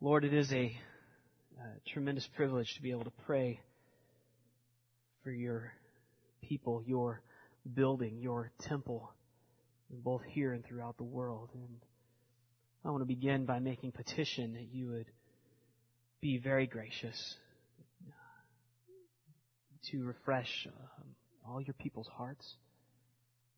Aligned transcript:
Lord, 0.00 0.24
it 0.24 0.32
is 0.32 0.52
a, 0.52 0.76
uh 1.58 1.64
tremendous 1.92 2.24
privilege 2.36 2.72
to 2.76 2.82
be 2.82 2.92
able 2.92 3.02
to 3.02 3.12
pray 3.26 3.58
for 5.24 5.32
your 5.32 5.72
people, 6.40 6.84
your 6.86 7.20
building, 7.74 8.18
your 8.20 8.52
temple, 8.60 9.12
both 9.90 10.22
here 10.28 10.52
and 10.52 10.64
throughout 10.64 10.96
the 10.98 11.02
world. 11.04 11.50
And 11.52 11.80
I 12.84 12.92
want 12.92 13.02
to 13.02 13.06
begin 13.06 13.44
by 13.44 13.58
making 13.58 13.90
petition 13.90 14.52
that 14.52 14.68
you 14.72 14.86
would 14.86 15.06
be 16.20 16.38
very 16.38 16.68
gracious 16.68 17.34
to 19.90 20.04
refresh 20.04 20.68
um, 20.68 21.06
all 21.44 21.60
your 21.60 21.74
people's 21.74 22.08
hearts 22.16 22.54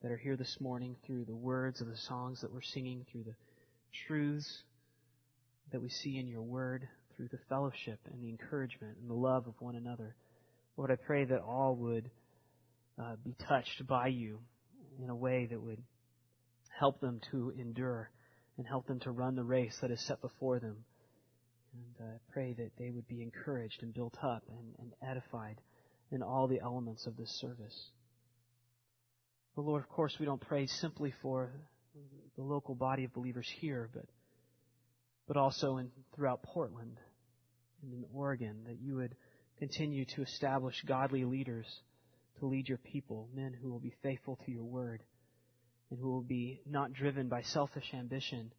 that 0.02 0.10
are 0.10 0.16
here 0.16 0.36
this 0.36 0.56
morning 0.58 0.96
through 1.06 1.26
the 1.26 1.36
words 1.36 1.82
of 1.82 1.86
the 1.86 1.98
songs 1.98 2.40
that 2.40 2.50
we're 2.50 2.62
singing, 2.62 3.04
through 3.12 3.24
the 3.24 3.34
truths 4.06 4.62
that 5.72 5.80
we 5.80 5.88
see 5.88 6.18
in 6.18 6.26
your 6.26 6.42
word, 6.42 6.88
through 7.16 7.28
the 7.28 7.38
fellowship 7.48 7.98
and 8.10 8.22
the 8.22 8.30
encouragement 8.30 8.96
and 8.98 9.10
the 9.10 9.14
love 9.14 9.46
of 9.46 9.54
one 9.58 9.76
another. 9.76 10.16
Lord, 10.76 10.90
I 10.90 10.96
pray 10.96 11.26
that 11.26 11.42
all 11.42 11.76
would 11.76 12.10
uh, 12.98 13.16
be 13.22 13.36
touched 13.46 13.86
by 13.86 14.08
you 14.08 14.38
in 15.02 15.10
a 15.10 15.14
way 15.14 15.46
that 15.50 15.60
would 15.60 15.82
help 16.78 17.00
them 17.00 17.20
to 17.30 17.52
endure 17.58 18.10
and 18.56 18.66
help 18.66 18.86
them 18.86 19.00
to 19.00 19.10
run 19.10 19.36
the 19.36 19.44
race 19.44 19.76
that 19.82 19.90
is 19.90 20.00
set 20.06 20.20
before 20.22 20.58
them. 20.60 20.76
And 21.74 22.08
I 22.08 22.14
uh, 22.14 22.18
pray 22.32 22.54
that 22.54 22.70
they 22.78 22.90
would 22.90 23.06
be 23.06 23.22
encouraged 23.22 23.82
and 23.82 23.92
built 23.92 24.16
up 24.22 24.42
and, 24.48 24.74
and 24.78 24.92
edified 25.06 25.60
in 26.10 26.22
all 26.22 26.48
the 26.48 26.60
elements 26.60 27.06
of 27.06 27.16
this 27.16 27.30
service. 27.40 27.90
But 29.54 29.66
Lord, 29.66 29.82
of 29.82 29.88
course, 29.88 30.16
we 30.18 30.26
don't 30.26 30.40
pray 30.40 30.66
simply 30.66 31.12
for 31.22 31.52
the 32.36 32.42
local 32.42 32.74
body 32.74 33.04
of 33.04 33.12
believers 33.12 33.48
here, 33.60 33.90
but 33.92 34.06
but 35.30 35.36
also 35.36 35.76
in 35.76 35.88
throughout 36.12 36.42
Portland 36.42 36.98
and 37.84 37.92
in 37.92 38.04
Oregon, 38.12 38.64
that 38.66 38.80
you 38.80 38.96
would 38.96 39.14
continue 39.60 40.04
to 40.04 40.22
establish 40.22 40.82
godly 40.84 41.24
leaders 41.24 41.66
to 42.40 42.46
lead 42.46 42.68
your 42.68 42.78
people, 42.78 43.28
men 43.32 43.52
who 43.62 43.70
will 43.70 43.78
be 43.78 43.94
faithful 44.02 44.40
to 44.44 44.50
your 44.50 44.64
word 44.64 45.04
and 45.88 46.00
who 46.00 46.10
will 46.10 46.20
be 46.20 46.60
not 46.66 46.92
driven 46.92 47.28
by 47.28 47.42
selfish 47.42 47.94
ambition, 47.94 48.52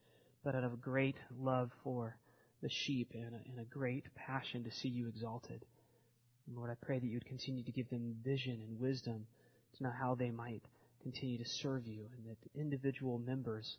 but 0.46 0.56
out 0.56 0.64
of 0.64 0.80
great 0.80 1.18
love 1.38 1.72
for 1.84 2.16
the 2.64 2.70
sheep 2.70 3.10
and 3.16 3.34
a, 3.34 3.50
and 3.50 3.60
a 3.60 3.66
great 3.66 4.06
passion 4.16 4.64
to 4.64 4.72
see 4.72 4.88
you 4.88 5.10
exalted. 5.10 5.66
And 6.48 6.56
Lord, 6.56 6.72
I 6.72 6.86
pray 6.86 7.00
that 7.00 7.06
you 7.06 7.16
would 7.16 7.26
continue 7.26 7.66
to 7.66 7.72
give 7.74 7.90
them 7.90 8.16
vision 8.24 8.62
and 8.66 8.80
wisdom 8.80 9.26
to 9.76 9.84
know 9.84 9.92
how 9.92 10.16
they 10.16 10.32
might 10.32 10.64
continue 11.04 11.38
to 11.38 11.50
serve 11.50 11.86
you 11.86 12.06
and 12.16 12.30
that 12.30 12.38
individual 12.58 13.20
members 13.20 13.76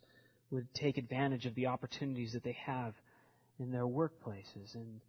would 0.53 0.73
take 0.73 0.97
advantage 0.97 1.45
of 1.45 1.55
the 1.55 1.67
opportunities 1.67 2.33
that 2.33 2.43
they 2.43 2.57
have 2.65 2.93
in 3.59 3.71
their 3.71 3.85
workplaces 3.85 4.75
and 4.75 5.01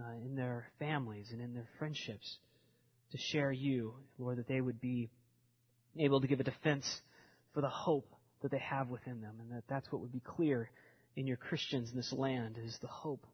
uh, 0.00 0.12
in 0.24 0.34
their 0.34 0.66
families 0.78 1.28
and 1.32 1.40
in 1.40 1.54
their 1.54 1.68
friendships 1.78 2.38
to 3.12 3.18
share 3.18 3.52
you, 3.52 3.94
Lord, 4.18 4.38
that 4.38 4.48
they 4.48 4.60
would 4.60 4.80
be 4.80 5.10
able 5.98 6.20
to 6.20 6.26
give 6.26 6.40
a 6.40 6.44
defense 6.44 6.84
for 7.54 7.60
the 7.60 7.68
hope 7.68 8.10
that 8.42 8.50
they 8.50 8.58
have 8.58 8.88
within 8.88 9.20
them, 9.20 9.36
and 9.40 9.50
that 9.52 9.64
that's 9.68 9.90
what 9.90 10.02
would 10.02 10.12
be 10.12 10.20
clear 10.20 10.70
in 11.14 11.26
your 11.26 11.36
Christians 11.36 11.90
in 11.90 11.96
this 11.96 12.12
land 12.12 12.58
is 12.62 12.76
the 12.82 12.88
hope 12.88 13.26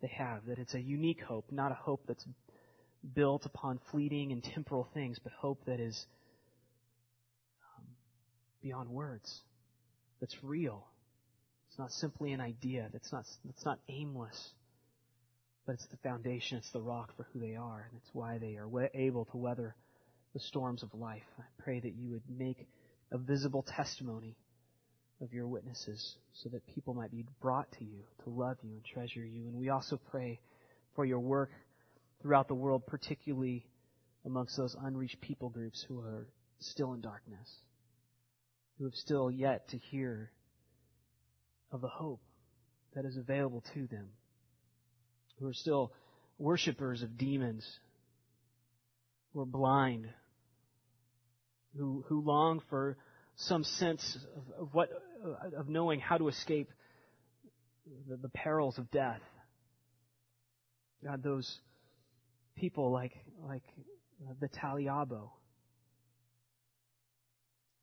they 0.00 0.10
have, 0.16 0.46
that 0.46 0.58
it's 0.58 0.74
a 0.74 0.80
unique 0.80 1.20
hope, 1.20 1.46
not 1.50 1.72
a 1.72 1.74
hope 1.74 2.02
that's 2.06 2.24
built 3.14 3.46
upon 3.46 3.80
fleeting 3.90 4.32
and 4.32 4.42
temporal 4.42 4.88
things, 4.94 5.18
but 5.22 5.32
hope 5.32 5.64
that 5.66 5.80
is 5.80 6.06
um, 7.76 7.84
beyond 8.62 8.88
words, 8.88 9.40
that's 10.20 10.36
real. 10.42 10.86
It's 11.68 11.78
not 11.78 11.90
simply 11.92 12.32
an 12.32 12.40
idea, 12.40 12.88
that's 12.92 13.12
not, 13.12 13.24
that's 13.44 13.64
not 13.64 13.78
aimless, 13.88 14.50
but 15.66 15.74
it's 15.74 15.86
the 15.86 15.96
foundation, 15.98 16.58
it's 16.58 16.70
the 16.72 16.80
rock 16.80 17.16
for 17.16 17.26
who 17.32 17.38
they 17.38 17.54
are, 17.54 17.86
and 17.88 18.00
it's 18.00 18.10
why 18.12 18.38
they 18.38 18.56
are 18.56 18.90
able 18.94 19.24
to 19.26 19.36
weather 19.36 19.76
the 20.34 20.40
storms 20.40 20.82
of 20.82 20.92
life. 20.94 21.22
I 21.38 21.44
pray 21.62 21.80
that 21.80 21.94
you 21.94 22.10
would 22.10 22.22
make 22.28 22.66
a 23.12 23.18
visible 23.18 23.62
testimony 23.62 24.36
of 25.20 25.32
your 25.32 25.46
witnesses 25.46 26.16
so 26.32 26.48
that 26.48 26.66
people 26.66 26.94
might 26.94 27.10
be 27.10 27.24
brought 27.40 27.70
to 27.72 27.84
you 27.84 28.02
to 28.24 28.30
love 28.30 28.56
you 28.62 28.70
and 28.70 28.84
treasure 28.84 29.24
you. 29.24 29.42
And 29.48 29.54
we 29.54 29.68
also 29.68 30.00
pray 30.10 30.40
for 30.94 31.04
your 31.04 31.20
work 31.20 31.50
throughout 32.22 32.48
the 32.48 32.54
world, 32.54 32.86
particularly 32.86 33.66
amongst 34.24 34.56
those 34.56 34.76
unreached 34.82 35.20
people 35.20 35.48
groups 35.48 35.84
who 35.88 36.00
are 36.00 36.26
still 36.58 36.92
in 36.92 37.00
darkness, 37.00 37.48
who 38.80 38.86
have 38.86 38.94
still 38.94 39.30
yet 39.30 39.68
to 39.68 39.76
hear 39.76 40.30
of 41.70 41.82
the 41.82 41.88
hope 41.88 42.22
that 42.94 43.04
is 43.04 43.18
available 43.18 43.62
to 43.74 43.86
them, 43.88 44.08
who 45.38 45.46
are 45.46 45.52
still 45.52 45.92
worshippers 46.38 47.02
of 47.02 47.18
demons, 47.18 47.68
who 49.32 49.40
are 49.40 49.46
blind, 49.46 50.08
who, 51.76 52.02
who 52.08 52.22
long 52.22 52.62
for 52.70 52.96
some 53.36 53.64
sense 53.64 54.16
of, 54.34 54.62
of 54.62 54.68
what, 54.74 54.88
of 55.54 55.68
knowing 55.68 56.00
how 56.00 56.16
to 56.16 56.28
escape 56.28 56.70
the, 58.08 58.16
the 58.16 58.30
perils 58.30 58.78
of 58.78 58.90
death. 58.90 59.20
God, 61.04 61.22
those 61.22 61.58
people 62.56 62.90
like, 62.90 63.12
like 63.46 63.62
uh, 64.26 64.32
the 64.40 64.48
Taliabo, 64.48 65.28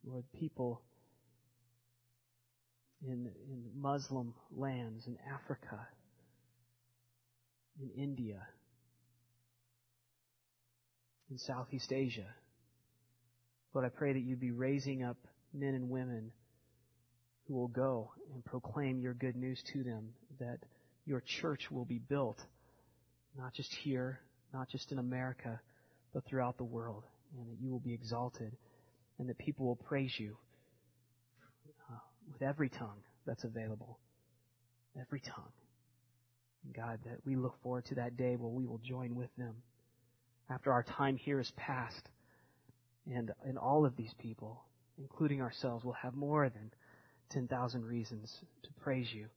Lord, 0.07 0.23
people 0.39 0.81
in, 3.05 3.29
in 3.49 3.63
Muslim 3.75 4.33
lands, 4.55 5.05
in 5.05 5.17
Africa, 5.33 5.87
in 7.81 7.89
India, 8.01 8.41
in 11.29 11.37
Southeast 11.37 11.91
Asia. 11.91 12.27
Lord, 13.73 13.85
I 13.85 13.89
pray 13.89 14.13
that 14.13 14.23
you 14.23 14.37
be 14.37 14.51
raising 14.51 15.03
up 15.03 15.17
men 15.53 15.73
and 15.73 15.89
women 15.89 16.31
who 17.47 17.55
will 17.55 17.67
go 17.67 18.11
and 18.33 18.43
proclaim 18.45 18.99
your 18.99 19.13
good 19.13 19.35
news 19.35 19.61
to 19.73 19.83
them, 19.83 20.09
that 20.39 20.59
your 21.05 21.21
church 21.41 21.69
will 21.69 21.85
be 21.85 21.99
built, 21.99 22.39
not 23.37 23.53
just 23.53 23.73
here, 23.83 24.19
not 24.53 24.69
just 24.69 24.91
in 24.91 24.99
America, 24.99 25.59
but 26.13 26.25
throughout 26.25 26.57
the 26.57 26.63
world, 26.63 27.03
and 27.37 27.49
that 27.51 27.61
you 27.61 27.69
will 27.69 27.79
be 27.79 27.93
exalted, 27.93 28.55
and 29.19 29.29
that 29.29 29.37
people 29.37 29.65
will 29.65 29.75
praise 29.75 30.13
you 30.17 30.37
uh, 31.89 31.97
with 32.31 32.41
every 32.41 32.69
tongue 32.69 33.01
that's 33.25 33.43
available. 33.43 33.99
Every 34.99 35.19
tongue. 35.19 35.51
And 36.65 36.75
God, 36.75 36.99
that 37.05 37.17
we 37.25 37.35
look 37.35 37.55
forward 37.61 37.85
to 37.85 37.95
that 37.95 38.17
day 38.17 38.35
where 38.35 38.51
we 38.51 38.65
will 38.65 38.81
join 38.83 39.15
with 39.15 39.29
them 39.37 39.55
after 40.49 40.71
our 40.71 40.83
time 40.83 41.17
here 41.17 41.39
is 41.39 41.51
past 41.55 42.09
and, 43.05 43.31
and 43.43 43.57
all 43.57 43.85
of 43.85 43.95
these 43.95 44.13
people, 44.19 44.63
including 44.97 45.41
ourselves, 45.41 45.83
will 45.83 45.93
have 45.93 46.15
more 46.15 46.49
than 46.49 46.71
10,000 47.31 47.85
reasons 47.85 48.33
to 48.63 48.69
praise 48.81 49.07
you 49.13 49.27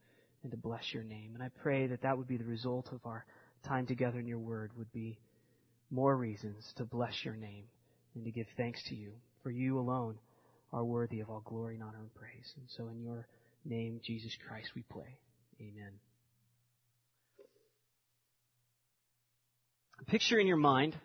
and 0.42 0.50
to 0.50 0.56
bless 0.56 0.92
your 0.92 1.02
name. 1.02 1.32
And 1.34 1.42
I 1.42 1.50
pray 1.62 1.86
that 1.88 2.02
that 2.02 2.16
would 2.16 2.28
be 2.28 2.36
the 2.36 2.44
result 2.44 2.88
of 2.92 3.00
our 3.04 3.24
time 3.66 3.86
together 3.86 4.18
in 4.18 4.26
your 4.26 4.38
word 4.38 4.70
would 4.76 4.92
be 4.92 5.18
more 5.90 6.16
reasons 6.16 6.72
to 6.76 6.84
bless 6.84 7.24
your 7.24 7.36
name 7.36 7.64
and 8.14 8.24
to 8.24 8.30
give 8.30 8.46
thanks 8.56 8.82
to 8.88 8.94
you. 8.94 9.12
For 9.42 9.50
you 9.50 9.78
alone 9.78 10.18
are 10.72 10.84
worthy 10.84 11.20
of 11.20 11.30
all 11.30 11.42
glory 11.44 11.74
and 11.74 11.82
honor 11.82 11.98
and 11.98 12.14
praise. 12.14 12.52
And 12.56 12.66
so 12.76 12.88
in 12.88 13.00
your 13.00 13.26
name, 13.64 14.00
Jesus 14.04 14.36
Christ, 14.46 14.70
we 14.74 14.82
pray. 14.82 15.18
Amen. 15.60 15.92
Picture 20.06 20.38
in 20.38 20.46
your 20.46 20.56
mind 20.56 20.96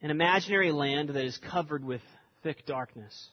an 0.00 0.10
imaginary 0.10 0.70
land 0.70 1.10
that 1.10 1.24
is 1.24 1.38
covered 1.50 1.84
with 1.84 2.00
thick 2.42 2.64
darkness. 2.66 3.28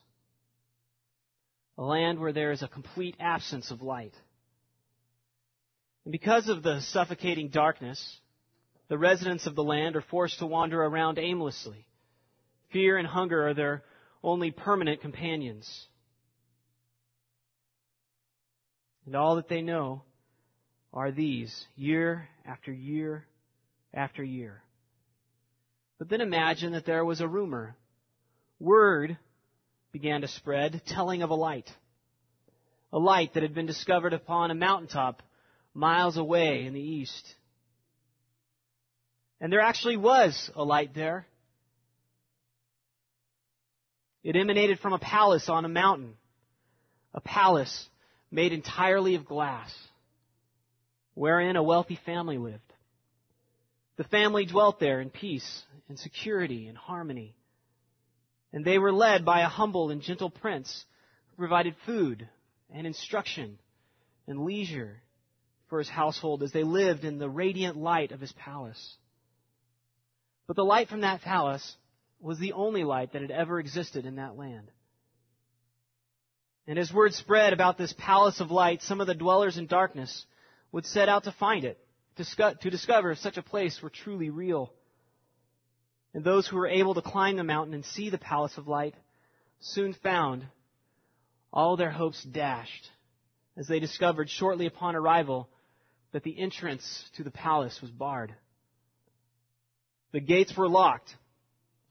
A 1.78 1.84
land 1.84 2.20
where 2.20 2.34
there 2.34 2.52
is 2.52 2.64
a 2.64 2.68
complete 2.68 3.16
absence 3.20 3.70
of 3.70 3.82
light. 3.82 4.14
And 6.06 6.12
because 6.12 6.50
of 6.50 6.64
the 6.64 6.82
suffocating 6.82 7.50
darkness, 7.50 8.20
the 8.90 8.98
residents 8.98 9.46
of 9.46 9.56
the 9.56 9.64
land 9.64 9.96
are 9.96 10.02
forced 10.02 10.40
to 10.40 10.46
wander 10.46 10.82
around 10.82 11.20
aimlessly. 11.20 11.86
Fear 12.76 12.98
and 12.98 13.08
hunger 13.08 13.48
are 13.48 13.54
their 13.54 13.84
only 14.22 14.52
permanent 14.52 15.00
companions. 15.00 15.88
And 19.06 19.16
all 19.16 19.38
that 19.38 19.48
they 19.48 19.62
know 19.62 20.02
are 20.94 21.10
these, 21.10 21.66
year 21.78 22.28
after 22.46 22.74
year 22.74 23.28
after 23.94 24.26
year. 24.26 24.62
But 26.00 26.10
then 26.10 26.20
imagine 26.20 26.74
that 26.74 26.86
there 26.86 27.06
was 27.06 27.22
a 27.22 27.28
rumor. 27.30 27.78
Word 28.60 29.18
began 29.94 30.20
to 30.20 30.28
spread 30.28 30.82
telling 30.86 31.22
of 31.22 31.30
a 31.30 31.36
light. 31.36 31.72
A 32.92 33.00
light 33.00 33.36
that 33.36 33.44
had 33.44 33.56
been 33.56 33.68
discovered 33.68 34.12
upon 34.12 34.52
a 34.52 34.54
mountaintop 34.54 35.24
miles 35.74 36.18
away 36.18 36.66
in 36.66 36.74
the 36.74 36.82
east. 36.82 37.36
And 39.40 39.50
there 39.50 39.62
actually 39.62 39.96
was 39.96 40.52
a 40.58 40.64
light 40.66 40.94
there. 40.94 41.26
It 44.26 44.36
emanated 44.36 44.80
from 44.80 44.94
a 44.94 44.98
palace 44.98 45.50
on 45.50 45.66
a 45.66 45.70
mountain. 45.70 46.16
A 47.14 47.22
palace 47.22 47.88
made 48.32 48.54
entirely 48.54 49.14
of 49.14 49.26
glass. 49.26 49.72
wherein 51.14 51.56
a 51.56 51.64
wealthy 51.64 51.98
family 52.06 52.38
lived. 52.38 52.74
The 53.96 54.04
family 54.04 54.46
dwelt 54.46 54.82
there 54.82 55.00
in 55.00 55.10
peace 55.10 55.64
and 55.88 55.98
security 55.98 56.68
and 56.68 56.78
harmony. 56.78 57.36
And 58.52 58.66
they 58.66 58.78
were 58.80 58.92
led 58.92 59.24
by 59.24 59.40
a 59.40 59.48
humble 59.48 59.92
and 59.92 60.02
gentle 60.02 60.30
prince 60.30 60.86
who 61.30 61.38
provided 61.38 61.74
food 61.86 62.28
and 62.70 62.86
instruction 62.86 63.60
and 64.28 64.44
leisure 64.44 64.98
for 65.70 65.80
his 65.80 65.88
household 65.88 66.44
as 66.44 66.52
they 66.52 66.64
lived 66.64 67.06
in 67.06 67.18
the 67.18 67.30
radiant 67.30 67.78
light 67.78 68.12
of 68.12 68.20
his 68.20 68.34
palace. 68.34 68.98
But 70.48 70.58
the 70.58 70.66
light 70.66 70.90
from 70.90 71.02
that 71.02 71.22
palace 71.22 71.78
was 72.20 72.40
the 72.40 72.54
only 72.54 72.84
light 72.84 73.14
that 73.14 73.22
had 73.22 73.32
ever 73.32 73.60
existed 73.60 74.06
in 74.06 74.16
that 74.16 74.38
land. 74.38 74.72
And 76.68 76.80
as 76.80 76.92
word 76.92 77.14
spread 77.14 77.54
about 77.54 77.78
this 77.78 77.94
palace 77.98 78.40
of 78.40 78.50
light, 78.50 78.82
some 78.82 79.02
of 79.02 79.08
the 79.08 79.14
dwellers 79.14 79.58
in 79.58 79.68
darkness 79.68 80.26
would 80.72 80.86
set 80.86 81.10
out 81.10 81.26
to 81.26 81.32
find 81.32 81.64
it, 81.64 81.80
to 82.18 82.70
discover 82.70 83.12
if 83.12 83.20
such 83.20 83.38
a 83.38 83.44
place 83.44 83.82
were 83.82 83.90
truly 83.90 84.30
real. 84.30 84.74
And 86.14 86.24
those 86.24 86.48
who 86.48 86.58
were 86.58 86.68
able 86.68 86.96
to 86.96 87.02
climb 87.02 87.36
the 87.36 87.44
mountain 87.44 87.74
and 87.74 87.86
see 87.86 88.10
the 88.10 88.18
palace 88.18 88.58
of 88.58 88.68
light 88.68 88.96
soon 89.60 89.94
found 89.94 90.46
all 91.54 91.78
their 91.78 91.92
hopes 91.92 92.24
dashed 92.24 92.90
as 93.58 93.68
they 93.68 93.80
discovered 93.80 94.30
shortly 94.30 94.66
upon 94.66 94.96
arrival 94.96 95.50
that 96.12 96.24
the 96.24 96.38
entrance 96.40 97.10
to 97.18 97.24
the 97.24 97.32
palace 97.32 97.80
was 97.82 97.92
barred. 97.92 98.34
The 100.12 100.20
gates 100.20 100.56
were 100.56 100.70
locked, 100.70 101.14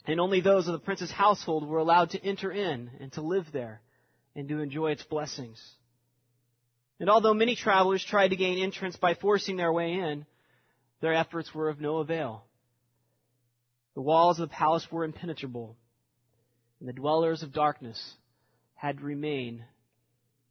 and 0.06 0.20
only 0.20 0.40
those 0.40 0.66
of 0.66 0.72
the 0.72 0.78
prince's 0.78 1.10
household 1.10 1.66
were 1.66 1.78
allowed 1.78 2.10
to 2.10 2.24
enter 2.24 2.52
in 2.52 2.90
and 3.00 3.12
to 3.12 3.22
live 3.22 3.46
there 3.52 3.80
and 4.36 4.48
to 4.48 4.60
enjoy 4.60 4.90
its 4.90 5.02
blessings. 5.04 5.60
And 7.00 7.08
although 7.08 7.34
many 7.34 7.56
travelers 7.56 8.04
tried 8.04 8.28
to 8.28 8.36
gain 8.36 8.62
entrance 8.62 8.96
by 8.96 9.14
forcing 9.14 9.56
their 9.56 9.72
way 9.72 9.94
in, 9.94 10.26
their 11.00 11.14
efforts 11.14 11.54
were 11.54 11.68
of 11.68 11.80
no 11.80 11.98
avail. 11.98 12.44
The 13.94 14.02
walls 14.02 14.38
of 14.38 14.48
the 14.48 14.54
palace 14.54 14.86
were 14.90 15.04
impenetrable, 15.04 15.76
and 16.80 16.88
the 16.88 16.92
dwellers 16.92 17.42
of 17.42 17.52
darkness 17.52 18.14
had 18.74 18.98
to 18.98 19.04
remain 19.04 19.64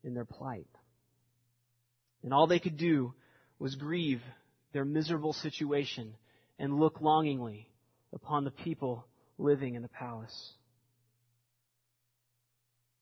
in 0.03 0.13
their 0.13 0.25
plight. 0.25 0.67
And 2.23 2.33
all 2.33 2.47
they 2.47 2.59
could 2.59 2.77
do 2.77 3.13
was 3.59 3.75
grieve 3.75 4.21
their 4.71 4.85
miserable 4.85 5.33
situation 5.33 6.15
and 6.57 6.79
look 6.79 7.01
longingly 7.01 7.67
upon 8.13 8.43
the 8.43 8.51
people 8.51 9.05
living 9.43 9.75
in 9.75 9.81
the 9.81 9.89
palace. 9.89 10.53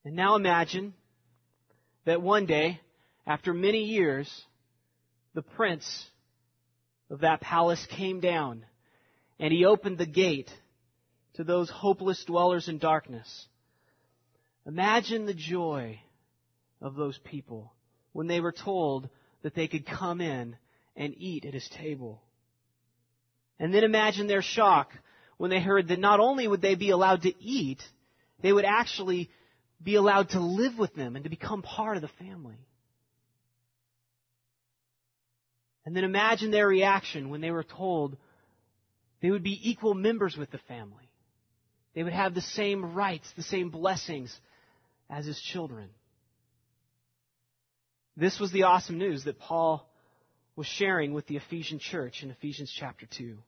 And 0.03 0.15
now 0.15 0.35
imagine 0.35 0.93
that 2.05 2.21
one 2.21 2.47
day, 2.47 2.81
after 3.27 3.53
many 3.53 3.83
years, 3.83 4.29
the 5.33 5.43
prince 5.43 6.05
of 7.09 7.21
that 7.21 7.41
palace 7.41 7.85
came 7.91 8.19
down 8.19 8.65
and 9.39 9.53
he 9.53 9.65
opened 9.65 9.97
the 9.97 10.05
gate 10.05 10.49
to 11.35 11.43
those 11.43 11.69
hopeless 11.69 12.23
dwellers 12.25 12.67
in 12.67 12.79
darkness. 12.79 13.47
Imagine 14.65 15.25
the 15.25 15.33
joy 15.33 15.99
of 16.81 16.95
those 16.95 17.17
people 17.19 17.71
when 18.13 18.27
they 18.27 18.39
were 18.39 18.51
told 18.51 19.09
that 19.43 19.55
they 19.55 19.67
could 19.67 19.85
come 19.85 20.21
in 20.21 20.55
and 20.95 21.13
eat 21.17 21.45
at 21.45 21.53
his 21.53 21.67
table. 21.69 22.21
And 23.59 23.73
then 23.73 23.83
imagine 23.83 24.27
their 24.27 24.41
shock 24.41 24.91
when 25.41 25.49
they 25.49 25.59
heard 25.59 25.88
that 25.88 25.97
not 25.97 26.19
only 26.19 26.47
would 26.47 26.61
they 26.61 26.75
be 26.75 26.91
allowed 26.91 27.23
to 27.23 27.33
eat, 27.43 27.81
they 28.43 28.53
would 28.53 28.63
actually 28.63 29.27
be 29.81 29.95
allowed 29.95 30.29
to 30.29 30.39
live 30.39 30.77
with 30.77 30.93
them 30.93 31.15
and 31.15 31.23
to 31.23 31.31
become 31.31 31.63
part 31.63 31.95
of 31.95 32.03
the 32.03 32.23
family. 32.23 32.59
And 35.83 35.95
then 35.95 36.03
imagine 36.03 36.51
their 36.51 36.67
reaction 36.67 37.31
when 37.31 37.41
they 37.41 37.49
were 37.49 37.63
told 37.63 38.17
they 39.23 39.31
would 39.31 39.41
be 39.41 39.59
equal 39.67 39.95
members 39.95 40.38
with 40.38 40.51
the 40.51 40.59
family. 40.67 41.09
They 41.95 42.03
would 42.03 42.13
have 42.13 42.35
the 42.35 42.41
same 42.41 42.93
rights, 42.93 43.27
the 43.35 43.41
same 43.41 43.71
blessings 43.71 44.39
as 45.09 45.25
his 45.25 45.41
children. 45.41 45.89
This 48.15 48.39
was 48.39 48.51
the 48.51 48.63
awesome 48.63 48.99
news 48.99 49.23
that 49.23 49.39
Paul 49.39 49.89
was 50.55 50.67
sharing 50.67 51.15
with 51.15 51.25
the 51.25 51.38
Ephesian 51.38 51.79
church 51.79 52.21
in 52.21 52.29
Ephesians 52.29 52.71
chapter 52.71 53.07
2. 53.17 53.39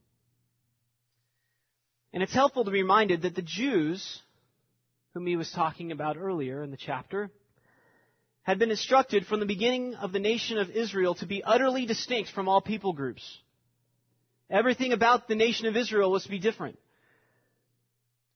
And 2.14 2.22
it's 2.22 2.34
helpful 2.34 2.64
to 2.64 2.72
be 2.72 2.84
reminded 2.84 3.24
that 3.24 3.36
the 3.36 3.42
Jews, 3.42 4.22
whom 5.14 5.26
he 5.26 5.36
was 5.36 5.52
talking 5.52 5.92
about 5.92 6.16
earlier 6.16 6.64
in 6.64 6.70
the 6.70 6.78
chapter, 6.78 7.32
had 8.44 8.60
been 8.60 8.70
instructed 8.70 9.26
from 9.26 9.40
the 9.40 9.48
beginning 9.48 9.96
of 9.96 10.12
the 10.12 10.20
nation 10.20 10.60
of 10.60 10.70
Israel 10.70 11.16
to 11.16 11.26
be 11.26 11.44
utterly 11.44 11.88
distinct 11.88 12.30
from 12.30 12.48
all 12.48 12.62
people 12.62 12.94
groups. 12.94 13.24
Everything 14.50 14.94
about 14.94 15.28
the 15.28 15.36
nation 15.36 15.66
of 15.66 15.76
Israel 15.76 16.12
was 16.12 16.24
to 16.24 16.30
be 16.30 16.40
different. 16.40 16.78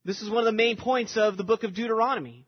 This 0.03 0.21
is 0.21 0.29
one 0.29 0.39
of 0.39 0.45
the 0.45 0.51
main 0.53 0.77
points 0.77 1.15
of 1.15 1.37
the 1.37 1.43
book 1.43 1.63
of 1.63 1.75
Deuteronomy. 1.75 2.47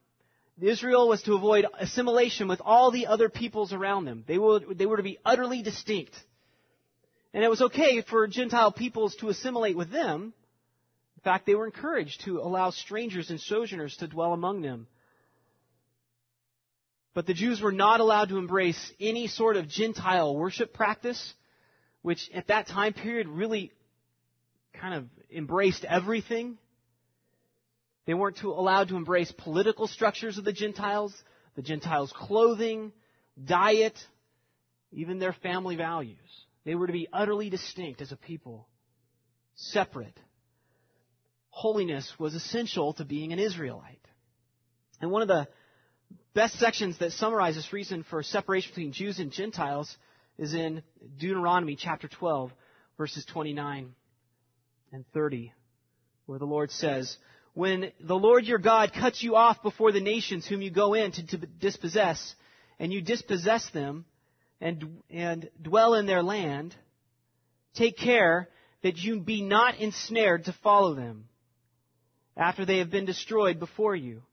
Israel 0.59 1.07
was 1.07 1.21
to 1.23 1.35
avoid 1.35 1.65
assimilation 1.77 2.47
with 2.47 2.61
all 2.63 2.91
the 2.91 3.07
other 3.07 3.29
peoples 3.29 3.71
around 3.71 4.05
them. 4.05 4.23
They 4.27 4.37
were, 4.37 4.59
they 4.59 4.85
were 4.85 4.97
to 4.97 5.03
be 5.03 5.19
utterly 5.23 5.61
distinct. 5.61 6.15
And 7.33 7.43
it 7.43 7.49
was 7.49 7.61
okay 7.61 8.01
for 8.01 8.25
Gentile 8.27 8.71
peoples 8.71 9.15
to 9.17 9.29
assimilate 9.29 9.77
with 9.77 9.91
them. 9.91 10.33
In 11.19 11.21
fact, 11.21 11.45
they 11.45 11.55
were 11.55 11.65
encouraged 11.65 12.21
to 12.23 12.39
allow 12.39 12.69
strangers 12.69 13.29
and 13.29 13.41
sojourners 13.41 13.97
to 13.97 14.07
dwell 14.07 14.31
among 14.31 14.61
them. 14.61 14.87
But 17.13 17.27
the 17.27 17.33
Jews 17.33 17.59
were 17.59 17.73
not 17.73 17.99
allowed 17.99 18.29
to 18.29 18.37
embrace 18.37 18.93
any 19.01 19.27
sort 19.27 19.57
of 19.57 19.67
Gentile 19.67 20.33
worship 20.33 20.73
practice 20.73 21.33
which 22.03 22.29
at 22.33 22.47
that 22.47 22.67
time 22.67 22.93
period 22.93 23.27
really 23.27 23.73
kind 24.73 24.93
of 24.93 25.09
embraced 25.29 25.83
everything. 25.83 26.57
They 28.05 28.13
weren't 28.13 28.37
to, 28.37 28.51
allowed 28.51 28.87
to 28.87 28.95
embrace 28.95 29.29
political 29.33 29.87
structures 29.87 30.37
of 30.37 30.45
the 30.45 30.53
Gentiles, 30.53 31.13
the 31.57 31.61
Gentiles' 31.61 32.13
clothing, 32.15 32.93
diet, 33.43 33.99
even 34.93 35.19
their 35.19 35.33
family 35.33 35.75
values. 35.75 36.15
They 36.63 36.75
were 36.75 36.87
to 36.87 36.93
be 36.93 37.09
utterly 37.11 37.49
distinct 37.49 37.99
as 37.99 38.13
a 38.13 38.15
people, 38.15 38.69
separate. 39.55 40.17
Holiness 41.49 42.11
was 42.17 42.35
essential 42.35 42.93
to 42.93 43.05
being 43.05 43.33
an 43.33 43.39
Israelite. 43.39 43.99
And 45.01 45.11
one 45.11 45.21
of 45.21 45.27
the 45.27 45.47
best 46.33 46.59
sections 46.59 46.97
that 46.99 47.11
summarizes 47.13 47.71
reason 47.73 48.03
for 48.03 48.23
separation 48.23 48.71
between 48.71 48.93
Jews 48.93 49.19
and 49.19 49.31
Gentiles 49.31 49.95
is 50.37 50.53
in 50.53 50.83
Deuteronomy 51.17 51.75
chapter 51.75 52.07
12, 52.07 52.51
verses 52.97 53.25
29 53.25 53.93
and 54.91 55.05
30, 55.13 55.53
where 56.25 56.39
the 56.39 56.45
Lord 56.45 56.71
says, 56.71 57.17
When 57.53 57.91
the 57.99 58.15
Lord 58.15 58.45
your 58.45 58.57
God 58.57 58.93
cuts 58.93 59.21
you 59.21 59.35
off 59.35 59.61
before 59.61 59.91
the 59.91 60.01
nations 60.01 60.47
whom 60.47 60.61
you 60.61 60.71
go 60.71 60.93
in 60.93 61.11
to, 61.11 61.27
to 61.27 61.37
dispossess, 61.37 62.35
and 62.79 62.93
you 62.93 63.01
dispossess 63.01 63.69
them 63.71 64.05
and, 64.61 65.01
and 65.09 65.49
dwell 65.61 65.93
in 65.93 66.05
their 66.05 66.23
land, 66.23 66.75
take 67.75 67.97
care 67.97 68.49
that 68.83 68.97
you 68.97 69.19
be 69.19 69.41
not 69.41 69.79
ensnared 69.79 70.45
to 70.45 70.55
follow 70.63 70.95
them 70.95 71.25
after 72.39 72.65
they 72.65 72.77
have 72.77 72.89
been 72.89 73.05
destroyed 73.05 73.59
before 73.59 73.95
you, 73.95 74.23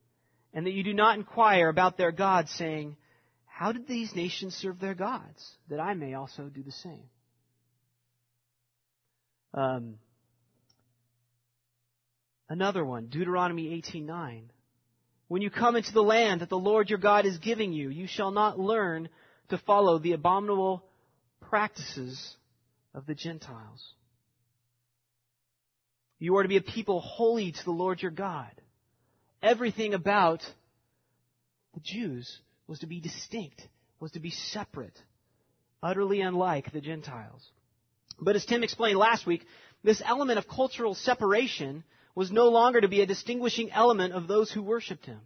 and 0.55 0.65
that 0.65 0.73
you 0.73 0.85
do 0.85 0.95
not 0.95 1.19
inquire 1.19 1.69
about 1.69 1.99
their 1.99 2.13
gods, 2.13 2.51
saying, 2.53 2.97
how 3.47 3.73
did 3.73 3.89
these 3.89 4.15
nations 4.15 4.55
serve 4.55 4.79
their 4.79 4.95
gods? 4.95 5.57
That 5.69 5.81
I 5.81 5.95
may 5.95 6.15
also 6.15 6.45
do 6.45 6.63
the 6.63 6.73
same. 6.73 7.09
Um, 9.55 9.95
another 12.49 12.85
one, 12.85 13.07
Deuteronomy 13.07 13.83
18:9. 13.83 14.51
When 15.29 15.43
you 15.43 15.51
come 15.51 15.75
into 15.75 15.93
the 15.93 16.03
land 16.03 16.43
that 16.43 16.51
the 16.51 16.59
Lord 16.59 16.91
your 16.91 16.99
God 16.99 17.27
is 17.27 17.39
giving 17.39 17.73
you, 17.73 17.89
you 17.89 18.07
shall 18.07 18.31
not 18.31 18.59
learn 18.61 19.09
to 19.49 19.59
follow 19.59 19.99
the 19.99 20.13
abominable 20.13 20.85
practices 21.41 22.37
of 22.95 23.07
the 23.07 23.15
Gentiles. 23.15 23.95
You 26.19 26.37
are 26.37 26.43
to 26.43 26.49
be 26.49 26.57
a 26.57 26.63
people 26.63 27.01
holy 27.01 27.53
to 27.53 27.65
the 27.65 27.71
Lord 27.71 28.01
your 28.01 28.11
God. 28.11 28.51
Everything 29.43 29.95
about 29.95 30.43
the 31.75 31.81
Jews 31.81 32.41
was 32.67 32.79
to 32.81 32.87
be 32.87 33.01
distinct, 33.01 33.69
was 34.01 34.13
to 34.13 34.21
be 34.21 34.31
separate, 34.31 34.99
utterly 35.83 36.21
unlike 36.21 36.73
the 36.73 36.81
Gentiles. 36.81 37.47
But 38.19 38.35
as 38.35 38.47
Tim 38.47 38.63
explained 38.63 38.99
last 38.99 39.27
week, 39.27 39.45
this 39.85 40.03
element 40.05 40.39
of 40.39 40.49
cultural 40.49 40.95
separation 40.95 41.85
was 42.15 42.33
no 42.33 42.49
longer 42.49 42.81
to 42.81 42.89
be 42.89 43.03
a 43.03 43.07
distinguishing 43.07 43.71
element 43.71 44.15
of 44.15 44.27
those 44.27 44.51
who 44.51 44.63
worshiped 44.63 45.05
him. 45.05 45.21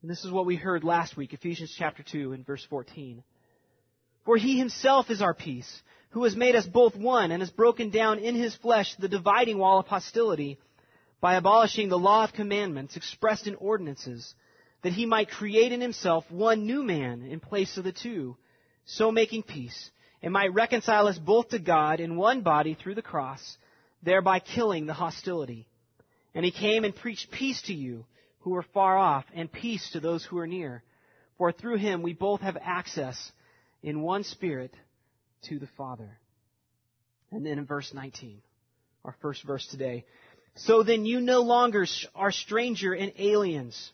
And 0.00 0.10
this 0.10 0.24
is 0.24 0.30
what 0.30 0.46
we 0.46 0.56
heard 0.56 0.82
last 0.82 1.18
week, 1.18 1.34
Ephesians 1.34 1.74
chapter 1.76 2.02
2 2.02 2.32
and 2.32 2.46
verse 2.46 2.66
14. 2.70 3.22
For 4.24 4.38
he 4.38 4.58
himself 4.58 5.10
is 5.10 5.20
our 5.20 5.34
peace, 5.34 5.82
who 6.10 6.24
has 6.24 6.34
made 6.36 6.56
us 6.56 6.66
both 6.66 6.96
one 6.96 7.30
and 7.30 7.40
has 7.40 7.50
broken 7.50 7.90
down 7.90 8.18
in 8.18 8.34
his 8.34 8.54
flesh 8.56 8.94
the 8.98 9.08
dividing 9.08 9.58
wall 9.58 9.78
of 9.78 9.86
hostility 9.86 10.58
by 11.20 11.34
abolishing 11.34 11.88
the 11.88 11.98
law 11.98 12.24
of 12.24 12.32
commandments 12.32 12.96
expressed 12.96 13.46
in 13.46 13.54
ordinances 13.56 14.34
that 14.82 14.92
he 14.92 15.06
might 15.06 15.30
create 15.30 15.72
in 15.72 15.80
himself 15.80 16.24
one 16.30 16.66
new 16.66 16.82
man 16.82 17.22
in 17.22 17.38
place 17.38 17.76
of 17.76 17.84
the 17.84 17.92
two, 17.92 18.36
so 18.86 19.12
making 19.12 19.42
peace, 19.42 19.90
and 20.22 20.32
might 20.32 20.54
reconcile 20.54 21.06
us 21.06 21.18
both 21.18 21.50
to 21.50 21.58
God 21.58 22.00
in 22.00 22.16
one 22.16 22.40
body 22.40 22.74
through 22.74 22.94
the 22.94 23.02
cross, 23.02 23.58
thereby 24.02 24.38
killing 24.38 24.86
the 24.86 24.94
hostility. 24.94 25.68
And 26.34 26.44
he 26.44 26.50
came 26.50 26.84
and 26.84 26.96
preached 26.96 27.30
peace 27.30 27.60
to 27.62 27.74
you 27.74 28.04
who 28.40 28.50
were 28.50 28.64
far 28.74 28.96
off, 28.96 29.26
and 29.34 29.52
peace 29.52 29.90
to 29.90 30.00
those 30.00 30.24
who 30.24 30.38
are 30.38 30.46
near. 30.46 30.82
For 31.36 31.52
through 31.52 31.76
him 31.76 32.02
we 32.02 32.14
both 32.14 32.40
have 32.40 32.56
access 32.60 33.32
in 33.82 34.00
one 34.00 34.24
spirit 34.24 34.72
to 35.48 35.58
the 35.58 35.68
Father. 35.76 36.18
And 37.30 37.44
then 37.44 37.58
in 37.58 37.66
verse 37.66 37.92
19, 37.94 38.42
our 39.04 39.14
first 39.20 39.44
verse 39.44 39.66
today. 39.68 40.04
So 40.56 40.82
then 40.82 41.04
you 41.04 41.20
no 41.20 41.40
longer 41.40 41.86
are 42.14 42.32
stranger 42.32 42.92
and 42.92 43.12
aliens, 43.18 43.92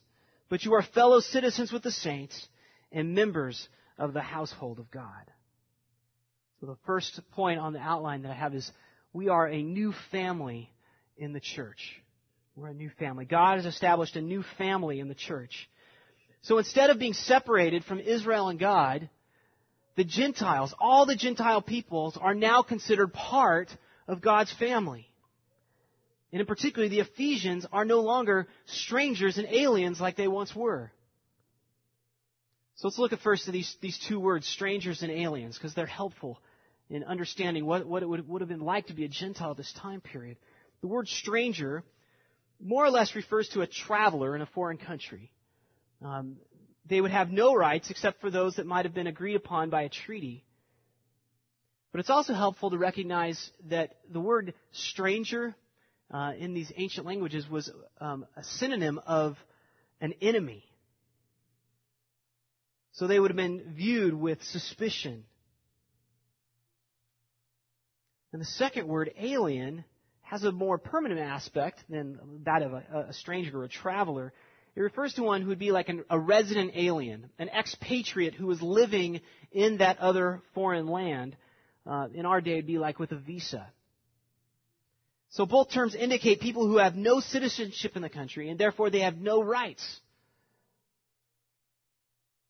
but 0.49 0.65
you 0.65 0.75
are 0.75 0.83
fellow 0.83 1.21
citizens 1.21 1.71
with 1.73 1.83
the 1.83 1.91
saints 1.91 2.49
and 2.93 3.15
members 3.15 3.69
of 3.99 4.12
the 4.12 4.23
household 4.23 4.79
of 4.79 4.91
God. 4.91 5.31
So 6.61 6.67
the 6.67 6.76
first 6.87 7.21
point 7.33 7.61
on 7.61 7.73
the 7.73 7.79
outline 7.79 8.23
that 8.23 8.31
I 8.31 8.35
have 8.35 8.55
is 8.55 8.71
we 9.12 9.29
are 9.29 9.47
a 9.47 9.62
new 9.62 9.93
family 10.11 10.71
in 11.17 11.33
the 11.33 11.41
church. 11.41 12.00
We're 12.55 12.69
a 12.69 12.75
new 12.75 12.91
family. 12.99 13.26
God 13.26 13.57
has 13.57 13.67
established 13.67 14.17
a 14.17 14.23
new 14.23 14.43
family 14.57 14.99
in 15.00 15.09
the 15.09 15.15
church. 15.15 15.69
So 16.43 16.59
instead 16.59 16.91
of 16.91 16.99
being 16.99 17.12
separated 17.12 17.85
from 17.85 18.00
Israel 18.00 18.49
and 18.49 18.59
God, 18.59 19.11
the 19.97 20.05
Gentiles, 20.05 20.75
all 20.79 21.07
the 21.07 21.17
Gentile 21.17 21.62
peoples 21.62 22.17
are 22.21 22.35
now 22.35 22.62
considered 22.62 23.12
part 23.12 23.75
of 24.07 24.21
God's 24.21 24.53
family. 24.53 25.09
And 26.33 26.41
in 26.41 26.47
particular, 26.47 26.88
the 26.88 27.00
Ephesians 27.00 27.67
are 27.73 27.85
no 27.85 28.00
longer 28.00 28.47
strangers 28.67 29.38
and 29.38 29.49
aliens 29.49 30.00
like 30.00 30.17
they 30.17 30.29
once 30.29 30.55
were. 30.55 30.93
So 32.76 32.88
let's 32.88 32.99
look 32.99 33.15
at 33.15 33.21
first 33.21 33.49
at 33.49 33.55
these, 33.55 33.75
these 33.81 33.99
two 34.07 34.21
words, 34.21 34.47
strangers 34.47 35.03
and 35.03 35.11
aliens, 35.11 35.57
because 35.57 35.75
they're 35.75 35.87
helpful 35.87 36.41
in 36.91 37.05
understanding 37.05 37.65
what, 37.65 37.87
what 37.87 38.03
it 38.03 38.07
would, 38.07 38.29
would 38.29 38.43
have 38.43 38.50
been 38.50 38.61
like 38.61 38.88
to 38.88 38.95
be 38.95 39.05
a 39.05 39.09
Gentile 39.09 39.53
at 39.53 39.57
this 39.57 39.73
time 39.81 40.03
period. 40.03 40.37
The 40.83 40.88
word 40.88 41.09
stranger 41.09 41.85
more 42.62 42.85
or 42.85 42.91
less 42.91 43.15
refers 43.15 43.49
to 43.50 43.62
a 43.62 43.67
traveler 43.67 44.37
in 44.37 44.43
a 44.43 44.47
foreign 44.47 44.76
country. 44.76 45.31
Um, 46.05 46.37
they 46.88 47.00
would 47.00 47.11
have 47.11 47.31
no 47.31 47.55
rights 47.55 47.90
except 47.90 48.21
for 48.21 48.31
those 48.31 48.57
that 48.57 48.66
might 48.66 48.85
have 48.85 48.95
been 48.95 49.07
agreed 49.07 49.37
upon 49.37 49.71
by 49.71 49.83
a 49.83 49.88
treaty. 49.88 50.45
But 51.93 52.00
it's 52.00 52.11
also 52.11 52.35
helpful 52.35 52.71
to 52.71 52.78
recognize 52.78 53.50
that 53.69 53.97
the 54.11 54.21
word 54.21 54.55
stranger 54.73 55.55
uh, 56.11 56.33
in 56.38 56.55
these 56.55 56.71
ancient 56.76 57.07
languages 57.07 57.49
was 57.49 57.71
um, 58.00 58.26
a 58.37 58.45
synonym 58.45 59.00
of 59.07 59.37
an 60.00 60.14
enemy. 60.21 60.64
So 62.93 63.07
they 63.07 63.19
would 63.19 63.31
have 63.31 63.37
been 63.37 63.75
viewed 63.75 64.14
with 64.14 64.43
suspicion. 64.43 65.25
And 68.33 68.40
the 68.40 68.47
second 68.47 68.88
word, 68.88 69.12
alien, 69.19 69.85
has 70.23 70.45
a 70.45 70.52
more 70.52 70.78
permanent 70.78 71.21
aspect 71.21 71.83
than 71.88 72.19
that 72.45 72.62
of 72.62 72.73
a, 72.73 73.07
a 73.09 73.12
stranger 73.12 73.61
or 73.61 73.64
a 73.64 73.69
traveler. 73.69 74.33
It 74.76 74.83
refers 74.83 75.14
to 75.14 75.23
one 75.23 75.40
who 75.40 75.49
would 75.49 75.59
be 75.59 75.73
like 75.73 75.88
an, 75.88 76.04
a 76.11 76.18
resident 76.18 76.73
alien, 76.75 77.30
an 77.38 77.49
expatriate 77.49 78.35
who 78.35 78.47
was 78.47 78.61
living 78.61 79.23
in 79.50 79.78
that 79.78 79.99
other 79.99 80.42
foreign 80.54 80.87
land. 80.87 81.35
Uh, 81.87 82.09
in 82.12 82.26
our 82.26 82.42
day, 82.42 82.52
it'd 82.52 82.66
be 82.66 82.78
like 82.78 82.99
with 82.99 83.11
a 83.12 83.16
visa. 83.16 83.66
So 85.30 85.47
both 85.47 85.71
terms 85.71 85.95
indicate 85.95 86.40
people 86.40 86.66
who 86.66 86.76
have 86.76 86.95
no 86.95 87.21
citizenship 87.21 87.97
in 87.97 88.02
the 88.02 88.11
country 88.11 88.50
and 88.50 88.61
therefore 88.61 88.90
they 88.90 89.00
have 89.00 89.16
no 89.16 89.42
rights. 89.42 90.00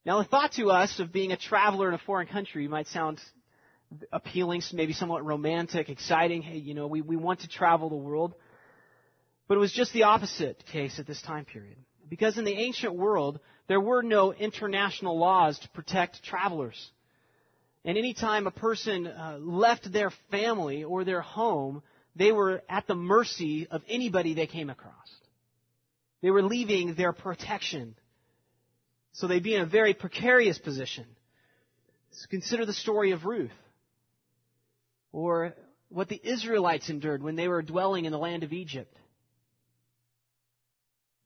Now, 0.05 0.19
the 0.19 0.29
thought 0.29 0.53
to 0.53 0.71
us 0.71 0.99
of 0.99 1.13
being 1.13 1.33
a 1.33 1.37
traveler 1.37 1.89
in 1.89 1.95
a 1.95 1.99
foreign 1.99 2.29
country 2.29 2.67
might 2.67 2.89
sound 2.89 3.21
appealing, 4.13 4.63
maybe 4.73 4.93
somewhat 4.93 5.25
romantic, 5.25 5.89
exciting. 5.89 6.43
Hey, 6.43 6.59
you 6.59 6.75
know, 6.75 6.87
we, 6.89 7.03
we 7.03 7.17
want 7.17 7.41
to 7.41 7.49
travel 7.49 7.89
the 7.89 7.97
world. 7.97 8.35
But 9.49 9.57
it 9.57 9.61
was 9.61 9.73
just 9.73 9.93
the 9.93 10.05
opposite 10.05 10.65
case 10.73 10.99
at 10.99 11.07
this 11.07 11.23
time 11.23 11.45
period. 11.45 11.77
Because 12.09 12.39
in 12.39 12.45
the 12.45 12.53
ancient 12.53 12.95
world, 12.95 13.41
there 13.69 13.81
were 13.81 14.03
no 14.03 14.33
international 14.33 15.19
laws 15.19 15.59
to 15.59 15.69
protect 15.71 16.23
travelers. 16.23 16.91
And 17.85 17.97
any 17.97 18.15
time 18.15 18.47
a 18.47 18.53
person 18.53 19.07
uh, 19.07 19.39
left 19.41 19.93
their 19.93 20.11
family 20.31 20.85
or 20.85 21.05
their 21.05 21.21
home, 21.21 21.83
they 22.15 22.33
were 22.33 22.63
at 22.69 22.87
the 22.87 22.95
mercy 22.95 23.67
of 23.71 23.83
anybody 23.89 24.35
they 24.35 24.47
came 24.47 24.71
across. 24.71 24.93
They 26.23 26.31
were 26.31 26.43
leaving 26.43 26.95
their 26.95 27.13
protection. 27.13 27.95
So 29.13 29.27
they'd 29.27 29.43
be 29.43 29.55
in 29.55 29.63
a 29.63 29.67
very 29.67 29.95
precarious 29.95 30.59
position. 30.59 31.07
So 32.11 32.27
consider 32.31 32.67
the 32.67 32.73
story 32.73 33.13
of 33.13 33.25
Ruth 33.25 33.51
or 35.13 35.55
what 35.89 36.09
the 36.09 36.21
Israelites 36.23 36.89
endured 36.91 37.23
when 37.23 37.37
they 37.37 37.49
were 37.49 37.63
dwelling 37.63 38.05
in 38.05 38.13
the 38.13 38.19
land 38.19 38.43
of 38.43 38.53
Egypt. 38.53 38.95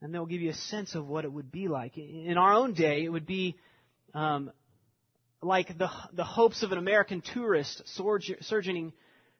And 0.01 0.13
they'll 0.13 0.25
give 0.25 0.41
you 0.41 0.49
a 0.49 0.55
sense 0.55 0.95
of 0.95 1.07
what 1.07 1.25
it 1.25 1.31
would 1.31 1.51
be 1.51 1.67
like. 1.67 1.97
In 1.97 2.37
our 2.37 2.53
own 2.53 2.73
day, 2.73 3.03
it 3.03 3.09
would 3.09 3.27
be 3.27 3.55
um, 4.13 4.51
like 5.41 5.77
the, 5.77 5.89
the 6.13 6.23
hopes 6.23 6.63
of 6.63 6.71
an 6.71 6.77
American 6.77 7.21
tourist 7.21 7.83
sojourning, 8.41 8.93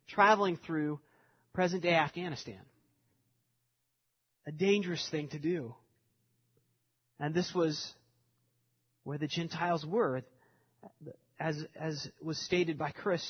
traveling 0.07 0.57
through 0.57 0.99
present 1.53 1.83
day 1.83 1.93
Afghanistan. 1.93 2.59
A 4.47 4.51
dangerous 4.51 5.07
thing 5.09 5.27
to 5.29 5.39
do. 5.39 5.75
And 7.19 7.33
this 7.33 7.53
was 7.53 7.93
where 9.03 9.17
the 9.17 9.27
Gentiles 9.27 9.85
were, 9.85 10.23
as, 11.39 11.63
as 11.79 12.07
was 12.21 12.37
stated 12.39 12.77
by 12.77 12.91
Chris 12.91 13.23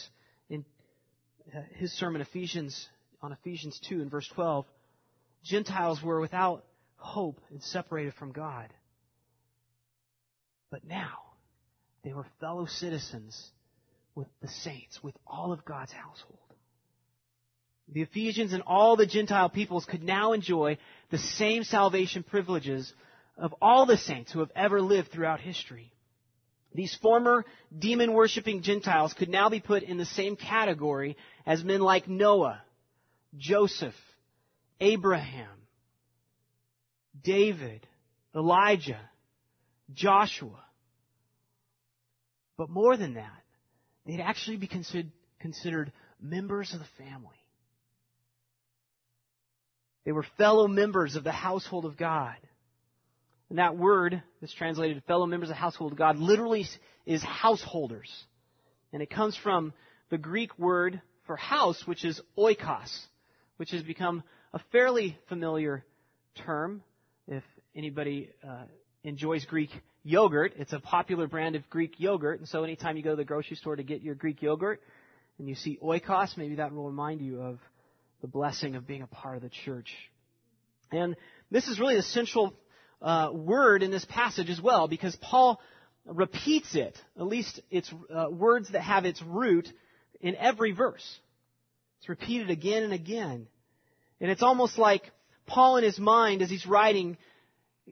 in 0.50 0.66
his 1.76 1.92
sermon 1.98 2.22
Ephesians 2.22 2.88
on 3.22 3.32
Ephesians 3.32 3.80
2 3.90 4.02
in 4.02 4.10
verse 4.10 4.28
12, 4.34 4.66
Gentiles 5.44 6.02
were 6.02 6.20
without 6.20 6.64
hope 7.02 7.42
and 7.50 7.62
separated 7.62 8.14
from 8.14 8.32
God. 8.32 8.70
But 10.70 10.86
now 10.86 11.18
they 12.04 12.14
were 12.14 12.26
fellow 12.40 12.66
citizens 12.66 13.50
with 14.16 14.28
the 14.42 14.48
saints, 14.48 15.04
with 15.04 15.16
all 15.26 15.52
of 15.52 15.66
God's 15.66 15.92
household. 15.92 16.38
The 17.92 18.04
Ephesians 18.04 18.54
and 18.54 18.64
all 18.66 18.96
the 18.96 19.06
Gentile 19.06 19.50
peoples 19.50 19.86
could 19.86 20.04
now 20.04 20.32
enjoy 20.34 20.78
the 21.10 21.18
same 21.18 21.64
salvation 21.64 22.24
privileges 22.24 22.92
of 23.38 23.54
all 23.62 23.86
the 23.86 23.98
saints 23.98 24.32
who 24.32 24.40
have 24.40 24.52
ever 24.56 24.82
lived 24.82 25.12
throughout 25.12 25.42
history. 25.42 25.92
These 26.74 26.96
former 27.02 27.44
demon 27.78 28.14
worshipping 28.14 28.62
Gentiles 28.62 29.14
could 29.14 29.28
now 29.28 29.50
be 29.50 29.60
put 29.60 29.84
in 29.84 29.98
the 29.98 30.06
same 30.06 30.38
category 30.38 31.18
as 31.46 31.64
men 31.64 31.82
like 31.82 32.08
Noah, 32.08 32.62
Joseph, 33.38 33.96
Abraham, 34.80 35.50
David, 37.24 37.86
Elijah, 38.36 39.02
Joshua. 39.94 40.64
But 42.58 42.70
more 42.70 42.96
than 42.96 43.16
that, 43.16 43.44
they'd 44.06 44.22
actually 44.22 44.58
be 44.58 44.68
considered, 44.68 45.12
considered 45.40 45.92
members 46.22 46.74
of 46.74 46.80
the 46.80 47.04
family. 47.04 47.36
They 50.06 50.12
were 50.12 50.26
fellow 50.38 50.68
members 50.68 51.16
of 51.16 51.24
the 51.24 51.32
household 51.32 51.86
of 51.86 51.98
God. 51.98 52.36
And 53.50 53.60
that 53.60 53.78
word 53.78 54.24
that's 54.40 54.54
translated 54.54 55.04
fellow 55.06 55.26
members 55.26 55.50
of 55.50 55.56
the 55.56 55.62
household 55.62 55.92
of 55.92 55.98
God 55.98 56.18
literally 56.18 56.66
is 57.06 57.22
householders. 57.22 58.12
And 58.94 59.02
it 59.02 59.10
comes 59.10 59.36
from 59.36 59.74
the 60.10 60.18
Greek 60.18 60.58
word 60.58 61.02
for 61.26 61.36
house, 61.36 61.86
which 61.86 62.06
is 62.06 62.20
oikos, 62.38 62.92
which 63.58 63.72
has 63.72 63.84
become 63.84 64.24
a 64.54 64.60
fairly 64.72 65.18
familiar 65.30 65.84
term. 66.46 66.84
If 67.32 67.44
anybody 67.74 68.30
uh, 68.46 68.64
enjoys 69.06 69.46
Greek 69.46 69.70
yogurt, 70.04 70.52
it's 70.58 70.74
a 70.74 70.82
popular 70.82 71.28
brand 71.28 71.56
of 71.56 71.70
Greek 71.70 71.98
yogurt. 71.98 72.40
And 72.40 72.50
so 72.50 72.66
anytime 72.66 72.98
you 72.98 73.04
go 73.04 73.12
to 73.12 73.16
the 73.16 73.24
grocery 73.24 73.56
store 73.56 73.78
to 73.78 73.84
get 73.84 74.02
your 74.02 74.16
Greek 74.16 74.42
yogurt 74.42 74.82
and 75.40 75.48
you 75.48 75.56
see 75.56 75.80
oikos, 75.82 76.36
maybe 76.36 76.56
that 76.56 76.74
will 76.74 76.88
remind 76.88 77.22
you 77.22 77.42
of 77.42 77.60
the 78.20 78.28
blessing 78.28 78.76
of 78.76 78.86
being 78.86 79.02
a 79.02 79.08
part 79.08 79.38
of 79.38 79.44
the 79.44 79.50
church. 79.50 79.94
And 80.92 81.16
this 81.50 81.70
is 81.70 81.80
really 81.80 81.96
the 81.96 82.02
central 82.02 82.54
uh, 83.02 83.30
word 83.32 83.82
in 83.82 83.92
this 83.92 84.04
passage 84.04 84.50
as 84.50 84.60
well, 84.60 84.90
because 84.90 85.16
Paul 85.16 85.62
repeats 86.06 86.76
it. 86.76 86.98
At 87.18 87.28
least 87.28 87.62
it's 87.70 87.94
uh, 88.14 88.30
words 88.30 88.72
that 88.72 88.82
have 88.82 89.06
its 89.06 89.22
root 89.22 89.72
in 90.20 90.36
every 90.36 90.74
verse. 90.74 91.20
It's 92.02 92.10
repeated 92.10 92.50
again 92.50 92.84
and 92.84 92.92
again. 92.92 93.48
And 94.20 94.30
it's 94.30 94.44
almost 94.44 94.78
like 94.78 95.10
Paul 95.46 95.78
in 95.78 95.84
his 95.84 96.00
mind, 96.00 96.42
as 96.42 96.50
he's 96.50 96.66
writing, 96.66 97.18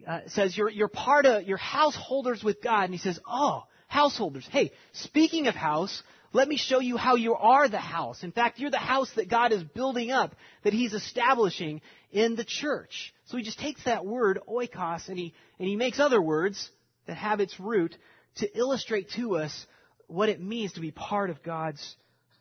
uh, 0.08 0.22
says, 0.28 0.58
you're, 0.58 0.70
you're 0.70 0.88
part 0.88 1.26
of, 1.26 1.44
you're 1.44 1.58
householders 1.58 2.44
with 2.44 2.62
God. 2.62 2.86
And 2.86 2.94
he 2.94 3.00
says, 3.00 3.20
oh, 3.28 3.64
householders. 3.88 4.48
Hey, 4.52 4.72
speaking 4.94 5.48
of 5.48 5.56
house, 5.56 6.04
let 6.32 6.48
me 6.48 6.58
show 6.58 6.80
you 6.80 6.96
how 6.96 7.16
you 7.16 7.34
are 7.36 7.68
the 7.68 7.80
house. 7.80 8.24
In 8.24 8.32
fact, 8.32 8.60
you're 8.60 8.70
the 8.70 8.78
house 8.78 9.12
that 9.16 9.30
God 9.30 9.52
is 9.52 9.64
building 9.64 10.12
up, 10.12 10.36
that 10.64 10.74
He's 10.74 10.94
establishing 10.94 11.82
in 12.12 12.36
the 12.36 12.46
church. 12.46 13.14
So 13.26 13.38
he 13.38 13.44
just 13.44 13.60
takes 13.60 13.84
that 13.86 14.06
word, 14.06 14.40
oikos, 14.48 15.10
and 15.10 15.18
he, 15.18 15.34
and 15.58 15.68
he 15.68 15.76
makes 15.76 16.00
other 16.00 16.22
words 16.22 16.70
that 17.08 17.16
have 17.16 17.40
its 17.40 17.60
root 17.60 17.96
to 18.38 18.58
illustrate 18.58 19.10
to 19.16 19.38
us 19.38 19.66
what 20.08 20.30
it 20.30 20.42
means 20.42 20.74
to 20.74 20.82
be 20.82 20.92
part 20.92 21.30
of 21.30 21.44
God's 21.44 21.96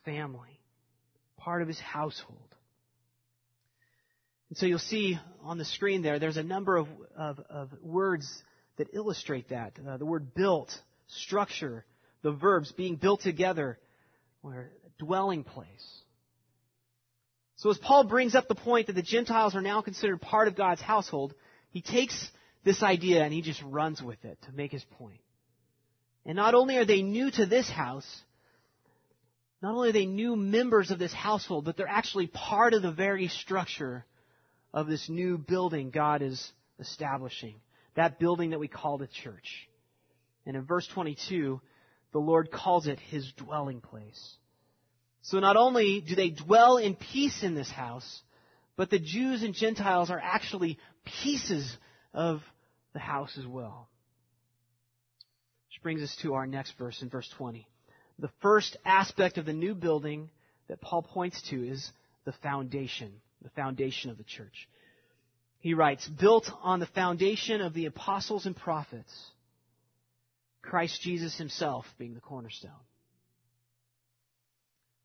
family, 0.05 0.61
part 1.37 1.63
of 1.63 1.69
His 1.69 1.79
household. 1.79 2.48
And 4.49 4.57
so 4.57 4.67
you'll 4.67 4.79
see 4.79 5.19
on 5.43 5.59
the 5.59 5.65
screen 5.65 6.03
there, 6.03 6.19
there's 6.19 6.37
a 6.37 6.43
number 6.43 6.77
of, 6.77 6.89
of, 7.17 7.41
of 7.51 7.71
words 7.83 8.43
that 8.77 8.89
illustrate 8.93 9.51
that. 9.51 9.73
Uh, 9.87 9.97
the 9.97 10.07
word 10.07 10.35
built, 10.35 10.71
structure, 11.09 11.85
the 12.23 12.33
verbs 12.33 12.73
being 12.73 12.97
built 12.97 13.21
together, 13.21 13.79
or 14.43 14.71
dwelling 14.99 15.45
place. 15.45 16.03
So 17.57 17.71
as 17.71 17.79
Paul 17.79 18.05
brings 18.05 18.35
up 18.35 18.47
the 18.47 18.55
point 18.55 18.87
that 18.87 18.93
the 18.95 19.03
Gentiles 19.03 19.55
are 19.55 19.61
now 19.61 19.83
considered 19.83 20.21
part 20.21 20.49
of 20.49 20.57
God's 20.57 20.81
household, 20.81 21.35
he 21.71 21.83
takes 21.83 22.31
this 22.65 22.83
idea 22.83 23.25
and 23.25 23.33
he 23.33 23.43
just 23.43 23.63
runs 23.63 24.01
with 24.01 24.25
it 24.25 24.39
to 24.43 24.53
make 24.53 24.71
his 24.71 24.85
point. 24.97 25.21
And 26.25 26.37
not 26.37 26.55
only 26.55 26.77
are 26.77 26.85
they 26.85 27.03
new 27.03 27.31
to 27.33 27.47
this 27.47 27.69
house, 27.69 28.07
not 29.61 29.75
only 29.75 29.89
are 29.89 29.93
they 29.93 30.07
new 30.07 30.37
members 30.37 30.91
of 30.93 31.01
this 31.01 31.13
household, 31.13 31.65
but 31.65 31.77
they're 31.77 31.89
actually 31.89 32.29
part 32.29 32.75
of 32.75 32.83
the 32.83 32.93
very 32.93 33.27
structure 33.27 34.05
of 34.73 34.87
this 34.87 35.09
new 35.09 35.39
building 35.39 35.91
God 35.91 36.23
is 36.23 36.53
establishing. 36.79 37.57
That 37.95 38.19
building 38.19 38.51
that 38.51 38.61
we 38.61 38.69
call 38.69 38.99
the 38.99 39.09
church. 39.09 39.69
And 40.47 40.57
in 40.57 40.65
verse 40.65 40.87
22, 40.95 41.61
the 42.13 42.19
Lord 42.19 42.51
calls 42.51 42.87
it 42.87 42.99
his 42.99 43.31
dwelling 43.37 43.81
place. 43.81 44.37
So 45.23 45.41
not 45.41 45.57
only 45.57 46.01
do 46.01 46.15
they 46.15 46.31
dwell 46.31 46.79
in 46.79 46.95
peace 46.95 47.43
in 47.43 47.55
this 47.55 47.71
house, 47.71 48.23
but 48.77 48.91
the 48.91 48.99
Jews 48.99 49.43
and 49.43 49.55
Gentiles 49.55 50.11
are 50.11 50.21
actually 50.23 50.79
pieces 51.23 51.77
of 52.15 52.41
the 52.93 52.99
house 52.99 53.37
as 53.37 53.47
well. 53.47 53.89
Which 55.69 55.83
brings 55.83 56.03
us 56.03 56.17
to 56.23 56.35
our 56.35 56.47
next 56.47 56.79
verse 56.79 57.03
in 57.03 57.09
verse 57.09 57.29
20. 57.37 57.67
The 58.21 58.31
first 58.41 58.77
aspect 58.85 59.37
of 59.39 59.47
the 59.47 59.53
new 59.53 59.75
building 59.75 60.31
that 60.69 60.81
Paul 60.81 61.03
points 61.03 61.43
to 61.51 61.69
is 61.69 61.91
the 62.25 62.33
foundation, 62.33 63.13
the 63.43 63.51
foundation 63.51 64.11
of 64.11 64.19
the 64.19 64.25
church. 64.25 64.69
He 65.61 65.75
writes, 65.75 66.07
built 66.09 66.51
on 66.63 66.81
the 66.81 66.87
foundation 66.87 67.61
of 67.61 67.75
the 67.75 67.87
apostles 67.87 68.47
and 68.47 68.57
prophets, 68.57 69.13
Christ 70.63 71.01
Jesus 71.03 71.37
himself 71.37 71.87
being 71.99 72.15
the 72.15 72.21
cornerstone. 72.21 72.71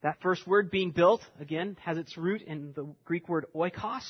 That 0.03 0.21
first 0.21 0.45
word 0.45 0.69
being 0.69 0.91
built, 0.91 1.21
again, 1.39 1.77
has 1.81 1.97
its 1.97 2.17
root 2.17 2.41
in 2.41 2.73
the 2.73 2.93
Greek 3.05 3.29
word 3.29 3.45
oikos. 3.55 4.03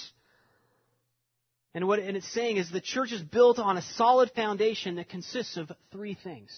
And 1.75 1.87
what 1.87 1.99
and 1.99 2.17
it's 2.17 2.31
saying 2.33 2.57
is 2.57 2.69
the 2.69 2.81
church 2.81 3.11
is 3.11 3.21
built 3.21 3.59
on 3.59 3.77
a 3.77 3.81
solid 3.81 4.31
foundation 4.31 4.95
that 4.95 5.09
consists 5.09 5.55
of 5.55 5.71
three 5.91 6.17
things. 6.23 6.51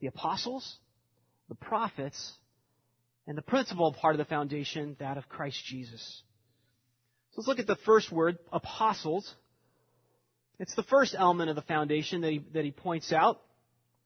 The 0.00 0.06
apostles, 0.06 0.76
the 1.48 1.54
prophets, 1.56 2.32
and 3.26 3.36
the 3.36 3.42
principal 3.42 3.92
part 3.92 4.14
of 4.14 4.18
the 4.18 4.24
foundation, 4.24 4.96
that 5.00 5.18
of 5.18 5.28
Christ 5.28 5.64
Jesus. 5.64 6.22
So 7.32 7.40
let's 7.40 7.48
look 7.48 7.58
at 7.58 7.66
the 7.66 7.76
first 7.86 8.12
word, 8.12 8.38
apostles. 8.52 9.34
It's 10.58 10.74
the 10.74 10.82
first 10.82 11.14
element 11.18 11.48
of 11.48 11.56
the 11.56 11.62
foundation 11.62 12.20
that 12.20 12.30
he, 12.30 12.44
that 12.52 12.64
he 12.64 12.70
points 12.70 13.10
out. 13.12 13.40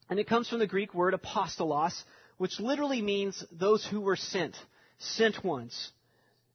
And 0.09 0.21
it 0.21 0.29
comes 0.29 0.49
from 0.49 0.61
the 0.61 0.67
Greek 0.67 0.95
word 0.95 1.13
apostolos, 1.13 1.93
which 2.39 2.61
literally 2.61 3.03
means 3.03 3.45
those 3.51 3.85
who 3.85 4.01
were 4.01 4.15
sent, 4.15 4.55
sent 4.99 5.45
ones. 5.45 5.91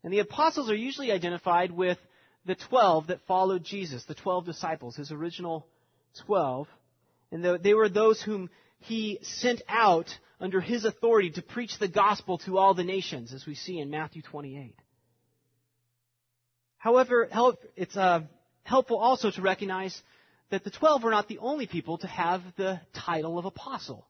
And 0.04 0.14
the 0.14 0.20
apostles 0.20 0.70
are 0.70 0.76
usually 0.76 1.12
identified 1.12 1.72
with 1.72 1.98
the 2.46 2.56
twelve 2.56 3.08
that 3.08 3.20
followed 3.28 3.66
Jesus, 3.66 4.06
the 4.06 4.16
twelve 4.16 4.46
disciples, 4.46 4.96
his 4.96 5.12
original 5.12 5.68
twelve. 6.26 6.68
And 7.34 7.44
they 7.62 7.74
were 7.74 7.90
those 7.90 8.22
whom 8.22 8.50
he 8.80 9.20
sent 9.22 9.62
out 9.68 10.08
under 10.40 10.62
his 10.62 10.86
authority 10.86 11.32
to 11.32 11.42
preach 11.42 11.78
the 11.80 11.88
gospel 11.88 12.40
to 12.40 12.58
all 12.58 12.74
the 12.74 12.84
nations, 12.84 13.34
as 13.34 13.46
we 13.46 13.56
see 13.56 13.78
in 13.78 13.90
Matthew 13.90 14.22
28. 14.22 14.74
However, 16.82 17.30
it's 17.76 17.96
uh, 17.96 18.22
helpful 18.64 18.98
also 18.98 19.30
to 19.30 19.42
recognize 19.44 20.02
that 20.50 20.64
the 20.64 20.72
twelve 20.72 21.04
were 21.04 21.12
not 21.12 21.28
the 21.28 21.38
only 21.38 21.68
people 21.68 22.00
to 22.00 22.08
have 22.08 22.42
the 22.58 22.82
title 22.92 23.38
of 23.38 23.46
apostle. 23.46 24.08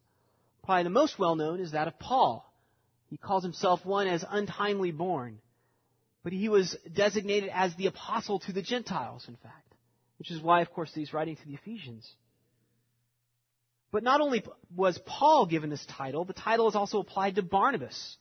Probably 0.64 0.84
the 0.84 0.90
most 0.90 1.20
well 1.20 1.36
known 1.36 1.60
is 1.60 1.74
that 1.74 1.90
of 1.90 2.00
Paul. 2.00 2.50
He 3.10 3.18
calls 3.18 3.44
himself 3.44 3.86
one 3.86 4.08
as 4.08 4.24
untimely 4.28 4.92
born. 4.92 5.40
But 6.24 6.32
he 6.32 6.48
was 6.48 6.78
designated 6.94 7.50
as 7.54 7.76
the 7.76 7.88
apostle 7.88 8.40
to 8.40 8.54
the 8.54 8.62
Gentiles, 8.62 9.26
in 9.28 9.36
fact. 9.36 9.74
Which 10.18 10.32
is 10.32 10.42
why, 10.42 10.62
of 10.62 10.72
course, 10.72 10.94
he's 10.94 11.12
writing 11.12 11.36
to 11.36 11.46
the 11.46 11.56
Ephesians. 11.56 12.10
But 13.92 14.04
not 14.04 14.22
only 14.22 14.46
was 14.74 14.98
Paul 15.06 15.46
given 15.46 15.70
this 15.70 15.86
title, 15.88 16.24
the 16.24 16.32
title 16.32 16.70
is 16.70 16.76
also 16.76 17.02
applied 17.02 17.36
to 17.36 17.42
Barnabas, 17.42 18.16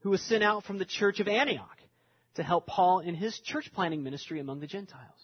who 0.00 0.10
was 0.10 0.22
sent 0.22 0.42
out 0.42 0.64
from 0.64 0.78
the 0.78 0.84
church 0.84 1.20
of 1.20 1.28
Antioch 1.28 1.79
to 2.34 2.42
help 2.42 2.66
Paul 2.66 3.00
in 3.00 3.14
his 3.14 3.38
church 3.40 3.70
planting 3.72 4.02
ministry 4.02 4.40
among 4.40 4.60
the 4.60 4.66
Gentiles. 4.66 5.20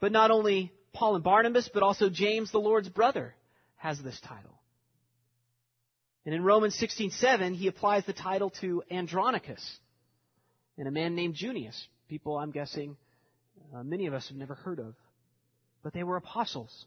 But 0.00 0.12
not 0.12 0.30
only 0.30 0.72
Paul 0.92 1.14
and 1.14 1.24
Barnabas, 1.24 1.68
but 1.72 1.82
also 1.82 2.10
James, 2.10 2.50
the 2.50 2.60
Lord's 2.60 2.88
brother, 2.88 3.34
has 3.76 4.00
this 4.00 4.20
title. 4.20 4.58
And 6.24 6.34
in 6.34 6.42
Romans 6.42 6.74
16:7, 6.76 7.54
he 7.54 7.68
applies 7.68 8.04
the 8.06 8.12
title 8.12 8.50
to 8.60 8.82
Andronicus 8.90 9.78
and 10.78 10.88
a 10.88 10.90
man 10.90 11.14
named 11.14 11.34
Junius. 11.34 11.86
People, 12.08 12.38
I'm 12.38 12.50
guessing, 12.50 12.96
uh, 13.74 13.82
many 13.82 14.06
of 14.06 14.14
us 14.14 14.28
have 14.28 14.36
never 14.36 14.54
heard 14.54 14.78
of. 14.78 14.94
But 15.82 15.92
they 15.92 16.02
were 16.02 16.16
apostles. 16.16 16.86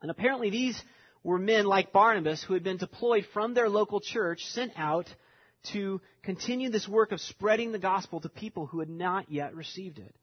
And 0.00 0.10
apparently 0.10 0.50
these 0.50 0.82
were 1.22 1.38
men 1.38 1.66
like 1.66 1.92
Barnabas 1.92 2.42
who 2.42 2.54
had 2.54 2.64
been 2.64 2.78
deployed 2.78 3.26
from 3.32 3.52
their 3.52 3.68
local 3.68 4.00
church, 4.00 4.44
sent 4.46 4.72
out 4.76 5.06
to 5.72 6.00
continue 6.22 6.70
this 6.70 6.88
work 6.88 7.12
of 7.12 7.20
spreading 7.20 7.72
the 7.72 7.78
gospel 7.78 8.20
to 8.20 8.28
people 8.28 8.66
who 8.66 8.80
had 8.80 8.90
not 8.90 9.30
yet 9.30 9.54
received 9.54 9.98
it. 9.98 10.14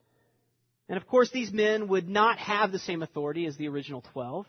And 0.88 0.96
of 0.96 1.06
course, 1.06 1.30
these 1.30 1.52
men 1.52 1.88
would 1.88 2.08
not 2.08 2.38
have 2.38 2.72
the 2.72 2.78
same 2.78 3.02
authority 3.02 3.46
as 3.46 3.56
the 3.56 3.68
original 3.68 4.02
twelve. 4.12 4.46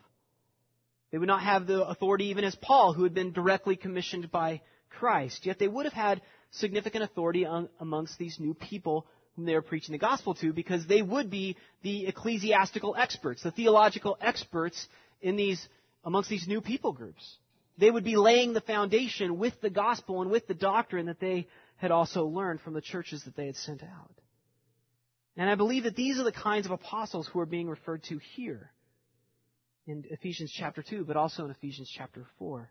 They 1.12 1.17
would 1.17 1.28
not 1.28 1.41
have 1.41 1.67
the 1.67 1.86
authority 1.86 2.25
even 2.25 2.43
as 2.43 2.56
Paul, 2.56 2.93
who 2.93 3.04
had 3.04 3.13
been 3.13 3.34
directly 3.34 3.75
commissioned 3.75 4.32
by 4.32 4.62
Christ. 4.89 5.45
Yet 5.45 5.60
they 5.60 5.67
would 5.67 5.86
have 5.86 5.93
had 5.93 6.21
significant 6.52 7.04
authority 7.04 7.45
amongst 7.80 8.17
these 8.17 8.39
new 8.39 8.54
people 8.54 9.06
whom 9.36 9.45
they 9.45 9.54
were 9.54 9.62
preaching 9.62 9.93
the 9.93 9.99
gospel 9.99 10.34
to 10.36 10.54
because 10.54 10.86
they 10.86 11.02
would 11.02 11.30
be 11.30 11.58
the 11.82 12.08
ecclesiastical 12.08 12.95
experts, 12.97 13.43
the 13.43 13.52
theological 13.52 14.17
experts 14.21 14.88
in 15.21 15.36
these, 15.36 15.67
amongst 16.04 16.30
these 16.30 16.47
new 16.47 16.62
people 16.62 16.93
groups. 16.93 17.38
They 17.80 17.89
would 17.89 18.04
be 18.04 18.18
laying 18.18 18.54
the 18.54 18.62
foundation 18.62 19.38
with 19.38 19.60
the 19.62 19.70
gospel 19.70 20.22
and 20.22 20.30
with 20.30 20.48
the 20.48 20.54
doctrine 20.54 21.06
that 21.06 21.22
they 21.22 21.48
had 21.78 21.92
also 21.92 22.26
learned 22.26 22.60
from 22.60 22.74
the 22.74 22.82
churches 22.82 23.24
that 23.24 23.38
they 23.38 23.46
had 23.46 23.56
sent 23.56 23.84
out. 23.84 24.12
And 25.38 25.50
I 25.50 25.56
believe 25.56 25.84
that 25.84 25.96
these 25.96 26.20
are 26.20 26.26
the 26.26 26.34
kinds 26.34 26.65
of 26.65 26.74
apostles 26.74 27.28
who 27.28 27.39
are 27.39 27.46
being 27.46 27.70
referred 27.70 28.04
to 28.04 28.20
here 28.36 28.72
in 29.88 30.04
Ephesians 30.10 30.52
chapter 30.52 30.84
2, 30.84 31.06
but 31.06 31.15
also 31.15 31.46
in 31.46 31.52
Ephesians 31.52 31.89
chapter 31.96 32.26
4. 32.38 32.70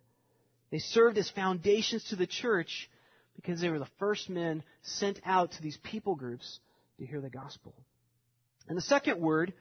They 0.71 0.79
served 0.79 1.16
as 1.16 1.31
foundations 1.31 2.05
to 2.11 2.16
the 2.16 2.27
church 2.27 2.90
because 3.35 3.62
they 3.62 3.71
were 3.71 3.79
the 3.79 3.88
first 3.99 4.29
men 4.29 4.62
sent 4.83 5.21
out 5.25 5.53
to 5.53 5.62
these 5.62 5.79
people 5.83 6.16
groups 6.16 6.61
to 6.99 7.07
hear 7.07 7.23
the 7.23 7.31
gospel. 7.31 7.75
And 8.68 8.77
the 8.77 8.83
second 8.83 9.18
word 9.18 9.55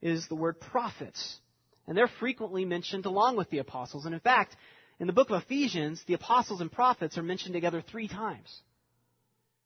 is 0.00 0.26
the 0.28 0.34
word 0.34 0.58
prophets. 0.60 1.38
And 1.86 1.94
they're 1.94 2.08
frequently 2.20 2.64
mentioned 2.64 3.04
along 3.04 3.36
with 3.36 3.50
the 3.50 3.58
apostles. 3.58 4.06
And 4.06 4.14
in 4.14 4.20
fact, 4.20 4.56
in 5.00 5.06
the 5.06 5.12
book 5.12 5.30
of 5.30 5.42
Ephesians, 5.42 6.02
the 6.06 6.14
apostles 6.14 6.60
and 6.60 6.70
prophets 6.70 7.18
are 7.18 7.22
mentioned 7.22 7.54
together 7.54 7.82
three 7.82 8.08
times, 8.08 8.60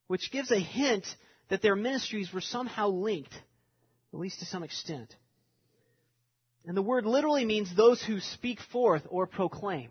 which 0.06 0.32
gives 0.32 0.50
a 0.50 0.58
hint 0.58 1.06
that 1.48 1.62
their 1.62 1.76
ministries 1.76 2.32
were 2.32 2.40
somehow 2.40 2.88
linked, 2.88 3.34
at 4.12 4.18
least 4.18 4.40
to 4.40 4.46
some 4.46 4.62
extent. 4.62 5.14
And 6.64 6.76
the 6.76 6.82
word 6.82 7.06
literally 7.06 7.44
means 7.44 7.74
those 7.74 8.02
who 8.02 8.20
speak 8.20 8.60
forth 8.72 9.02
or 9.08 9.26
proclaim. 9.26 9.90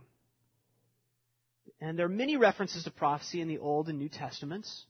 And 1.80 1.98
there 1.98 2.06
are 2.08 2.10
many 2.10 2.38
references 2.38 2.84
to 2.84 2.92
prophecy 2.92 3.42
in 3.42 3.48
the 3.48 3.60
Old 3.60 3.90
and 3.90 4.00
New 4.00 4.10
Testaments. 4.10 4.86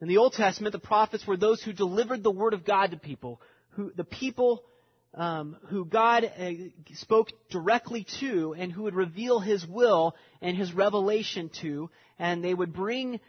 In 0.00 0.08
the 0.08 0.18
Old 0.18 0.32
Testament, 0.34 0.72
the 0.72 0.78
prophets 0.78 1.26
were 1.26 1.36
those 1.36 1.62
who 1.62 1.72
delivered 1.72 2.22
the 2.22 2.30
word 2.30 2.54
of 2.54 2.64
God 2.64 2.90
to 2.90 2.96
people, 2.96 3.40
who 3.70 3.92
the 3.94 4.04
people 4.04 4.64
um, 5.14 5.56
who 5.68 5.84
God 5.84 6.24
uh, 6.24 6.50
spoke 6.94 7.28
directly 7.50 8.06
to, 8.20 8.54
and 8.58 8.72
who 8.72 8.82
would 8.82 8.94
reveal 8.94 9.40
His 9.40 9.66
will 9.66 10.14
and 10.42 10.56
His 10.56 10.72
revelation 10.72 11.50
to, 11.62 11.90
and 12.18 12.42
they 12.42 12.54
would 12.54 12.72
bring 12.72 13.20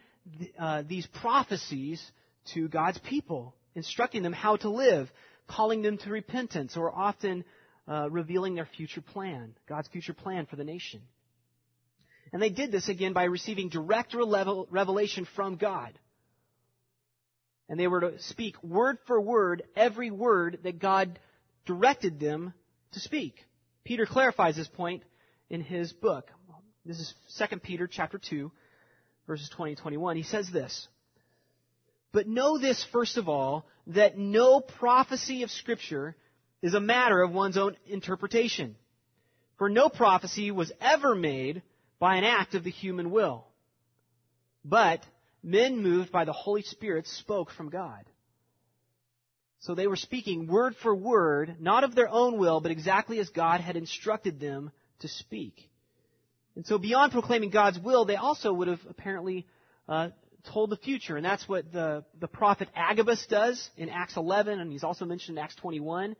uh, 0.58 0.82
these 0.86 1.06
prophecies 1.06 2.02
to 2.54 2.68
God's 2.68 2.98
people, 2.98 3.54
instructing 3.74 4.22
them 4.22 4.32
how 4.32 4.56
to 4.56 4.68
live, 4.68 5.10
calling 5.46 5.82
them 5.82 5.98
to 5.98 6.10
repentance, 6.10 6.76
or 6.76 6.92
often 6.92 7.44
uh, 7.88 8.08
revealing 8.10 8.54
their 8.54 8.68
future 8.76 9.00
plan, 9.00 9.54
God's 9.68 9.88
future 9.88 10.14
plan 10.14 10.46
for 10.46 10.56
the 10.56 10.64
nation. 10.64 11.00
And 12.32 12.42
they 12.42 12.50
did 12.50 12.72
this 12.72 12.88
again 12.88 13.12
by 13.12 13.24
receiving 13.24 13.68
direct 13.68 14.14
revelation 14.14 15.26
from 15.36 15.56
God. 15.56 15.96
And 17.68 17.78
they 17.78 17.86
were 17.86 18.00
to 18.00 18.18
speak 18.22 18.62
word 18.62 18.98
for 19.06 19.20
word 19.20 19.62
every 19.76 20.10
word 20.10 20.58
that 20.64 20.80
God 20.80 21.18
directed 21.66 22.18
them 22.18 22.54
to 22.92 23.00
speak. 23.00 23.34
Peter 23.84 24.06
clarifies 24.06 24.56
this 24.56 24.68
point 24.68 25.02
in 25.50 25.60
his 25.60 25.92
book. 25.92 26.30
This 26.84 26.98
is 26.98 27.14
2 27.38 27.58
Peter 27.58 27.86
chapter 27.86 28.18
2, 28.18 28.50
verses 29.26 29.50
20 29.50 29.72
and 29.72 29.78
21. 29.78 30.16
He 30.16 30.22
says 30.22 30.48
this, 30.50 30.88
But 32.12 32.28
know 32.28 32.58
this 32.58 32.84
first 32.92 33.16
of 33.16 33.28
all, 33.28 33.66
that 33.88 34.16
no 34.16 34.60
prophecy 34.60 35.42
of 35.42 35.50
Scripture 35.50 36.16
is 36.62 36.74
a 36.74 36.80
matter 36.80 37.20
of 37.20 37.32
one's 37.32 37.56
own 37.56 37.76
interpretation. 37.86 38.76
For 39.58 39.68
no 39.68 39.88
prophecy 39.88 40.50
was 40.50 40.72
ever 40.80 41.14
made 41.14 41.62
by 41.98 42.16
an 42.16 42.24
act 42.24 42.54
of 42.54 42.64
the 42.64 42.70
human 42.70 43.10
will. 43.10 43.46
But 44.64 45.04
men 45.42 45.82
moved 45.82 46.12
by 46.12 46.24
the 46.24 46.32
Holy 46.32 46.62
Spirit 46.62 47.06
spoke 47.06 47.50
from 47.50 47.70
God. 47.70 48.04
So 49.66 49.74
they 49.74 49.88
were 49.88 49.96
speaking 49.96 50.46
word 50.46 50.76
for 50.80 50.94
word, 50.94 51.56
not 51.58 51.82
of 51.82 51.96
their 51.96 52.08
own 52.08 52.38
will, 52.38 52.60
but 52.60 52.70
exactly 52.70 53.18
as 53.18 53.28
God 53.30 53.60
had 53.60 53.76
instructed 53.76 54.38
them 54.38 54.70
to 55.00 55.08
speak. 55.08 55.68
And 56.54 56.64
so 56.64 56.78
beyond 56.78 57.10
proclaiming 57.10 57.50
God's 57.50 57.76
will, 57.76 58.04
they 58.04 58.14
also 58.14 58.52
would 58.52 58.68
have 58.68 58.78
apparently 58.88 59.44
uh, 59.88 60.10
told 60.52 60.70
the 60.70 60.76
future. 60.76 61.16
And 61.16 61.26
that's 61.26 61.48
what 61.48 61.72
the, 61.72 62.04
the 62.20 62.28
prophet 62.28 62.68
Agabus 62.76 63.26
does 63.26 63.68
in 63.76 63.88
Acts 63.88 64.16
11, 64.16 64.60
and 64.60 64.70
he's 64.70 64.84
also 64.84 65.04
mentioned 65.04 65.36
in 65.36 65.42
Acts 65.42 65.56
21. 65.56 66.14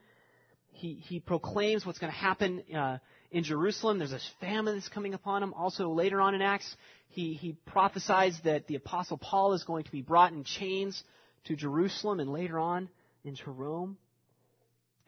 He, 0.73 0.95
he 0.95 1.21
proclaims 1.21 1.87
what's 1.87 2.01
going 2.01 2.13
to 2.13 2.19
happen 2.19 2.65
uh, 2.77 2.99
in 3.31 3.45
Jerusalem. 3.45 3.99
There's 3.99 4.11
this 4.11 4.29
famine 4.41 4.75
that's 4.75 4.89
coming 4.89 5.15
upon 5.15 5.45
him. 5.45 5.55
Also 5.55 5.91
later 5.91 6.21
on 6.21 6.35
in 6.35 6.43
Acts, 6.43 6.77
he, 7.11 7.35
he 7.35 7.57
prophesies 7.65 8.37
that 8.43 8.67
the 8.67 8.75
apostle 8.75 9.19
Paul 9.19 9.53
is 9.53 9.63
going 9.63 9.85
to 9.85 9.93
be 9.93 10.03
brought 10.03 10.33
in 10.33 10.43
chains 10.43 11.01
to 11.45 11.55
Jerusalem 11.55 12.19
and 12.19 12.33
later 12.33 12.59
on 12.59 12.89
into 13.27 13.51
Rome. 13.51 13.99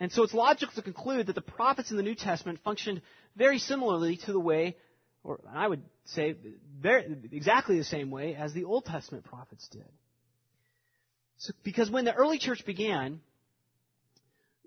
And 0.01 0.13
so 0.13 0.23
it's 0.23 0.35
logical 0.35 0.75
to 0.75 0.83
conclude 0.83 1.27
that 1.27 1.35
the 1.35 1.41
prophets 1.41 1.91
in 1.91 1.97
the 1.97 2.03
New 2.03 2.15
Testament 2.15 2.61
functioned 2.63 3.03
very 3.37 3.59
similarly 3.59 4.19
to 4.27 4.33
the 4.33 4.41
way, 4.41 4.77
or 5.25 5.41
I 5.53 5.67
would 5.67 5.83
say 6.05 6.37
exactly 7.33 7.79
the 7.79 7.85
same 7.85 8.11
way 8.11 8.35
as 8.35 8.53
the 8.53 8.65
Old 8.65 8.85
Testament 8.85 9.25
prophets 9.25 9.67
did. 9.69 9.89
So, 11.39 11.53
because 11.63 11.91
when 11.91 12.05
the 12.05 12.15
early 12.15 12.39
church 12.39 12.65
began, 12.65 13.21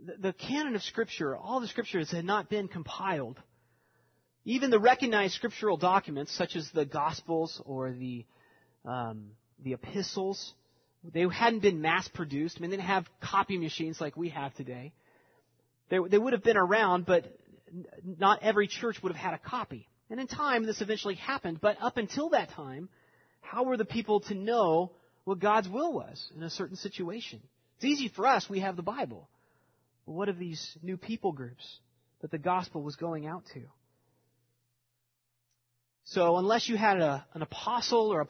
the, 0.05 0.29
the 0.29 0.33
canon 0.33 0.75
of 0.75 0.83
Scripture, 0.83 1.35
all 1.35 1.59
the 1.59 1.67
Scriptures 1.67 2.11
had 2.11 2.25
not 2.25 2.49
been 2.49 2.67
compiled. 2.67 3.39
Even 4.43 4.69
the 4.69 4.79
recognized 4.79 5.35
scriptural 5.35 5.77
documents, 5.77 6.35
such 6.35 6.55
as 6.55 6.67
the 6.73 6.85
Gospels 6.85 7.61
or 7.63 7.91
the 7.91 8.25
um, 8.83 9.31
the 9.63 9.73
epistles, 9.73 10.53
they 11.03 11.25
hadn't 11.27 11.61
been 11.61 11.81
mass 11.81 12.07
produced. 12.07 12.57
I 12.57 12.61
mean, 12.61 12.69
they 12.69 12.77
didn't 12.77 12.87
have 12.87 13.07
copy 13.21 13.57
machines 13.57 13.99
like 13.99 14.15
we 14.15 14.29
have 14.29 14.53
today. 14.55 14.93
They, 15.89 15.97
they 16.09 16.17
would 16.17 16.33
have 16.33 16.43
been 16.43 16.57
around, 16.57 17.05
but 17.05 17.25
not 18.19 18.43
every 18.43 18.67
church 18.67 19.01
would 19.01 19.11
have 19.11 19.21
had 19.21 19.33
a 19.33 19.39
copy. 19.39 19.87
And 20.09 20.19
in 20.19 20.27
time, 20.27 20.65
this 20.65 20.81
eventually 20.81 21.15
happened. 21.15 21.59
But 21.61 21.77
up 21.81 21.97
until 21.97 22.29
that 22.29 22.51
time, 22.51 22.89
how 23.41 23.63
were 23.63 23.77
the 23.77 23.85
people 23.85 24.19
to 24.21 24.35
know 24.35 24.91
what 25.23 25.39
God's 25.39 25.67
will 25.67 25.93
was 25.93 26.31
in 26.35 26.43
a 26.43 26.49
certain 26.49 26.75
situation? 26.75 27.41
It's 27.77 27.85
easy 27.85 28.09
for 28.09 28.27
us. 28.27 28.49
We 28.49 28.59
have 28.59 28.75
the 28.75 28.83
Bible. 28.83 29.27
But 30.05 30.13
what 30.13 30.29
of 30.29 30.37
these 30.37 30.77
new 30.83 30.97
people 30.97 31.31
groups 31.31 31.79
that 32.21 32.31
the 32.31 32.37
gospel 32.37 32.83
was 32.83 32.95
going 32.95 33.25
out 33.25 33.43
to? 33.53 33.61
So 36.03 36.37
unless 36.37 36.67
you 36.67 36.77
had 36.77 36.99
a, 36.99 37.25
an 37.33 37.41
apostle 37.41 38.11
or 38.11 38.21
a, 38.21 38.27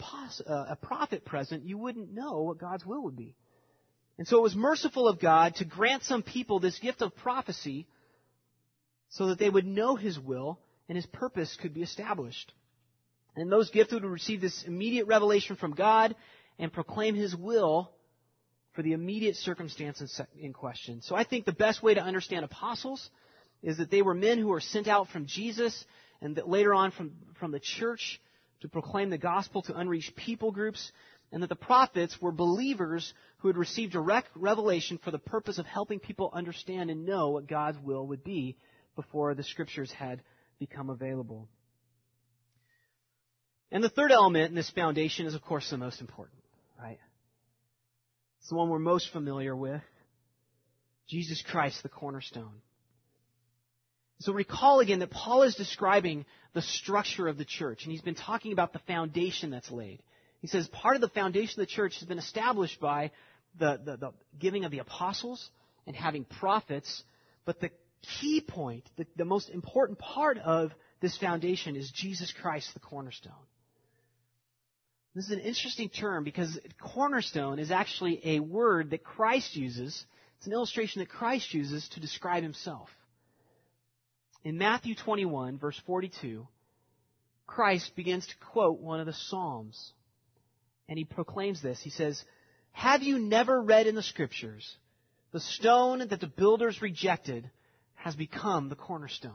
uh, 0.50 0.66
a 0.70 0.76
prophet 0.76 1.26
present, 1.26 1.64
you 1.64 1.78
wouldn't 1.78 2.14
know 2.14 2.42
what 2.42 2.58
God's 2.58 2.86
will 2.86 3.04
would 3.04 3.16
be. 3.16 3.36
And 4.18 4.28
so 4.28 4.38
it 4.38 4.44
was 4.44 4.56
merciful 4.56 5.08
of 5.08 5.20
God 5.20 5.56
to 5.56 5.66
grant 5.66 6.04
some 6.04 6.22
people 6.22 6.60
this 6.60 6.78
gift 6.80 7.02
of 7.02 7.16
prophecy 7.16 7.88
so 9.10 9.28
that 9.28 9.40
they 9.40 9.50
would 9.50 9.66
know 9.66 9.96
His 9.96 10.20
will 10.20 10.60
and 10.88 10.96
His 10.96 11.06
purpose 11.08 11.58
could 11.62 11.74
be 11.74 11.82
established. 11.82 12.54
And 13.36 13.52
those 13.52 13.70
gifted 13.70 14.04
would 14.04 14.12
receive 14.12 14.42
this 14.42 14.64
immediate 14.64 15.08
revelation 15.08 15.56
from 15.56 15.74
God 15.74 16.16
and 16.60 16.72
proclaim 16.72 17.16
His 17.16 17.36
will 17.36 17.92
for 18.74 18.84
the 18.84 18.94
immediate 18.94 19.36
circumstances 19.38 20.20
in 20.40 20.54
question. 20.54 21.02
So 21.02 21.16
I 21.16 21.24
think 21.24 21.46
the 21.46 21.52
best 21.52 21.82
way 21.82 21.94
to 21.94 22.02
understand 22.02 22.46
apostles 22.46 23.10
is 23.64 23.78
that 23.78 23.92
they 23.92 24.02
were 24.02 24.14
men 24.14 24.38
who 24.38 24.48
were 24.48 24.62
sent 24.62 24.88
out 24.88 25.10
from 25.10 25.26
Jesus 25.26 25.86
and 26.22 26.36
that 26.36 26.48
later 26.48 26.74
on 26.74 26.92
from, 26.92 27.12
from 27.40 27.52
the 27.52 27.60
church 27.60 28.22
to 28.62 28.68
proclaim 28.68 29.10
the 29.10 29.18
gospel 29.18 29.62
to 29.64 29.78
unreached 29.78 30.16
people 30.16 30.52
groups, 30.52 30.92
and 31.32 31.42
that 31.42 31.48
the 31.48 31.56
prophets 31.56 32.22
were 32.22 32.32
believers 32.32 33.14
who 33.38 33.48
had 33.48 33.58
received 33.58 33.94
direct 33.94 34.30
revelation 34.36 35.00
for 35.04 35.12
the 35.12 35.18
purpose 35.20 35.58
of 35.58 35.66
helping 35.66 36.00
people 36.00 36.30
understand 36.34 36.90
and 36.90 37.06
know 37.06 37.30
what 37.30 37.48
God's 37.48 37.78
will 37.80 38.06
would 38.08 38.24
be 38.24 38.58
before 38.96 39.34
the 39.34 39.44
scriptures 39.44 39.92
had 39.92 40.22
become 40.60 40.90
available. 40.90 41.48
And 43.72 43.84
the 43.84 43.90
third 43.90 44.12
element 44.12 44.50
in 44.50 44.56
this 44.56 44.70
foundation 44.70 45.26
is, 45.26 45.34
of 45.34 45.42
course, 45.42 45.70
the 45.70 45.78
most 45.78 46.02
important, 46.02 46.38
right? 46.78 47.00
It's 48.40 48.50
the 48.50 48.56
one 48.56 48.70
we're 48.70 48.80
most 48.80 49.12
familiar 49.12 49.56
with. 49.56 49.82
Jesus 51.08 51.42
Christ, 51.50 51.82
the 51.82 51.90
cornerstone. 51.90 52.62
So 54.22 54.34
recall 54.34 54.82
again 54.82 55.00
that 55.00 55.10
Paul 55.10 55.44
is 55.44 55.56
describing 55.56 56.26
the 56.54 56.62
structure 56.62 57.28
of 57.28 57.38
the 57.38 57.46
church, 57.46 57.84
and 57.84 57.92
he's 57.92 58.02
been 58.02 58.16
talking 58.16 58.54
about 58.54 58.72
the 58.72 58.80
foundation 58.80 59.50
that's 59.50 59.72
laid. 59.72 60.04
He 60.42 60.48
says 60.48 60.68
part 60.68 60.96
of 60.96 61.02
the 61.02 61.10
foundation 61.10 61.60
of 61.60 61.68
the 61.68 61.74
church 61.74 62.00
has 62.00 62.08
been 62.08 62.20
established 62.20 62.80
by 62.80 63.12
the, 63.58 63.80
the, 63.84 63.98
the 63.98 64.12
giving 64.40 64.64
of 64.64 64.72
the 64.72 64.80
apostles 64.80 65.50
and 65.88 65.96
having 65.96 66.24
prophets, 66.26 67.04
but 67.46 67.60
the 67.60 67.72
key 68.20 68.42
point, 68.42 68.88
the, 68.96 69.08
the 69.16 69.26
most 69.26 69.50
important 69.50 69.98
part 69.98 70.38
of 70.38 70.72
this 71.00 71.18
foundation 71.18 71.76
is 71.76 71.90
Jesus 71.92 72.32
Christ, 72.32 72.74
the 72.76 72.80
cornerstone. 72.80 73.34
This 75.16 75.26
is 75.26 75.32
an 75.32 75.40
interesting 75.40 75.90
term 75.90 76.24
because 76.24 76.60
cornerstone 76.80 77.58
is 77.58 77.72
actually 77.72 78.22
a 78.24 78.40
word 78.40 78.92
that 78.92 79.04
Christ 79.04 79.56
uses. 79.56 80.06
It's 80.38 80.48
an 80.48 80.54
illustration 80.54 81.00
that 81.00 81.10
Christ 81.10 81.54
uses 81.54 81.88
to 81.90 82.00
describe 82.00 82.44
himself. 82.44 82.90
In 84.44 84.58
Matthew 84.58 84.96
21, 84.96 85.60
verse 85.60 85.80
42, 85.86 86.48
Christ 87.46 87.96
begins 87.96 88.26
to 88.26 88.34
quote 88.52 88.80
one 88.80 89.00
of 89.00 89.06
the 89.06 89.14
Psalms. 89.14 89.94
And 90.90 90.98
he 90.98 91.06
proclaims 91.06 91.62
this. 91.62 91.80
He 91.82 91.90
says, 91.90 92.24
Have 92.72 93.04
you 93.04 93.20
never 93.20 93.62
read 93.62 93.88
in 93.88 93.96
the 93.96 94.02
Scriptures, 94.02 94.78
the 95.32 95.40
stone 95.40 96.00
that 96.00 96.20
the 96.20 96.28
builders 96.28 96.82
rejected 96.82 97.50
has 97.96 98.16
become 98.16 98.70
the 98.70 98.76
cornerstone? 98.76 99.32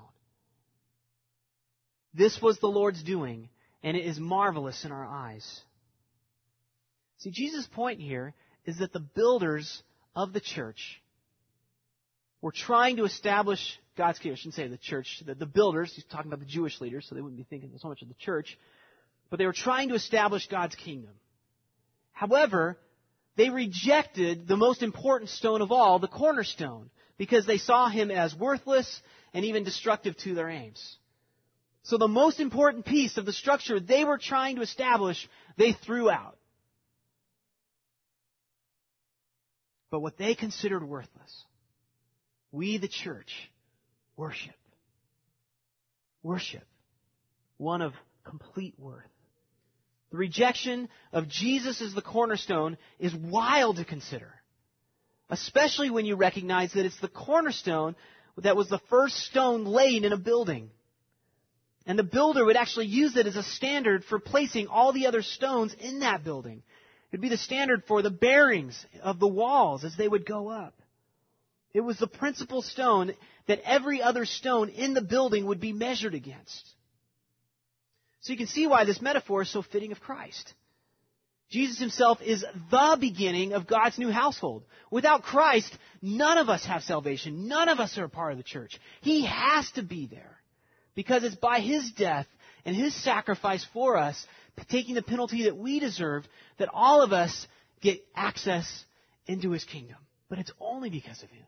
This 2.13 2.41
was 2.43 2.59
the 2.59 2.67
Lord's 2.67 3.03
doing, 3.03 3.49
and 3.83 3.97
it 3.97 4.07
is 4.07 4.19
marvelous 4.19 4.85
in 4.85 4.93
our 4.93 5.07
eyes. 5.07 5.61
See, 7.19 7.31
Jesus' 7.31 7.67
point 7.67 8.01
here 8.01 8.35
is 8.65 8.79
that 8.79 8.93
the 8.93 9.01
builders 9.01 9.83
of 10.15 10.33
the 10.33 10.41
church 10.41 11.01
were 12.41 12.53
trying 12.53 12.97
to 12.97 13.05
establish 13.05 13.79
God's 13.97 14.19
kingdom. 14.19 14.35
I 14.35 14.39
shouldn't 14.39 14.55
say 14.55 14.69
the 14.69 14.77
church, 14.77 15.23
the, 15.25 15.35
the 15.35 15.47
builders, 15.47 15.93
he's 15.95 16.05
talking 16.05 16.31
about 16.31 16.41
the 16.41 16.51
Jewish 16.51 16.81
leaders, 16.81 17.07
so 17.09 17.15
they 17.15 17.21
wouldn't 17.21 17.39
be 17.39 17.47
thinking 17.49 17.71
so 17.79 17.89
much 17.89 18.03
of 18.03 18.09
the 18.09 18.15
church, 18.15 18.59
but 19.31 19.39
they 19.39 19.47
were 19.47 19.53
trying 19.53 19.89
to 19.89 19.95
establish 19.95 20.47
God's 20.49 20.75
kingdom. 20.75 21.13
However, 22.13 22.79
they 23.37 23.51
rejected 23.51 24.49
the 24.49 24.57
most 24.57 24.83
important 24.83 25.31
stone 25.31 25.61
of 25.61 25.73
all, 25.73 25.99
the 25.99 26.09
cornerstone, 26.09 26.91
because 27.19 27.47
they 27.47 27.59
saw 27.59 27.89
him 27.89 28.11
as 28.11 28.35
worthless 28.35 29.03
and 29.33 29.45
even 29.45 29.65
destructive 29.65 30.17
to 30.19 30.35
their 30.35 30.49
aims. 30.49 30.97
So 31.83 31.99
the 31.99 32.09
most 32.09 32.41
important 32.41 32.85
piece 32.85 33.17
of 33.17 33.27
the 33.27 33.33
structure 33.33 33.79
they 33.79 34.05
were 34.05 34.19
trying 34.19 34.57
to 34.57 34.63
establish, 34.63 35.29
they 35.57 35.73
threw 35.73 36.11
out. 36.11 36.37
But 39.91 40.01
what 40.01 40.19
they 40.19 40.35
considered 40.35 40.83
worthless, 40.83 41.45
we, 42.57 42.79
the 42.79 42.89
church, 42.89 43.31
worship. 44.17 44.55
Worship. 46.23 46.65
One 47.59 47.83
of 47.83 47.93
complete 48.25 48.75
worth. 48.79 49.05
The 50.11 50.17
rejection 50.17 50.89
of 51.13 51.29
Jesus 51.29 51.83
as 51.83 51.93
the 51.93 52.01
cornerstone 52.01 52.79
is 52.99 53.15
wild 53.15 53.77
to 53.77 53.85
consider. 53.85 54.33
Especially 55.29 55.91
when 55.91 56.07
you 56.07 56.17
recognize 56.17 56.73
that 56.73 56.87
it's 56.87 57.01
the 57.01 57.09
cornerstone 57.09 57.95
that 58.39 58.57
was 58.57 58.69
the 58.69 58.81
first 58.89 59.17
stone 59.17 59.67
laid 59.67 60.05
in 60.05 60.13
a 60.13 60.19
building. 60.19 60.71
And 61.85 61.99
the 61.99 62.05
builder 62.05 62.45
would 62.45 62.57
actually 62.57 62.87
use 62.87 63.17
it 63.17 63.27
as 63.27 63.37
a 63.37 63.43
standard 63.43 64.05
for 64.05 64.19
placing 64.19 64.69
all 64.69 64.93
the 64.93 65.07
other 65.07 65.23
stones 65.23 65.75
in 65.79 66.01
that 66.01 66.25
building. 66.25 66.63
It'd 67.11 67.21
be 67.21 67.29
the 67.29 67.37
standard 67.37 67.85
for 67.87 68.01
the 68.01 68.11
bearings 68.11 68.83
of 69.03 69.21
the 69.21 69.29
walls 69.29 69.85
as 69.85 69.95
they 69.97 70.09
would 70.09 70.25
go 70.25 70.49
up. 70.49 70.75
It 71.77 71.85
was 71.85 71.99
the 71.99 72.07
principal 72.07 72.63
stone 72.63 73.15
that 73.47 73.61
every 73.65 74.01
other 74.01 74.25
stone 74.25 74.69
in 74.69 74.95
the 74.95 75.03
building 75.03 75.47
would 75.47 75.61
be 75.61 75.73
measured 75.73 76.15
against. 76.15 76.67
So 78.21 78.33
you 78.33 78.39
can 78.39 78.47
see 78.47 78.67
why 78.67 78.85
this 78.85 79.03
metaphor 79.03 79.43
is 79.43 79.51
so 79.51 79.63
fitting 79.63 79.93
of 79.93 80.01
Christ. 80.01 80.55
Jesus 81.51 81.79
himself 81.79 82.21
is 82.23 82.45
the 82.71 82.97
beginning 82.99 83.53
of 83.53 83.67
God's 83.67 83.99
new 83.99 84.11
household. 84.11 84.65
Without 84.91 85.23
Christ, 85.23 85.77
none 86.03 86.39
of 86.39 86.49
us 86.49 86.65
have 86.65 86.83
salvation. 86.83 87.47
None 87.47 87.69
of 87.69 87.79
us 87.79 87.97
are 87.99 88.05
a 88.05 88.09
part 88.09 88.33
of 88.33 88.39
the 88.39 88.45
church. 88.45 88.79
He 89.03 89.27
has 89.27 89.71
to 89.73 89.83
be 89.83 90.07
there 90.07 90.39
because 90.95 91.23
it's 91.25 91.37
by 91.37 91.61
his 91.61 91.93
death 91.93 92.27
and 92.67 92.75
His 92.75 92.95
sacrifice 93.03 93.65
for 93.73 93.97
us, 93.97 94.27
taking 94.69 94.97
the 94.97 95.03
penalty 95.03 95.45
that 95.45 95.57
we 95.57 95.79
deserve, 95.79 96.27
that 96.59 96.69
all 96.73 97.01
of 97.01 97.13
us 97.13 97.47
get 97.81 98.05
access 98.15 98.85
into 99.27 99.53
His 99.53 99.65
kingdom. 99.65 99.97
But 100.29 100.41
it's 100.41 100.51
only 100.61 100.91
because 100.91 101.23
of 101.23 101.31
Him. 101.31 101.47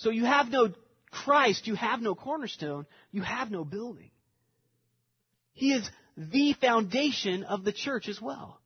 So 0.00 0.08
you 0.08 0.24
have 0.24 0.48
no 0.48 0.72
Christ, 1.10 1.66
you 1.66 1.74
have 1.74 2.00
no 2.00 2.14
cornerstone, 2.14 2.86
you 3.12 3.20
have 3.20 3.50
no 3.50 3.64
building. 3.64 4.10
He 5.52 5.74
is 5.74 5.88
the 6.16 6.54
foundation 6.54 7.44
of 7.44 7.64
the 7.64 7.72
church 7.72 8.08
as 8.08 8.18
well. 8.20 8.58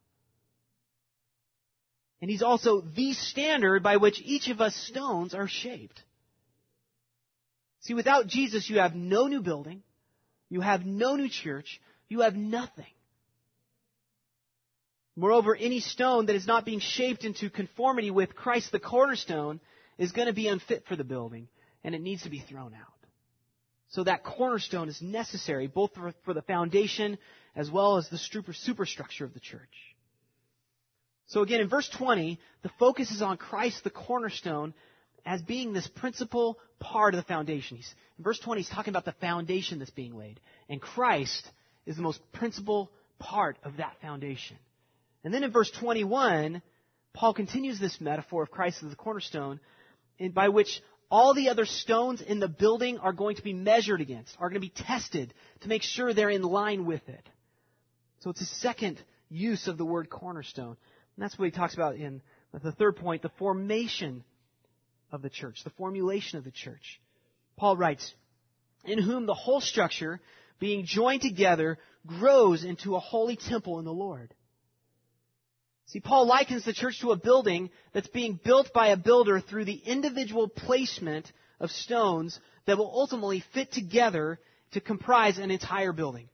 And 2.21 2.31
He's 2.31 2.43
also 2.43 2.83
the 2.83 3.15
standard 3.15 3.83
by 3.83 3.97
which 3.97 4.23
each 4.25 4.47
of 4.49 4.61
us 4.61 4.77
stones 4.77 5.35
are 5.35 5.49
shaped. 5.49 6.01
See, 7.81 7.95
without 7.95 8.29
Jesus, 8.29 8.71
you 8.71 8.79
have 8.79 8.95
no 8.95 9.27
new 9.27 9.43
building, 9.43 9.83
you 10.49 10.61
have 10.61 10.87
no 10.87 11.17
new 11.17 11.29
church, 11.29 11.81
you 12.09 12.21
have 12.21 12.37
nothing. 12.37 12.87
Moreover, 15.17 15.57
any 15.57 15.81
stone 15.81 16.27
that 16.27 16.37
is 16.37 16.47
not 16.47 16.65
being 16.65 16.81
shaped 16.81 17.25
into 17.25 17.51
conformity 17.51 18.13
with 18.13 18.37
Christ 18.37 18.71
the 18.71 18.79
cornerstone 18.79 19.61
is 19.99 20.13
going 20.13 20.27
to 20.27 20.35
be 20.35 20.49
unfit 20.49 20.85
for 20.89 20.97
the 20.97 21.05
building, 21.05 21.49
and 21.83 21.95
it 21.95 22.01
needs 22.01 22.23
to 22.23 22.31
be 22.31 22.41
thrown 22.41 22.75
out. 22.75 22.95
So 23.91 24.05
that 24.05 24.25
cornerstone 24.25 24.89
is 24.89 25.01
necessary 25.01 25.69
both 25.69 25.93
for, 26.25 26.35
the 26.35 26.43
foundation 26.43 27.19
as 27.55 27.71
well 27.71 27.97
as 27.97 28.09
the 28.09 28.19
superstructure 28.19 29.25
of 29.25 29.35
the 29.35 29.41
church. 29.41 29.95
So 31.27 31.43
again, 31.43 31.61
in 31.61 31.69
verse 31.69 31.89
20, 31.89 32.39
the 32.63 32.71
focus 32.79 33.11
is 33.11 33.23
on 33.23 33.37
Christ, 33.37 33.85
the 33.85 33.91
cornerstone, 33.91 34.75
as 35.25 35.41
being 35.43 35.73
this 35.73 35.87
principal 35.87 36.59
part 36.81 37.15
of 37.15 37.19
the 37.19 37.27
foundation. 37.27 37.77
He's, 37.77 37.95
in 38.19 38.25
verse 38.25 38.39
20, 38.41 38.61
he's 38.61 38.71
talking 38.71 38.91
about 38.91 39.05
the 39.05 39.13
foundation 39.13 39.79
that's 39.79 39.91
being 39.91 40.17
laid. 40.17 40.41
And 40.69 40.81
Christ 40.81 41.49
is 41.87 41.97
the 41.97 42.03
most 42.03 42.21
principal 42.33 42.91
part 43.19 43.57
of 43.63 43.79
that 43.79 43.97
foundation. 44.03 44.59
And 45.23 45.33
then 45.33 45.45
in 45.45 45.53
verse 45.53 45.71
21, 45.71 46.61
Paul 47.15 47.33
continues 47.33 47.79
this 47.79 48.01
metaphor 48.01 48.43
of 48.43 48.51
Christ 48.51 48.83
as 48.83 48.91
the 48.91 48.97
cornerstone, 48.97 49.61
by 50.33 50.49
which 50.49 50.83
all 51.11 51.35
the 51.35 51.49
other 51.49 51.67
stones 51.67 52.21
in 52.21 52.41
the 52.41 52.49
building 52.49 52.99
are 52.99 53.13
going 53.13 53.37
to 53.37 53.43
be 53.43 53.53
measured 53.53 54.01
against, 54.01 54.37
are 54.41 54.49
going 54.49 54.61
to 54.61 54.69
be 54.69 54.73
tested 54.85 55.33
to 55.61 55.69
make 55.69 55.83
sure 55.83 56.13
they're 56.13 56.31
in 56.31 56.43
line 56.43 56.87
with 56.87 57.07
it. 57.09 57.29
So 58.21 58.31
it's 58.31 58.41
a 58.41 58.47
second 58.47 59.03
use 59.29 59.69
of 59.69 59.77
the 59.79 59.85
word 59.85 60.09
cornerstone. 60.11 60.77
And 61.17 61.23
that's 61.23 61.39
what 61.39 61.45
he 61.45 61.51
talks 61.51 61.75
about 61.75 61.97
in 61.97 62.23
the 62.53 62.73
third 62.73 62.97
point, 62.97 63.23
the 63.23 63.29
formation 63.39 64.25
of 65.13 65.23
the 65.23 65.31
church, 65.31 65.63
the 65.63 65.71
formulation 65.71 66.39
of 66.39 66.45
the 66.45 66.51
church. 66.51 67.01
Paul 67.57 67.77
writes, 67.77 68.15
in 68.85 68.99
whom 68.99 69.27
the 69.27 69.35
whole 69.35 69.61
structure, 69.61 70.21
being 70.59 70.85
joined 70.85 71.23
together, 71.23 71.79
grows 72.07 72.65
into 72.65 72.97
a 72.97 73.01
holy 73.01 73.37
temple 73.37 73.79
in 73.79 73.85
the 73.85 73.93
Lord. 73.93 74.35
See, 75.87 76.01
Paul 76.01 76.27
likens 76.27 76.65
the 76.65 76.73
church 76.73 77.01
to 77.01 77.13
a 77.13 77.17
building 77.17 77.71
that's 77.93 78.09
being 78.09 78.41
built 78.43 78.73
by 78.73 78.89
a 78.89 78.97
builder 78.97 79.41
through 79.41 79.67
the 79.67 79.81
individual 79.85 80.49
placement 80.49 81.31
of 81.61 81.71
stones 81.71 82.39
that 82.67 82.79
will 82.79 82.91
ultimately 82.93 83.45
fit 83.53 83.73
together 83.73 84.41
to 84.73 84.81
comprise 84.81 85.39
an 85.39 85.51
entire 85.51 85.93
building. 85.93 86.29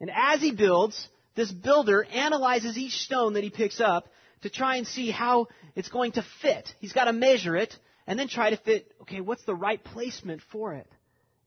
And 0.00 0.10
as 0.14 0.40
he 0.40 0.52
builds, 0.52 1.08
this 1.34 1.50
builder 1.50 2.04
analyzes 2.04 2.76
each 2.76 2.98
stone 2.98 3.34
that 3.34 3.44
he 3.44 3.50
picks 3.50 3.80
up 3.80 4.08
to 4.42 4.50
try 4.50 4.76
and 4.76 4.86
see 4.86 5.10
how 5.10 5.48
it's 5.74 5.88
going 5.88 6.12
to 6.12 6.24
fit. 6.42 6.72
He's 6.80 6.92
got 6.92 7.04
to 7.04 7.12
measure 7.12 7.56
it 7.56 7.74
and 8.06 8.18
then 8.18 8.28
try 8.28 8.50
to 8.50 8.56
fit, 8.56 8.90
okay, 9.02 9.20
what's 9.20 9.44
the 9.44 9.54
right 9.54 9.82
placement 9.82 10.42
for 10.52 10.74
it 10.74 10.90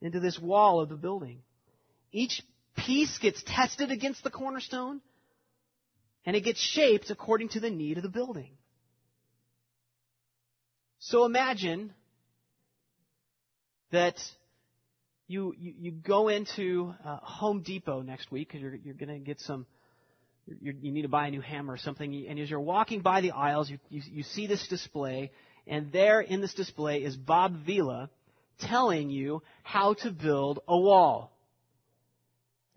into 0.00 0.20
this 0.20 0.38
wall 0.38 0.80
of 0.80 0.88
the 0.88 0.96
building? 0.96 1.38
Each 2.12 2.42
piece 2.76 3.18
gets 3.18 3.42
tested 3.44 3.90
against 3.90 4.22
the 4.22 4.30
cornerstone 4.30 5.00
and 6.26 6.36
it 6.36 6.40
gets 6.40 6.60
shaped 6.60 7.10
according 7.10 7.50
to 7.50 7.60
the 7.60 7.70
need 7.70 7.96
of 7.96 8.02
the 8.02 8.08
building. 8.08 8.50
So 10.98 11.24
imagine 11.24 11.92
that 13.92 14.16
you, 15.26 15.54
you, 15.58 15.74
you 15.78 15.90
go 15.92 16.28
into 16.28 16.94
uh, 17.04 17.16
Home 17.16 17.62
Depot 17.62 18.02
next 18.02 18.30
week 18.30 18.48
because 18.48 18.60
you're, 18.60 18.74
you're 18.74 18.94
going 18.94 19.08
to 19.08 19.18
get 19.18 19.40
some, 19.40 19.66
you 20.46 20.72
need 20.92 21.02
to 21.02 21.08
buy 21.08 21.28
a 21.28 21.30
new 21.30 21.40
hammer 21.40 21.74
or 21.74 21.78
something. 21.78 22.26
And 22.28 22.38
as 22.38 22.50
you're 22.50 22.60
walking 22.60 23.00
by 23.00 23.20
the 23.20 23.32
aisles, 23.32 23.70
you, 23.70 23.78
you, 23.88 24.02
you 24.10 24.22
see 24.22 24.46
this 24.46 24.66
display, 24.68 25.30
and 25.66 25.92
there 25.92 26.20
in 26.20 26.40
this 26.40 26.54
display 26.54 27.02
is 27.02 27.16
Bob 27.16 27.64
Vila 27.64 28.10
telling 28.60 29.10
you 29.10 29.42
how 29.62 29.94
to 29.94 30.10
build 30.10 30.60
a 30.68 30.78
wall. 30.78 31.32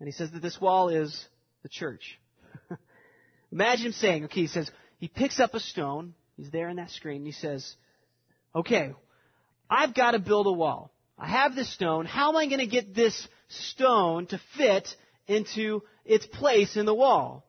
And 0.00 0.06
he 0.06 0.12
says 0.12 0.30
that 0.32 0.42
this 0.42 0.60
wall 0.60 0.88
is 0.88 1.26
the 1.62 1.68
church. 1.68 2.18
Imagine 3.50 3.86
him 3.86 3.92
saying, 3.92 4.24
okay, 4.26 4.42
he 4.42 4.46
says, 4.46 4.70
he 4.98 5.08
picks 5.08 5.40
up 5.40 5.54
a 5.54 5.60
stone, 5.60 6.14
he's 6.36 6.50
there 6.50 6.68
in 6.68 6.76
that 6.76 6.90
screen, 6.90 7.18
and 7.18 7.26
he 7.26 7.32
says, 7.32 7.74
okay, 8.54 8.92
I've 9.70 9.94
got 9.94 10.12
to 10.12 10.18
build 10.18 10.46
a 10.46 10.52
wall. 10.52 10.90
I 11.18 11.28
have 11.28 11.54
this 11.54 11.72
stone. 11.72 12.06
How 12.06 12.30
am 12.30 12.36
I 12.36 12.46
going 12.46 12.60
to 12.60 12.66
get 12.66 12.94
this 12.94 13.26
stone 13.48 14.26
to 14.26 14.40
fit 14.56 14.88
into 15.26 15.82
its 16.04 16.26
place 16.26 16.76
in 16.76 16.86
the 16.86 16.94
wall? 16.94 17.44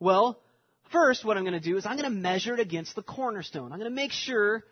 Well, 0.00 0.40
first 0.92 1.24
what 1.24 1.36
I'm 1.36 1.44
going 1.44 1.60
to 1.60 1.60
do 1.60 1.76
is 1.76 1.86
I'm 1.86 1.96
going 1.96 2.10
to 2.10 2.20
measure 2.20 2.54
it 2.54 2.60
against 2.60 2.94
the 2.94 3.02
cornerstone. 3.02 3.72
I'm 3.72 3.78
going 3.78 3.90
to 3.90 3.94
make 3.94 4.12
sure 4.12 4.64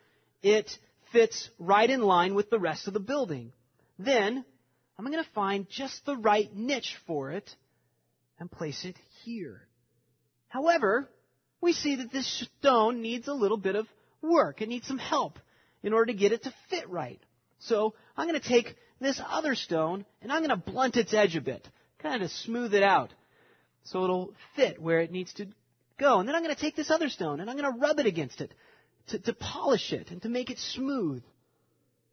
it 0.43 0.71
fits 1.13 1.51
right 1.59 1.89
in 1.89 2.03
line 2.03 2.35
with 2.35 2.51
the 2.51 2.59
rest 2.59 2.89
of 2.89 2.95
the 2.95 3.01
building. 3.01 3.53
Then 3.99 4.45
I'm 4.99 5.05
going 5.05 5.23
to 5.23 5.31
find 5.31 5.69
just 5.69 6.05
the 6.07 6.17
right 6.17 6.55
niche 6.55 6.97
for 7.07 7.31
it 7.31 7.51
and 8.39 8.51
place 8.51 8.85
it 8.85 8.97
here. 9.25 9.63
However, 10.55 11.09
we 11.61 11.73
see 11.73 11.97
that 11.97 12.13
this 12.13 12.47
stone 12.61 13.03
needs 13.03 13.27
a 13.27 13.35
little 13.35 13.57
bit 13.57 13.75
of 13.75 13.89
work. 14.23 14.63
It 14.63 14.69
needs 14.69 14.87
some 14.87 14.99
help 14.99 15.41
in 15.83 15.93
order 15.93 16.13
to 16.13 16.17
get 16.17 16.31
it 16.31 16.45
to 16.45 16.55
fit 16.71 16.89
right. 16.89 17.21
So 17.59 17.95
I'm 18.17 18.29
going 18.29 18.41
to 18.41 18.49
take 18.49 18.77
this 19.01 19.21
other 19.29 19.57
stone 19.57 20.07
and 20.23 20.31
I'm 20.31 20.47
going 20.47 20.57
to 20.57 20.71
blunt 20.71 20.95
its 20.95 21.13
edge 21.13 21.35
a 21.35 21.41
bit, 21.41 21.67
kind 21.99 22.23
of 22.23 22.31
smooth 22.31 22.73
it 22.73 22.85
out 22.85 23.13
so 23.83 24.05
it'll 24.05 24.33
fit 24.55 24.81
where 24.81 25.01
it 25.01 25.11
needs 25.11 25.33
to 25.35 25.49
go. 25.99 26.21
And 26.21 26.29
then 26.29 26.37
I'm 26.37 26.45
going 26.45 26.55
to 26.55 26.61
take 26.61 26.77
this 26.77 26.91
other 26.91 27.09
stone 27.09 27.41
and 27.41 27.51
I'm 27.51 27.57
going 27.57 27.73
to 27.73 27.81
rub 27.81 27.99
it 27.99 28.07
against 28.07 28.41
it 28.41 28.55
to, 29.09 29.19
to 29.19 29.33
polish 29.33 29.93
it 29.93 30.13
and 30.13 30.23
to 30.23 30.29
make 30.29 30.51
it 30.51 30.59
smooth. 30.59 31.25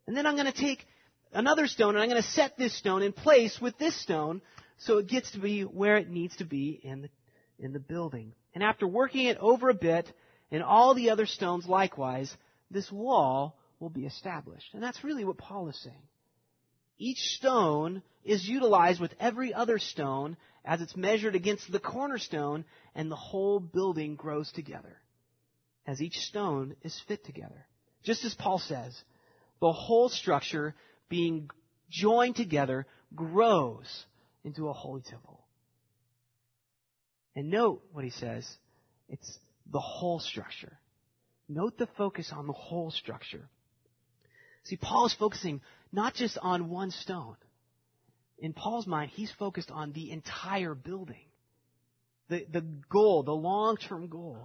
And 0.08 0.16
then 0.16 0.26
I'm 0.26 0.34
going 0.34 0.52
to 0.52 0.60
take 0.60 0.84
another 1.32 1.68
stone 1.68 1.94
and 1.94 2.02
I'm 2.02 2.10
going 2.10 2.20
to 2.20 2.28
set 2.28 2.58
this 2.58 2.76
stone 2.76 3.02
in 3.04 3.12
place 3.12 3.60
with 3.60 3.78
this 3.78 3.94
stone 4.02 4.42
so 4.78 4.98
it 4.98 5.06
gets 5.06 5.30
to 5.30 5.38
be 5.38 5.62
where 5.62 5.96
it 5.96 6.10
needs 6.10 6.36
to 6.38 6.44
be 6.44 6.80
in 6.82 7.02
the 7.02 7.08
in 7.62 7.72
the 7.72 7.80
building. 7.80 8.34
And 8.54 8.62
after 8.62 8.86
working 8.86 9.26
it 9.26 9.38
over 9.38 9.70
a 9.70 9.74
bit, 9.74 10.12
and 10.50 10.62
all 10.62 10.94
the 10.94 11.10
other 11.10 11.26
stones 11.26 11.66
likewise, 11.66 12.34
this 12.70 12.90
wall 12.92 13.56
will 13.80 13.90
be 13.90 14.04
established. 14.04 14.74
And 14.74 14.82
that's 14.82 15.04
really 15.04 15.24
what 15.24 15.38
Paul 15.38 15.68
is 15.68 15.82
saying. 15.82 16.02
Each 16.98 17.18
stone 17.36 18.02
is 18.24 18.46
utilized 18.46 19.00
with 19.00 19.14
every 19.18 19.54
other 19.54 19.78
stone 19.78 20.36
as 20.64 20.80
it's 20.80 20.96
measured 20.96 21.34
against 21.34 21.70
the 21.72 21.80
cornerstone, 21.80 22.64
and 22.94 23.10
the 23.10 23.16
whole 23.16 23.58
building 23.58 24.14
grows 24.14 24.52
together 24.52 24.98
as 25.86 26.00
each 26.00 26.18
stone 26.18 26.76
is 26.82 27.00
fit 27.08 27.24
together. 27.24 27.66
Just 28.04 28.24
as 28.24 28.34
Paul 28.34 28.58
says, 28.58 29.00
the 29.60 29.72
whole 29.72 30.08
structure 30.08 30.74
being 31.08 31.50
joined 31.90 32.36
together 32.36 32.86
grows 33.14 34.04
into 34.44 34.68
a 34.68 34.72
holy 34.72 35.02
temple. 35.02 35.41
And 37.34 37.50
note 37.50 37.82
what 37.92 38.04
he 38.04 38.10
says. 38.10 38.48
It's 39.08 39.38
the 39.70 39.80
whole 39.80 40.20
structure. 40.20 40.78
Note 41.48 41.78
the 41.78 41.88
focus 41.98 42.32
on 42.34 42.46
the 42.46 42.52
whole 42.52 42.90
structure. 42.90 43.48
See, 44.64 44.76
Paul 44.76 45.06
is 45.06 45.14
focusing 45.14 45.60
not 45.92 46.14
just 46.14 46.38
on 46.40 46.68
one 46.70 46.90
stone. 46.90 47.36
In 48.38 48.52
Paul's 48.52 48.86
mind, 48.86 49.10
he's 49.10 49.30
focused 49.38 49.70
on 49.70 49.92
the 49.92 50.10
entire 50.10 50.74
building. 50.74 51.24
The, 52.28 52.46
the 52.50 52.64
goal, 52.88 53.22
the 53.22 53.32
long-term 53.32 54.08
goal. 54.08 54.38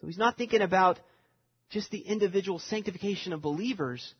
So 0.00 0.06
he's 0.06 0.18
not 0.18 0.36
thinking 0.36 0.62
about 0.62 0.98
just 1.70 1.90
the 1.90 1.98
individual 1.98 2.58
sanctification 2.58 3.32
of 3.32 3.42
believers, 3.42 4.14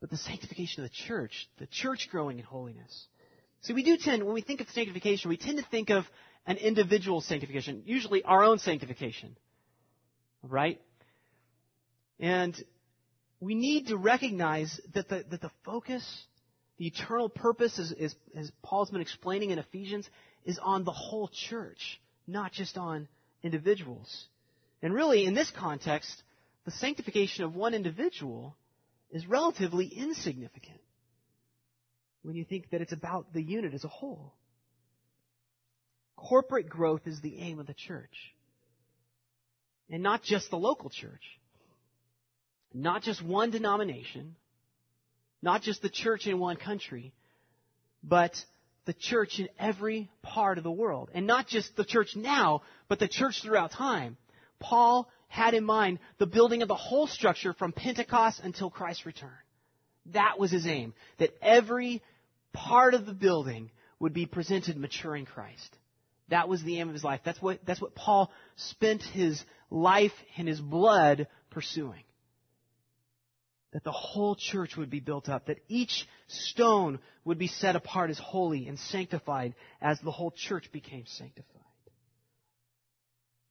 but 0.00 0.10
the 0.10 0.16
sanctification 0.16 0.82
of 0.82 0.90
the 0.90 0.96
church, 1.06 1.48
the 1.58 1.66
church 1.66 2.08
growing 2.10 2.38
in 2.38 2.44
holiness. 2.44 3.06
See, 3.62 3.74
we 3.74 3.82
do 3.82 3.98
tend, 3.98 4.24
when 4.24 4.34
we 4.34 4.40
think 4.40 4.60
of 4.60 4.68
sanctification, 4.70 5.28
we 5.28 5.36
tend 5.36 5.58
to 5.58 5.64
think 5.70 5.90
of 5.90 6.04
an 6.46 6.56
individual 6.56 7.20
sanctification, 7.20 7.82
usually 7.84 8.22
our 8.22 8.42
own 8.42 8.58
sanctification. 8.58 9.36
Right? 10.42 10.80
And 12.18 12.54
we 13.40 13.54
need 13.54 13.88
to 13.88 13.96
recognize 13.96 14.80
that 14.94 15.08
the, 15.08 15.24
that 15.30 15.40
the 15.40 15.50
focus, 15.64 16.04
the 16.78 16.86
eternal 16.86 17.28
purpose, 17.28 17.78
as, 17.78 17.92
as, 17.92 18.14
as 18.36 18.52
Paul's 18.62 18.90
been 18.90 19.00
explaining 19.00 19.50
in 19.50 19.58
Ephesians, 19.58 20.08
is 20.44 20.58
on 20.62 20.84
the 20.84 20.92
whole 20.92 21.28
church, 21.28 22.00
not 22.26 22.52
just 22.52 22.76
on 22.76 23.08
individuals. 23.42 24.26
And 24.82 24.94
really, 24.94 25.24
in 25.24 25.34
this 25.34 25.50
context, 25.50 26.22
the 26.64 26.70
sanctification 26.70 27.44
of 27.44 27.54
one 27.54 27.74
individual 27.74 28.56
is 29.10 29.26
relatively 29.26 29.86
insignificant. 29.86 30.80
when 32.22 32.36
you 32.36 32.44
think 32.44 32.68
that 32.70 32.82
it's 32.82 32.92
about 32.92 33.32
the 33.32 33.42
unit 33.42 33.72
as 33.72 33.84
a 33.84 33.88
whole. 33.88 34.34
Corporate 36.20 36.68
growth 36.68 37.06
is 37.06 37.20
the 37.20 37.38
aim 37.38 37.58
of 37.58 37.66
the 37.66 37.74
church. 37.74 38.34
And 39.88 40.02
not 40.02 40.22
just 40.22 40.50
the 40.50 40.58
local 40.58 40.90
church. 40.90 41.22
Not 42.74 43.02
just 43.02 43.24
one 43.24 43.50
denomination. 43.50 44.36
Not 45.42 45.62
just 45.62 45.80
the 45.80 45.88
church 45.88 46.26
in 46.26 46.38
one 46.38 46.56
country. 46.56 47.12
But 48.04 48.32
the 48.84 48.92
church 48.92 49.38
in 49.38 49.48
every 49.58 50.10
part 50.22 50.58
of 50.58 50.64
the 50.64 50.70
world. 50.70 51.10
And 51.14 51.26
not 51.26 51.48
just 51.48 51.74
the 51.74 51.86
church 51.86 52.14
now, 52.14 52.62
but 52.86 52.98
the 52.98 53.08
church 53.08 53.40
throughout 53.42 53.72
time. 53.72 54.18
Paul 54.58 55.08
had 55.28 55.54
in 55.54 55.64
mind 55.64 56.00
the 56.18 56.26
building 56.26 56.60
of 56.60 56.68
the 56.68 56.74
whole 56.74 57.06
structure 57.06 57.54
from 57.54 57.72
Pentecost 57.72 58.40
until 58.44 58.68
Christ's 58.68 59.06
return. 59.06 59.30
That 60.12 60.38
was 60.38 60.50
his 60.50 60.66
aim. 60.66 60.92
That 61.18 61.30
every 61.40 62.02
part 62.52 62.92
of 62.92 63.06
the 63.06 63.14
building 63.14 63.70
would 63.98 64.12
be 64.12 64.26
presented 64.26 64.76
mature 64.76 65.16
in 65.16 65.24
Christ. 65.24 65.76
That 66.30 66.48
was 66.48 66.62
the 66.62 66.78
aim 66.80 66.88
of 66.88 66.94
his 66.94 67.04
life. 67.04 67.20
That's 67.24 67.40
what, 67.42 67.60
that's 67.66 67.80
what 67.80 67.94
Paul 67.94 68.30
spent 68.56 69.02
his 69.02 69.42
life 69.70 70.12
and 70.36 70.48
his 70.48 70.60
blood 70.60 71.28
pursuing 71.50 72.04
that 73.72 73.84
the 73.84 73.92
whole 73.92 74.34
church 74.34 74.76
would 74.76 74.90
be 74.90 75.00
built 75.00 75.28
up, 75.28 75.46
that 75.46 75.62
each 75.68 76.06
stone 76.26 76.98
would 77.24 77.38
be 77.38 77.46
set 77.46 77.76
apart 77.76 78.10
as 78.10 78.18
holy 78.18 78.66
and 78.66 78.78
sanctified 78.78 79.54
as 79.80 80.00
the 80.00 80.10
whole 80.10 80.32
church 80.32 80.70
became 80.72 81.04
sanctified. 81.06 81.46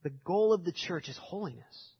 The 0.02 0.10
goal 0.10 0.52
of 0.52 0.64
the 0.64 0.72
church 0.72 1.08
is 1.08 1.16
holiness. 1.16 1.90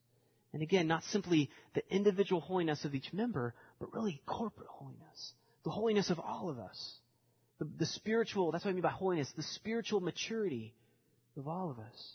And 0.52 0.62
again, 0.62 0.86
not 0.86 1.04
simply 1.04 1.50
the 1.74 1.82
individual 1.94 2.40
holiness 2.40 2.84
of 2.84 2.94
each 2.94 3.12
member, 3.12 3.54
but 3.78 3.94
really 3.94 4.20
corporate 4.26 4.68
holiness. 4.68 5.32
The 5.64 5.70
holiness 5.70 6.10
of 6.10 6.18
all 6.18 6.50
of 6.50 6.58
us. 6.58 6.94
The, 7.60 7.68
the 7.78 7.86
spiritual, 7.86 8.50
that's 8.50 8.64
what 8.64 8.72
I 8.72 8.74
mean 8.74 8.82
by 8.82 8.90
holiness, 8.90 9.30
the 9.36 9.42
spiritual 9.42 10.00
maturity 10.00 10.74
of 11.36 11.46
all 11.46 11.70
of 11.70 11.78
us. 11.78 12.12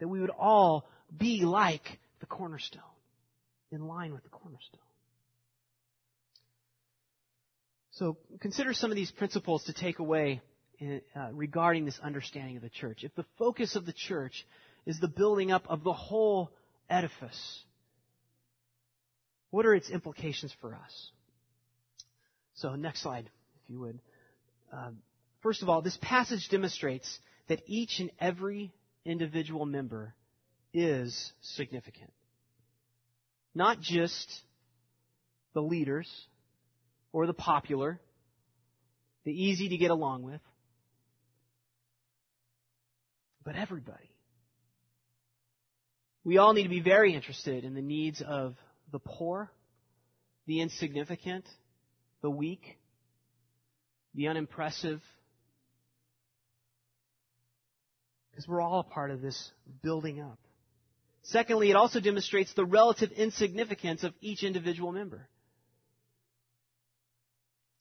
That 0.00 0.08
we 0.08 0.20
would 0.20 0.30
all 0.30 0.88
be 1.16 1.42
like 1.44 2.00
the 2.20 2.26
cornerstone, 2.26 2.82
in 3.70 3.86
line 3.86 4.12
with 4.12 4.24
the 4.24 4.30
cornerstone. 4.30 4.80
So 7.92 8.16
consider 8.40 8.72
some 8.72 8.90
of 8.90 8.96
these 8.96 9.10
principles 9.10 9.64
to 9.64 9.72
take 9.72 9.98
away 9.98 10.40
in, 10.78 11.02
uh, 11.14 11.28
regarding 11.32 11.84
this 11.84 11.98
understanding 12.02 12.56
of 12.56 12.62
the 12.62 12.68
church. 12.68 13.04
If 13.04 13.14
the 13.14 13.24
focus 13.38 13.76
of 13.76 13.86
the 13.86 13.92
church 13.92 14.46
is 14.86 14.98
the 14.98 15.08
building 15.08 15.50
up 15.50 15.64
of 15.68 15.84
the 15.84 15.92
whole 15.92 16.50
edifice, 16.90 17.64
what 19.50 19.66
are 19.66 19.74
its 19.74 19.90
implications 19.90 20.54
for 20.60 20.74
us? 20.74 21.10
So, 22.54 22.74
next 22.76 23.02
slide, 23.02 23.30
if 23.62 23.70
you 23.70 23.80
would. 23.80 23.98
Uh, 24.72 24.90
first 25.42 25.62
of 25.62 25.68
all, 25.68 25.82
this 25.82 25.98
passage 26.00 26.48
demonstrates 26.48 27.18
that 27.48 27.62
each 27.66 28.00
and 28.00 28.10
every 28.20 28.72
individual 29.04 29.66
member 29.66 30.14
is 30.72 31.32
significant. 31.40 32.12
Not 33.54 33.80
just 33.80 34.42
the 35.54 35.62
leaders, 35.62 36.08
or 37.12 37.26
the 37.26 37.32
popular, 37.32 37.98
the 39.24 39.32
easy 39.32 39.70
to 39.70 39.76
get 39.78 39.90
along 39.90 40.22
with, 40.22 40.40
but 43.42 43.56
everybody. 43.56 44.10
We 46.24 46.36
all 46.36 46.52
need 46.52 46.64
to 46.64 46.68
be 46.68 46.80
very 46.80 47.14
interested 47.14 47.64
in 47.64 47.74
the 47.74 47.80
needs 47.80 48.20
of 48.20 48.54
the 48.92 48.98
poor, 48.98 49.50
the 50.46 50.60
insignificant, 50.60 51.46
the 52.20 52.28
weak, 52.28 52.78
the 54.16 54.28
unimpressive, 54.28 55.00
because 58.30 58.48
we're 58.48 58.60
all 58.60 58.80
a 58.80 58.84
part 58.84 59.10
of 59.10 59.20
this 59.20 59.50
building 59.82 60.20
up. 60.20 60.38
Secondly, 61.22 61.70
it 61.70 61.76
also 61.76 62.00
demonstrates 62.00 62.52
the 62.54 62.64
relative 62.64 63.12
insignificance 63.12 64.04
of 64.04 64.14
each 64.20 64.42
individual 64.42 64.92
member. 64.92 65.28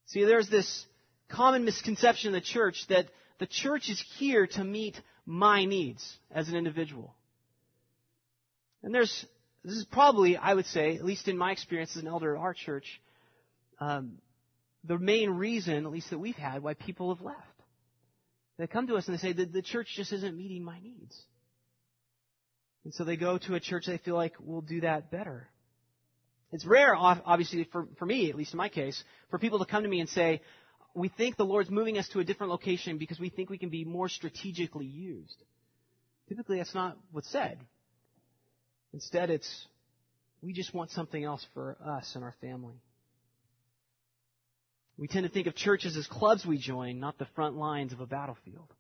See, 0.08 0.26
there's 0.26 0.50
this 0.50 0.86
common 1.30 1.64
misconception 1.64 2.30
in 2.30 2.34
the 2.34 2.42
church 2.42 2.86
that 2.90 3.08
the 3.40 3.48
church 3.48 3.90
is 3.90 4.04
here 4.18 4.48
to 4.48 4.64
meet 4.64 5.00
my 5.26 5.66
needs 5.66 6.18
as 6.32 6.50
an 6.50 6.56
individual. 6.56 7.16
And 8.84 8.94
there's, 8.94 9.26
this 9.64 9.76
is 9.76 9.86
probably, 9.86 10.38
I 10.38 10.54
would 10.54 10.68
say, 10.68 10.96
at 10.96 11.04
least 11.04 11.28
in 11.28 11.38
my 11.38 11.52
experience 11.52 11.96
as 11.96 12.02
an 12.02 12.08
elder 12.08 12.36
at 12.36 12.42
our 12.42 12.54
church, 12.54 13.02
um, 13.80 14.20
the 14.88 15.00
main 15.00 15.32
reason, 15.32 15.86
at 15.86 15.92
least 15.92 16.10
that 16.10 16.20
we've 16.20 16.36
had, 16.36 16.62
why 16.62 16.74
people 16.74 17.14
have 17.14 17.24
left. 17.24 17.40
They 18.58 18.68
come 18.68 18.88
to 18.88 18.96
us 18.96 19.08
and 19.08 19.18
they 19.18 19.22
say 19.22 19.34
that 19.34 19.52
the 19.52 19.62
church 19.62 19.94
just 19.96 20.14
isn't 20.14 20.38
meeting 20.38 20.64
my 20.64 20.80
needs. 20.80 21.22
And 22.84 22.94
so 22.94 23.04
they 23.04 23.18
go 23.18 23.38
to 23.38 23.56
a 23.56 23.60
church 23.60 23.86
they 23.88 23.98
feel 23.98 24.16
like 24.16 24.34
will 24.40 24.62
do 24.62 24.82
that 24.82 25.12
better. 25.12 25.50
It's 26.52 26.66
rare, 26.66 26.96
obviously, 26.96 27.68
for, 27.72 27.88
for 27.98 28.06
me, 28.06 28.30
at 28.30 28.36
least 28.36 28.54
in 28.54 28.58
my 28.58 28.70
case, 28.70 29.04
for 29.30 29.40
people 29.40 29.60
to 29.60 29.66
come 29.66 29.84
to 29.84 29.90
me 29.90 30.00
and 30.00 30.08
say, 30.08 30.42
we 30.94 31.10
think 31.10 31.36
the 31.36 31.44
Lord's 31.44 31.70
moving 31.70 31.98
us 31.98 32.08
to 32.10 32.20
a 32.20 32.24
different 32.24 32.52
location 32.52 32.98
because 32.98 33.20
we 33.20 33.30
think 33.30 33.50
we 33.50 33.58
can 33.58 33.70
be 33.70 33.84
more 33.84 34.08
strategically 34.08 34.86
used. 34.86 35.36
Typically, 36.30 36.58
that's 36.58 36.74
not 36.74 36.98
what's 37.12 37.30
said. 37.30 37.60
Instead, 38.94 39.30
it's, 39.30 39.68
we 40.42 40.54
just 40.54 40.74
want 40.74 40.92
something 40.92 41.22
else 41.22 41.46
for 41.54 41.76
us 41.84 42.10
and 42.16 42.24
our 42.24 42.36
family. 42.40 42.80
We 44.98 45.08
tend 45.08 45.26
to 45.26 45.32
think 45.32 45.48
of 45.48 45.56
churches 45.56 45.98
as 45.98 46.08
clubs 46.08 46.46
we 46.46 46.58
join, 46.58 47.00
not 47.00 47.18
the 47.18 47.28
front 47.36 47.58
lines 47.58 47.92
of 47.92 48.00
a 48.00 48.06
battlefield. 48.06 48.72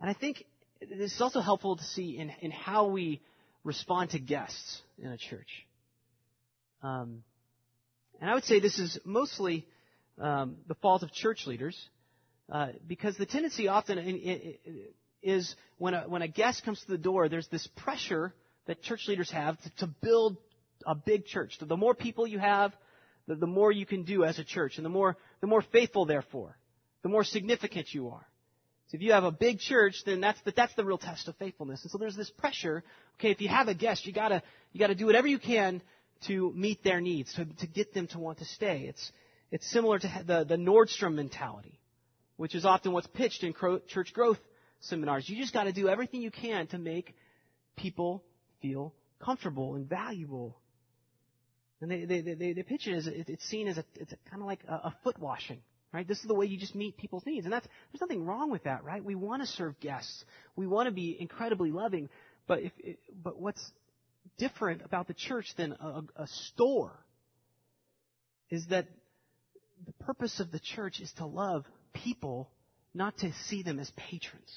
And 0.00 0.08
I 0.08 0.14
think 0.14 0.44
this 0.80 1.12
is 1.12 1.20
also 1.20 1.40
helpful 1.40 1.76
to 1.76 1.84
see 1.84 2.16
in, 2.16 2.30
in 2.40 2.50
how 2.50 2.86
we 2.86 3.20
respond 3.64 4.10
to 4.10 4.18
guests 4.18 4.80
in 4.98 5.08
a 5.10 5.18
church. 5.18 5.66
Um, 6.82 7.22
and 8.20 8.30
I 8.30 8.34
would 8.34 8.44
say 8.44 8.60
this 8.60 8.78
is 8.78 8.98
mostly 9.04 9.66
um, 10.18 10.56
the 10.68 10.74
fault 10.76 11.02
of 11.02 11.12
church 11.12 11.46
leaders, 11.46 11.76
uh, 12.50 12.68
because 12.86 13.16
the 13.16 13.26
tendency 13.26 13.68
often 13.68 13.98
in, 13.98 14.16
in, 14.16 14.54
is 15.22 15.54
when 15.78 15.94
a, 15.94 16.02
when 16.02 16.22
a 16.22 16.28
guest 16.28 16.64
comes 16.64 16.80
to 16.80 16.90
the 16.90 16.98
door, 16.98 17.28
there's 17.28 17.48
this 17.48 17.66
pressure 17.76 18.32
that 18.66 18.82
church 18.82 19.06
leaders 19.08 19.30
have 19.30 19.60
to, 19.62 19.70
to 19.78 19.86
build 19.86 20.36
a 20.86 20.94
big 20.94 21.26
church. 21.26 21.58
The 21.60 21.76
more 21.76 21.94
people 21.94 22.26
you 22.26 22.38
have, 22.38 22.72
the, 23.30 23.36
the 23.36 23.46
more 23.46 23.70
you 23.70 23.86
can 23.86 24.02
do 24.02 24.24
as 24.24 24.38
a 24.38 24.44
church, 24.44 24.76
and 24.76 24.84
the 24.84 24.90
more 24.90 25.16
the 25.40 25.46
more 25.46 25.62
faithful, 25.62 26.04
therefore, 26.04 26.56
the 27.02 27.08
more 27.08 27.24
significant 27.24 27.94
you 27.94 28.08
are. 28.08 28.26
So 28.88 28.96
if 28.96 29.02
you 29.02 29.12
have 29.12 29.22
a 29.22 29.30
big 29.30 29.60
church, 29.60 30.02
then 30.04 30.20
that's 30.20 30.40
the, 30.42 30.52
that's 30.54 30.74
the 30.74 30.84
real 30.84 30.98
test 30.98 31.28
of 31.28 31.36
faithfulness. 31.36 31.82
And 31.82 31.92
so 31.92 31.98
there's 31.98 32.16
this 32.16 32.30
pressure. 32.30 32.82
Okay, 33.18 33.30
if 33.30 33.40
you 33.40 33.48
have 33.48 33.68
a 33.68 33.74
guest, 33.74 34.04
you 34.04 34.12
gotta 34.12 34.42
you 34.72 34.80
gotta 34.80 34.96
do 34.96 35.06
whatever 35.06 35.28
you 35.28 35.38
can 35.38 35.80
to 36.26 36.52
meet 36.54 36.82
their 36.82 37.00
needs, 37.00 37.32
to 37.34 37.44
to 37.44 37.66
get 37.68 37.94
them 37.94 38.08
to 38.08 38.18
want 38.18 38.38
to 38.38 38.44
stay. 38.44 38.86
It's 38.88 39.12
it's 39.52 39.70
similar 39.70 40.00
to 40.00 40.24
the 40.26 40.44
the 40.44 40.56
Nordstrom 40.56 41.14
mentality, 41.14 41.78
which 42.36 42.56
is 42.56 42.64
often 42.64 42.92
what's 42.92 43.06
pitched 43.06 43.44
in 43.44 43.54
church 43.88 44.12
growth 44.12 44.38
seminars. 44.80 45.28
You 45.28 45.36
just 45.36 45.52
got 45.52 45.64
to 45.64 45.72
do 45.72 45.88
everything 45.88 46.20
you 46.20 46.32
can 46.32 46.66
to 46.68 46.78
make 46.78 47.14
people 47.76 48.24
feel 48.60 48.92
comfortable 49.20 49.76
and 49.76 49.88
valuable. 49.88 50.59
And 51.80 51.90
they 51.90 52.04
they 52.04 52.20
they, 52.20 52.52
they 52.52 52.62
pitch 52.62 52.86
it 52.86 52.94
as 52.94 53.06
it's 53.06 53.44
seen 53.44 53.68
as 53.68 53.78
a 53.78 53.84
it's 53.94 54.12
kind 54.30 54.42
of 54.42 54.46
like 54.46 54.60
a, 54.68 54.74
a 54.74 54.96
foot 55.02 55.18
washing. 55.18 55.60
Right? 55.92 56.06
This 56.06 56.20
is 56.20 56.26
the 56.26 56.34
way 56.34 56.46
you 56.46 56.56
just 56.56 56.76
meet 56.76 56.96
people's 56.96 57.26
needs. 57.26 57.46
And 57.46 57.52
that's, 57.52 57.66
there's 57.92 58.00
nothing 58.00 58.24
wrong 58.24 58.48
with 58.48 58.62
that, 58.62 58.84
right? 58.84 59.04
We 59.04 59.16
want 59.16 59.42
to 59.42 59.46
serve 59.48 59.80
guests. 59.80 60.24
We 60.54 60.68
want 60.68 60.86
to 60.86 60.92
be 60.92 61.16
incredibly 61.18 61.72
loving. 61.72 62.08
But 62.46 62.60
if, 62.60 62.72
but 63.24 63.40
what's 63.40 63.72
different 64.38 64.82
about 64.84 65.08
the 65.08 65.14
church 65.14 65.52
than 65.56 65.72
a, 65.72 66.02
a 66.14 66.26
store 66.28 66.92
is 68.50 68.66
that 68.66 68.86
the 69.84 69.92
purpose 70.04 70.38
of 70.38 70.52
the 70.52 70.60
church 70.60 71.00
is 71.00 71.12
to 71.14 71.26
love 71.26 71.64
people, 71.92 72.50
not 72.94 73.18
to 73.18 73.32
see 73.48 73.64
them 73.64 73.80
as 73.80 73.90
patrons. 73.96 74.56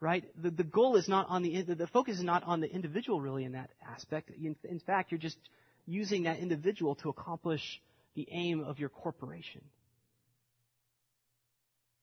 Right? 0.00 0.24
The, 0.40 0.50
the 0.50 0.64
goal 0.64 0.96
is 0.96 1.08
not 1.08 1.26
on 1.28 1.42
the, 1.42 1.62
the 1.62 1.88
focus 1.88 2.18
is 2.18 2.24
not 2.24 2.44
on 2.44 2.60
the 2.60 2.72
individual 2.72 3.20
really 3.20 3.44
in 3.44 3.52
that 3.52 3.70
aspect. 3.86 4.30
In, 4.30 4.54
in 4.62 4.78
fact, 4.78 5.10
you're 5.10 5.18
just 5.18 5.38
using 5.86 6.24
that 6.24 6.38
individual 6.38 6.94
to 6.96 7.08
accomplish 7.08 7.80
the 8.14 8.28
aim 8.30 8.62
of 8.62 8.78
your 8.78 8.90
corporation. 8.90 9.62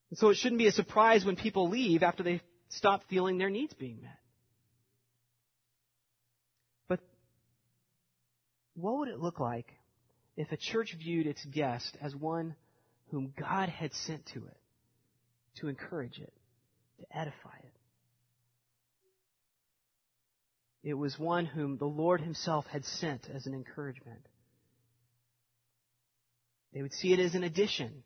And 0.09 0.19
so 0.19 0.29
it 0.29 0.35
shouldn't 0.35 0.59
be 0.59 0.67
a 0.67 0.71
surprise 0.71 1.25
when 1.25 1.35
people 1.35 1.69
leave 1.69 2.03
after 2.03 2.23
they 2.23 2.41
stop 2.69 3.03
feeling 3.09 3.37
their 3.37 3.49
needs 3.49 3.73
being 3.73 4.01
met. 4.01 4.19
But 6.87 6.99
what 8.75 8.97
would 8.99 9.09
it 9.09 9.19
look 9.19 9.39
like 9.39 9.71
if 10.37 10.51
a 10.51 10.57
church 10.57 10.95
viewed 10.97 11.27
its 11.27 11.43
guest 11.45 11.97
as 12.01 12.15
one 12.15 12.55
whom 13.11 13.33
God 13.37 13.69
had 13.69 13.93
sent 13.93 14.25
to 14.27 14.39
it 14.39 14.57
to 15.59 15.67
encourage 15.67 16.19
it, 16.19 16.33
to 16.99 17.17
edify 17.17 17.57
it? 17.57 17.74
It 20.85 20.93
was 20.93 21.17
one 21.17 21.47
whom 21.47 21.77
the 21.77 21.85
Lord 21.85 22.21
Himself 22.21 22.67
had 22.67 22.85
sent 22.85 23.27
as 23.33 23.47
an 23.47 23.55
encouragement. 23.55 24.21
They 26.73 26.83
would 26.83 26.93
see 26.93 27.11
it 27.11 27.19
as 27.19 27.33
an 27.33 27.43
addition, 27.43 28.03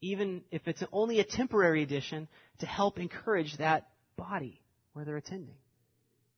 even 0.00 0.42
if 0.52 0.68
it's 0.68 0.84
only 0.92 1.18
a 1.18 1.24
temporary 1.24 1.82
addition, 1.82 2.28
to 2.60 2.66
help 2.66 3.00
encourage 3.00 3.56
that 3.56 3.88
body 4.16 4.62
where 4.92 5.04
they're 5.04 5.16
attending. 5.16 5.56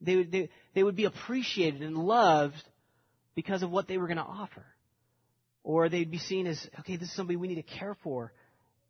They 0.00 0.16
would, 0.16 0.32
they, 0.32 0.48
they 0.74 0.82
would 0.82 0.96
be 0.96 1.04
appreciated 1.04 1.82
and 1.82 1.98
loved 1.98 2.64
because 3.34 3.62
of 3.62 3.70
what 3.70 3.86
they 3.88 3.98
were 3.98 4.06
going 4.06 4.16
to 4.16 4.22
offer. 4.22 4.64
Or 5.64 5.90
they'd 5.90 6.10
be 6.10 6.18
seen 6.18 6.46
as, 6.46 6.66
okay, 6.80 6.96
this 6.96 7.10
is 7.10 7.14
somebody 7.14 7.36
we 7.36 7.48
need 7.48 7.56
to 7.56 7.78
care 7.78 7.96
for, 8.02 8.32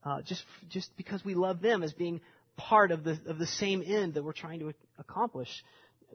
uh, 0.05 0.23
just, 0.23 0.45
just 0.69 0.97
because 0.97 1.25
we 1.25 1.35
love 1.35 1.61
them 1.61 1.83
as 1.83 1.93
being 1.93 2.21
part 2.57 2.93
of 2.93 3.03
the, 3.03 3.19
of 3.27 3.39
the 3.39 3.47
same 3.47 3.83
end 3.85 4.15
that 4.15 4.23
we're 4.23 4.33
trying 4.33 4.61
to 4.61 4.73
accomplish. 4.97 5.49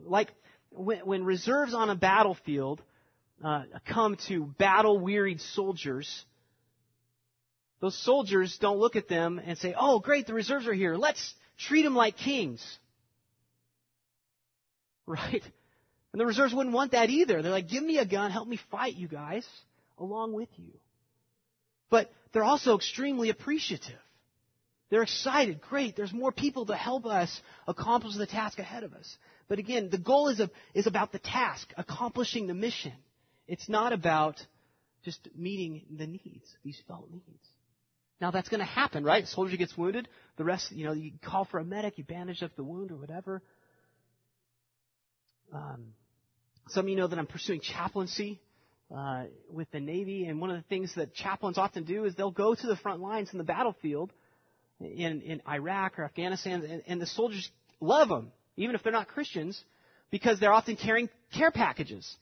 Like 0.03 0.29
when, 0.71 0.99
when 0.99 1.23
reserves 1.23 1.73
on 1.73 1.89
a 1.89 1.95
battlefield 1.95 2.81
uh, 3.43 3.63
come 3.87 4.17
to 4.27 4.45
battle 4.57 4.99
wearied 4.99 5.41
soldiers, 5.41 6.25
those 7.79 7.97
soldiers 8.03 8.57
don't 8.59 8.79
look 8.79 8.95
at 8.95 9.07
them 9.07 9.39
and 9.43 9.57
say, 9.57 9.75
oh, 9.77 9.99
great, 9.99 10.27
the 10.27 10.33
reserves 10.33 10.67
are 10.67 10.73
here. 10.73 10.95
Let's 10.95 11.33
treat 11.57 11.83
them 11.83 11.95
like 11.95 12.17
kings. 12.17 12.65
Right? 15.09 15.41
And 16.11 16.19
the 16.19 16.25
reserves 16.25 16.53
wouldn't 16.53 16.75
want 16.75 16.91
that 16.91 17.09
either. 17.09 17.41
They're 17.41 17.51
like, 17.51 17.69
give 17.69 17.81
me 17.81 17.97
a 17.97 18.05
gun, 18.05 18.29
help 18.29 18.45
me 18.45 18.59
fight 18.69 18.95
you 18.95 19.07
guys 19.07 19.47
along 19.97 20.33
with 20.33 20.49
you. 20.57 20.73
But 21.89 22.11
they're 22.33 22.43
also 22.43 22.75
extremely 22.75 23.29
appreciative. 23.29 23.99
They're 24.89 25.03
excited. 25.03 25.61
Great. 25.61 25.95
There's 25.95 26.13
more 26.13 26.31
people 26.31 26.65
to 26.67 26.75
help 26.75 27.05
us 27.05 27.41
accomplish 27.67 28.15
the 28.17 28.25
task 28.25 28.59
ahead 28.59 28.83
of 28.83 28.93
us. 28.93 29.17
But 29.47 29.59
again, 29.59 29.89
the 29.89 29.97
goal 29.97 30.29
is, 30.29 30.39
a, 30.39 30.49
is 30.73 30.87
about 30.87 31.11
the 31.11 31.19
task, 31.19 31.71
accomplishing 31.77 32.47
the 32.47 32.53
mission. 32.53 32.93
It's 33.47 33.69
not 33.69 33.93
about 33.93 34.35
just 35.03 35.27
meeting 35.35 35.83
the 35.95 36.07
needs, 36.07 36.45
these 36.63 36.79
felt 36.87 37.09
needs. 37.09 37.47
Now 38.19 38.31
that's 38.31 38.49
going 38.49 38.59
to 38.59 38.65
happen, 38.65 39.03
right? 39.03 39.23
A 39.23 39.27
soldier 39.27 39.57
gets 39.57 39.77
wounded. 39.77 40.07
The 40.37 40.43
rest, 40.43 40.71
you 40.71 40.85
know, 40.85 40.93
you 40.93 41.11
call 41.23 41.45
for 41.45 41.59
a 41.59 41.63
medic, 41.63 41.97
you 41.97 42.03
bandage 42.03 42.43
up 42.43 42.55
the 42.55 42.63
wound 42.63 42.91
or 42.91 42.97
whatever. 42.97 43.41
Um, 45.53 45.93
some 46.69 46.85
of 46.85 46.89
you 46.89 46.95
know 46.95 47.07
that 47.07 47.17
I'm 47.17 47.27
pursuing 47.27 47.61
chaplaincy 47.61 48.41
uh, 48.93 49.25
with 49.49 49.69
the 49.71 49.79
Navy, 49.79 50.25
and 50.25 50.41
one 50.41 50.49
of 50.49 50.57
the 50.57 50.63
things 50.63 50.93
that 50.95 51.13
chaplains 51.13 51.57
often 51.57 51.83
do 51.83 52.05
is 52.05 52.15
they'll 52.15 52.31
go 52.31 52.55
to 52.55 52.67
the 52.67 52.75
front 52.75 53.01
lines 53.01 53.29
in 53.31 53.37
the 53.37 53.43
battlefield 53.43 54.11
in, 54.79 55.21
in 55.21 55.41
Iraq 55.47 55.99
or 55.99 56.03
Afghanistan, 56.03 56.63
and, 56.63 56.83
and 56.87 57.01
the 57.01 57.05
soldiers 57.05 57.49
love 57.79 58.09
them, 58.09 58.31
even 58.57 58.75
if 58.75 58.83
they're 58.83 58.91
not 58.91 59.07
Christians, 59.07 59.63
because 60.11 60.39
they're 60.39 60.53
often 60.53 60.75
carrying 60.75 61.09
care 61.33 61.51
packages, 61.51 62.15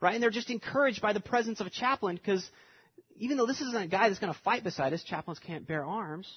right? 0.00 0.14
And 0.14 0.22
they're 0.22 0.30
just 0.30 0.50
encouraged 0.50 1.02
by 1.02 1.12
the 1.12 1.20
presence 1.20 1.60
of 1.60 1.66
a 1.66 1.70
chaplain 1.70 2.16
because 2.16 2.48
even 3.16 3.36
though 3.36 3.46
this 3.46 3.60
isn't 3.60 3.76
a 3.76 3.86
guy 3.86 4.08
that's 4.08 4.20
going 4.20 4.32
to 4.32 4.40
fight 4.40 4.64
beside 4.64 4.92
us, 4.92 5.02
chaplains 5.02 5.38
can't 5.38 5.66
bear 5.66 5.84
arms. 5.84 6.30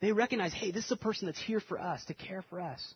They 0.00 0.12
recognize, 0.12 0.52
hey, 0.52 0.70
this 0.70 0.86
is 0.86 0.92
a 0.92 0.96
person 0.96 1.26
that's 1.26 1.40
here 1.40 1.60
for 1.60 1.80
us, 1.80 2.04
to 2.06 2.14
care 2.14 2.44
for 2.50 2.60
us, 2.60 2.94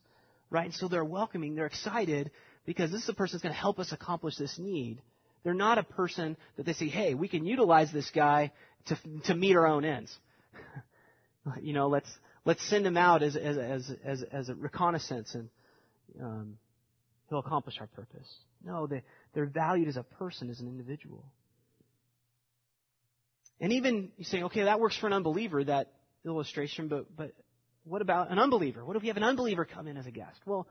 right? 0.51 0.67
And 0.67 0.75
so 0.75 0.89
they're 0.89 1.05
welcoming, 1.05 1.55
they're 1.55 1.67
excited 1.67 2.31
because 2.67 2.91
this 2.91 3.03
is 3.03 3.09
a 3.09 3.15
person 3.15 3.37
that's 3.37 3.43
going 3.43 3.55
to 3.55 3.61
help 3.61 3.79
us 3.79 3.93
accomplish 3.93 4.37
this 4.37 4.59
need. 4.59 5.01
They're 5.45 5.55
not 5.55 5.79
a 5.79 5.85
person 5.85 6.37
that 6.57 6.67
they 6.67 6.73
say, 6.73 6.89
hey, 6.89 7.15
we 7.15 7.29
can 7.29 7.47
utilize 7.47 7.93
this 7.93 8.11
guy 8.11 8.53
to, 8.87 8.99
to 9.25 9.35
meet 9.35 9.57
our 9.57 9.67
own 9.67 9.85
ends. 9.85 10.15
you 11.63 11.73
know, 11.73 11.89
let's, 11.89 12.11
let's 12.49 12.67
send 12.71 12.87
him 12.87 12.97
out 12.97 13.23
as, 13.23 13.37
as, 13.37 13.59
as, 13.59 13.93
as, 14.03 14.25
as 14.33 14.49
a 14.49 14.55
reconnaissance 14.55 15.35
and 15.35 15.51
um, 16.19 16.57
he'll 17.29 17.41
accomplish 17.41 17.75
our 17.79 17.89
purpose. 17.89 18.27
No, 18.65 18.87
they, 18.87 19.03
they're 19.35 19.45
valued 19.45 19.87
as 19.87 19.99
a 19.99 20.03
person, 20.03 20.49
as 20.49 20.59
an 20.59 20.67
individual. 20.67 21.27
And 23.61 23.75
even 23.75 24.13
you 24.17 24.25
say, 24.25 24.45
okay, 24.45 24.63
that 24.65 24.81
works 24.81 24.97
for 24.97 25.09
an 25.09 25.13
unbeliever, 25.13 25.63
that 25.65 25.93
illustration, 26.25 26.89
but, 26.89 27.15
but 27.15 27.33
what 27.85 28.01
about 28.01 28.31
an 28.31 28.39
unbeliever? 28.39 28.83
What 28.83 28.97
if 28.97 29.03
we 29.03 29.09
have 29.09 29.19
an 29.19 29.25
unbeliever 29.25 29.67
come 29.67 29.87
in 29.87 29.99
as 29.99 30.07
a 30.07 30.11
guest? 30.11 30.39
Well, 30.47 30.67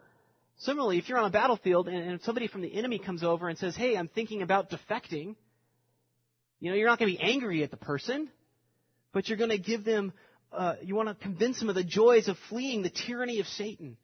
similarly, 0.58 0.98
if 0.98 1.08
you're 1.08 1.20
on 1.20 1.26
a 1.26 1.30
battlefield 1.30 1.88
and, 1.88 2.10
and 2.10 2.22
somebody 2.24 2.48
from 2.48 2.62
the 2.62 2.74
enemy 2.74 2.98
comes 2.98 3.24
over 3.24 3.50
and 3.50 3.58
says, 3.60 3.76
hey, 3.76 3.96
I'm 3.96 4.08
thinking 4.08 4.42
about 4.42 4.72
defecting, 4.72 5.36
you 6.60 6.72
know, 6.72 6.76
you're 6.76 6.88
not 6.88 6.98
going 6.98 7.12
to 7.12 7.20
be 7.20 7.24
angry 7.24 7.62
at 7.62 7.70
the 7.70 7.78
person, 7.78 8.32
but 9.14 9.30
you're 9.30 9.38
going 9.38 9.52
to 9.52 9.60
give 9.60 9.86
them, 9.86 10.12
uh, 10.52 10.76
you 10.82 10.96
want 10.96 11.10
to 11.10 11.16
convince 11.16 11.60
them 11.60 11.70
of 11.70 11.76
the 11.76 11.84
joys 11.84 12.28
of 12.28 12.38
fleeing 12.50 12.82
the 12.82 12.90
tyranny 12.90 13.40
of 13.40 13.48
Satan. 13.48 13.98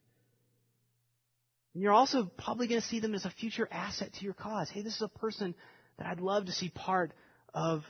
And 1.74 1.82
you're 1.82 1.92
also 1.92 2.30
probably 2.38 2.68
going 2.68 2.80
to 2.80 2.86
see 2.86 3.00
them 3.00 3.14
as 3.14 3.24
a 3.24 3.30
future 3.30 3.68
asset 3.70 4.12
to 4.14 4.24
your 4.24 4.34
cause. 4.34 4.70
Hey, 4.70 4.82
this 4.82 4.94
is 4.94 5.02
a 5.02 5.08
person 5.08 5.54
that 5.98 6.06
I'd 6.06 6.20
love 6.20 6.46
to 6.46 6.52
see 6.52 6.68
part 6.68 7.12
of 7.52 7.82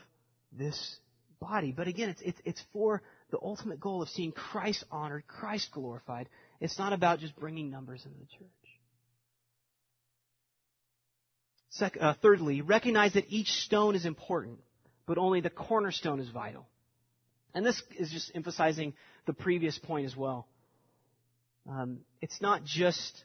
this 0.51 0.97
body. 1.39 1.71
But 1.71 1.87
again, 1.87 2.09
it's, 2.09 2.21
it's, 2.21 2.39
it's 2.45 2.63
for 2.73 3.01
the 3.31 3.37
ultimate 3.41 3.79
goal 3.79 4.01
of 4.01 4.09
seeing 4.09 4.31
Christ 4.31 4.83
honored, 4.91 5.27
Christ 5.27 5.69
glorified. 5.71 6.29
It's 6.59 6.79
not 6.79 6.93
about 6.93 7.19
just 7.19 7.35
bringing 7.35 7.69
numbers 7.69 8.03
into 8.05 8.17
the 8.17 8.25
church. 8.37 8.49
Uh, 11.99 12.13
thirdly, 12.21 12.61
recognize 12.61 13.13
that 13.13 13.25
each 13.27 13.49
stone 13.49 13.95
is 13.95 14.05
important, 14.05 14.59
but 15.05 15.17
only 15.17 15.41
the 15.41 15.49
cornerstone 15.49 16.21
is 16.21 16.29
vital. 16.29 16.65
And 17.55 17.65
this 17.65 17.81
is 17.97 18.11
just 18.11 18.31
emphasizing 18.35 18.93
the 19.25 19.33
previous 19.33 19.79
point 19.79 20.05
as 20.05 20.15
well. 20.15 20.47
Um, 21.67 22.01
it's 22.21 22.39
not 22.39 22.63
just 22.63 23.23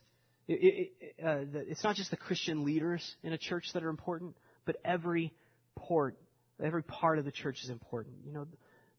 it, 0.48 0.90
it, 1.00 1.14
uh, 1.22 1.60
it's 1.68 1.84
not 1.84 1.96
just 1.96 2.10
the 2.10 2.16
Christian 2.16 2.64
leaders 2.64 3.16
in 3.22 3.34
a 3.34 3.38
church 3.38 3.66
that 3.74 3.84
are 3.84 3.90
important, 3.90 4.34
but 4.64 4.76
every 4.82 5.34
port 5.76 6.16
Every 6.62 6.82
part 6.82 7.18
of 7.18 7.24
the 7.24 7.32
church 7.32 7.62
is 7.62 7.70
important. 7.70 8.16
You 8.24 8.32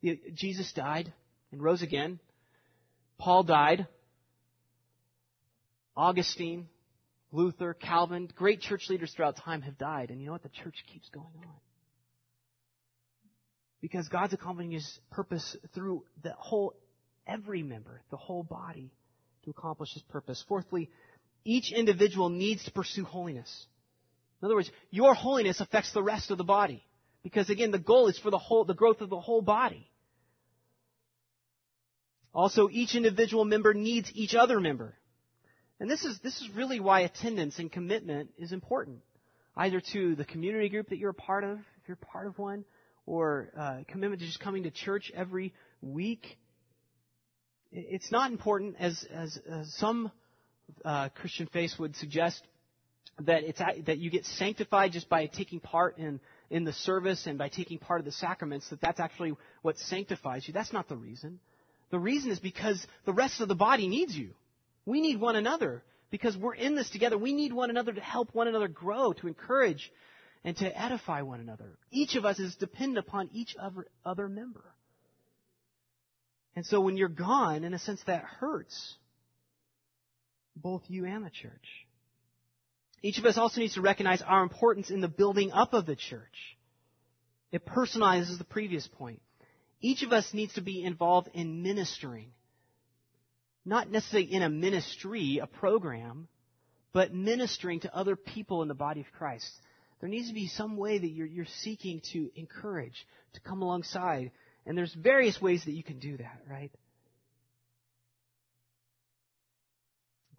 know, 0.03 0.15
Jesus 0.33 0.71
died 0.73 1.13
and 1.51 1.61
rose 1.61 1.81
again. 1.81 2.19
Paul 3.17 3.43
died. 3.43 3.87
Augustine, 5.95 6.67
Luther, 7.31 7.73
Calvin, 7.73 8.29
great 8.35 8.61
church 8.61 8.85
leaders 8.89 9.13
throughout 9.13 9.37
time 9.37 9.61
have 9.61 9.77
died. 9.77 10.09
And 10.09 10.19
you 10.19 10.25
know 10.25 10.31
what? 10.31 10.43
The 10.43 10.49
church 10.49 10.75
keeps 10.91 11.09
going 11.09 11.25
on. 11.45 11.70
Because 13.81 14.07
God's 14.07 14.33
accomplishing 14.33 14.71
His 14.71 14.99
purpose 15.09 15.57
through 15.73 16.05
the 16.23 16.33
whole, 16.37 16.75
every 17.27 17.63
member, 17.63 18.01
the 18.11 18.17
whole 18.17 18.43
body, 18.43 18.91
to 19.43 19.49
accomplish 19.49 19.93
His 19.93 20.03
purpose. 20.03 20.43
Fourthly, 20.47 20.89
each 21.43 21.71
individual 21.71 22.29
needs 22.29 22.63
to 22.65 22.71
pursue 22.71 23.03
holiness. 23.03 23.65
In 24.41 24.45
other 24.45 24.55
words, 24.55 24.71
your 24.89 25.13
holiness 25.13 25.59
affects 25.59 25.93
the 25.93 26.03
rest 26.03 26.31
of 26.31 26.37
the 26.37 26.43
body. 26.43 26.83
Because 27.23 27.49
again, 27.49 27.71
the 27.71 27.79
goal 27.79 28.07
is 28.07 28.17
for 28.17 28.31
the 28.31 28.37
whole, 28.37 28.65
the 28.65 28.73
growth 28.73 29.01
of 29.01 29.09
the 29.09 29.19
whole 29.19 29.41
body. 29.41 29.87
Also, 32.33 32.69
each 32.71 32.95
individual 32.95 33.45
member 33.45 33.73
needs 33.73 34.09
each 34.13 34.35
other 34.35 34.59
member. 34.59 34.95
And 35.79 35.89
this 35.89 36.05
is, 36.05 36.19
this 36.19 36.39
is 36.41 36.49
really 36.51 36.79
why 36.79 37.01
attendance 37.01 37.59
and 37.59 37.71
commitment 37.71 38.29
is 38.37 38.51
important. 38.51 38.99
Either 39.55 39.81
to 39.93 40.15
the 40.15 40.23
community 40.23 40.69
group 40.69 40.89
that 40.89 40.97
you're 40.97 41.09
a 41.09 41.15
part 41.15 41.43
of, 41.43 41.57
if 41.57 41.87
you're 41.87 41.97
part 41.97 42.27
of 42.27 42.39
one, 42.39 42.63
or 43.11 43.49
uh, 43.59 43.79
commitment 43.89 44.21
to 44.21 44.25
just 44.25 44.39
coming 44.39 44.63
to 44.63 44.71
church 44.71 45.11
every 45.13 45.53
week. 45.81 46.37
It's 47.69 48.09
not 48.09 48.31
important, 48.31 48.77
as, 48.79 49.05
as, 49.13 49.37
some 49.75 50.11
uh, 50.85 51.09
Christian 51.09 51.49
faiths 51.51 51.77
would 51.77 51.97
suggest, 51.97 52.41
that 53.19 53.43
it's 53.43 53.59
that 53.85 53.97
you 53.97 54.09
get 54.09 54.25
sanctified 54.25 54.93
just 54.93 55.09
by 55.09 55.27
taking 55.27 55.59
part 55.59 55.97
in 55.97 56.21
in 56.49 56.63
the 56.63 56.71
service 56.71 57.27
and 57.27 57.37
by 57.37 57.49
taking 57.49 57.77
part 57.77 57.99
of 57.99 58.05
the 58.05 58.11
sacraments 58.13 58.69
that 58.69 58.79
that's 58.79 59.01
actually 59.01 59.33
what 59.61 59.77
sanctifies 59.77 60.47
you. 60.47 60.53
That's 60.53 60.71
not 60.71 60.87
the 60.87 60.95
reason. 60.95 61.39
The 61.89 61.99
reason 61.99 62.31
is 62.31 62.39
because 62.39 62.85
the 63.05 63.13
rest 63.13 63.41
of 63.41 63.49
the 63.49 63.55
body 63.55 63.89
needs 63.89 64.15
you. 64.15 64.29
We 64.85 65.01
need 65.01 65.19
one 65.19 65.35
another 65.35 65.83
because 66.11 66.37
we're 66.37 66.55
in 66.55 66.75
this 66.75 66.89
together. 66.89 67.17
We 67.17 67.33
need 67.33 67.51
one 67.51 67.69
another 67.69 67.91
to 67.91 68.01
help 68.01 68.33
one 68.33 68.47
another 68.47 68.69
grow, 68.69 69.11
to 69.13 69.27
encourage, 69.27 69.91
and 70.43 70.57
to 70.57 70.79
edify 70.79 71.21
one 71.21 71.39
another. 71.39 71.77
Each 71.91 72.15
of 72.15 72.25
us 72.25 72.39
is 72.39 72.55
dependent 72.55 72.97
upon 72.97 73.29
each 73.31 73.55
other, 73.59 73.87
other 74.05 74.27
member. 74.27 74.63
And 76.55 76.65
so 76.65 76.81
when 76.81 76.97
you're 76.97 77.09
gone, 77.09 77.63
in 77.63 77.73
a 77.73 77.79
sense, 77.79 78.01
that 78.07 78.23
hurts 78.23 78.95
both 80.55 80.83
you 80.87 81.05
and 81.05 81.25
the 81.25 81.29
church. 81.29 81.85
Each 83.01 83.17
of 83.17 83.25
us 83.25 83.37
also 83.37 83.61
needs 83.61 83.75
to 83.75 83.81
recognize 83.81 84.21
our 84.21 84.43
importance 84.43 84.89
in 84.89 85.01
the 85.01 85.07
building 85.07 85.51
up 85.51 85.73
of 85.73 85.85
the 85.85 85.95
church. 85.95 86.57
It 87.51 87.65
personalizes 87.65 88.37
the 88.37 88.43
previous 88.43 88.87
point. 88.87 89.21
Each 89.79 90.03
of 90.03 90.11
us 90.11 90.33
needs 90.33 90.53
to 90.53 90.61
be 90.61 90.83
involved 90.83 91.29
in 91.33 91.63
ministering. 91.63 92.31
Not 93.65 93.89
necessarily 93.89 94.31
in 94.31 94.43
a 94.43 94.49
ministry, 94.49 95.39
a 95.41 95.47
program, 95.47 96.27
but 96.93 97.13
ministering 97.13 97.79
to 97.81 97.95
other 97.95 98.15
people 98.15 98.61
in 98.61 98.67
the 98.67 98.73
body 98.73 99.01
of 99.01 99.07
Christ. 99.17 99.51
There 100.01 100.09
needs 100.09 100.27
to 100.29 100.33
be 100.33 100.47
some 100.47 100.77
way 100.77 100.97
that 100.97 101.07
you're, 101.07 101.27
you're 101.27 101.45
seeking 101.59 102.01
to 102.11 102.31
encourage, 102.35 103.05
to 103.33 103.39
come 103.39 103.61
alongside. 103.61 104.31
And 104.65 104.75
there's 104.77 104.93
various 104.93 105.39
ways 105.39 105.63
that 105.65 105.73
you 105.73 105.83
can 105.83 105.99
do 105.99 106.17
that, 106.17 106.41
right? 106.49 106.71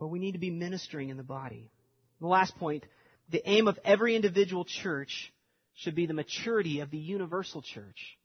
But 0.01 0.09
we 0.09 0.19
need 0.19 0.33
to 0.33 0.39
be 0.39 0.51
ministering 0.51 1.11
in 1.11 1.17
the 1.17 1.23
body. 1.23 1.71
The 2.21 2.27
last 2.27 2.57
point, 2.59 2.85
the 3.31 3.43
aim 3.49 3.69
of 3.69 3.79
every 3.85 4.17
individual 4.17 4.65
church 4.65 5.33
should 5.75 5.95
be 5.95 6.07
the 6.07 6.15
maturity 6.15 6.81
of 6.81 6.91
the 6.91 6.99
universal 6.99 7.63
church 7.63 8.19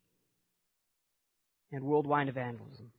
and 1.71 1.83
worldwide 1.83 2.29
evangelism. 2.29 2.91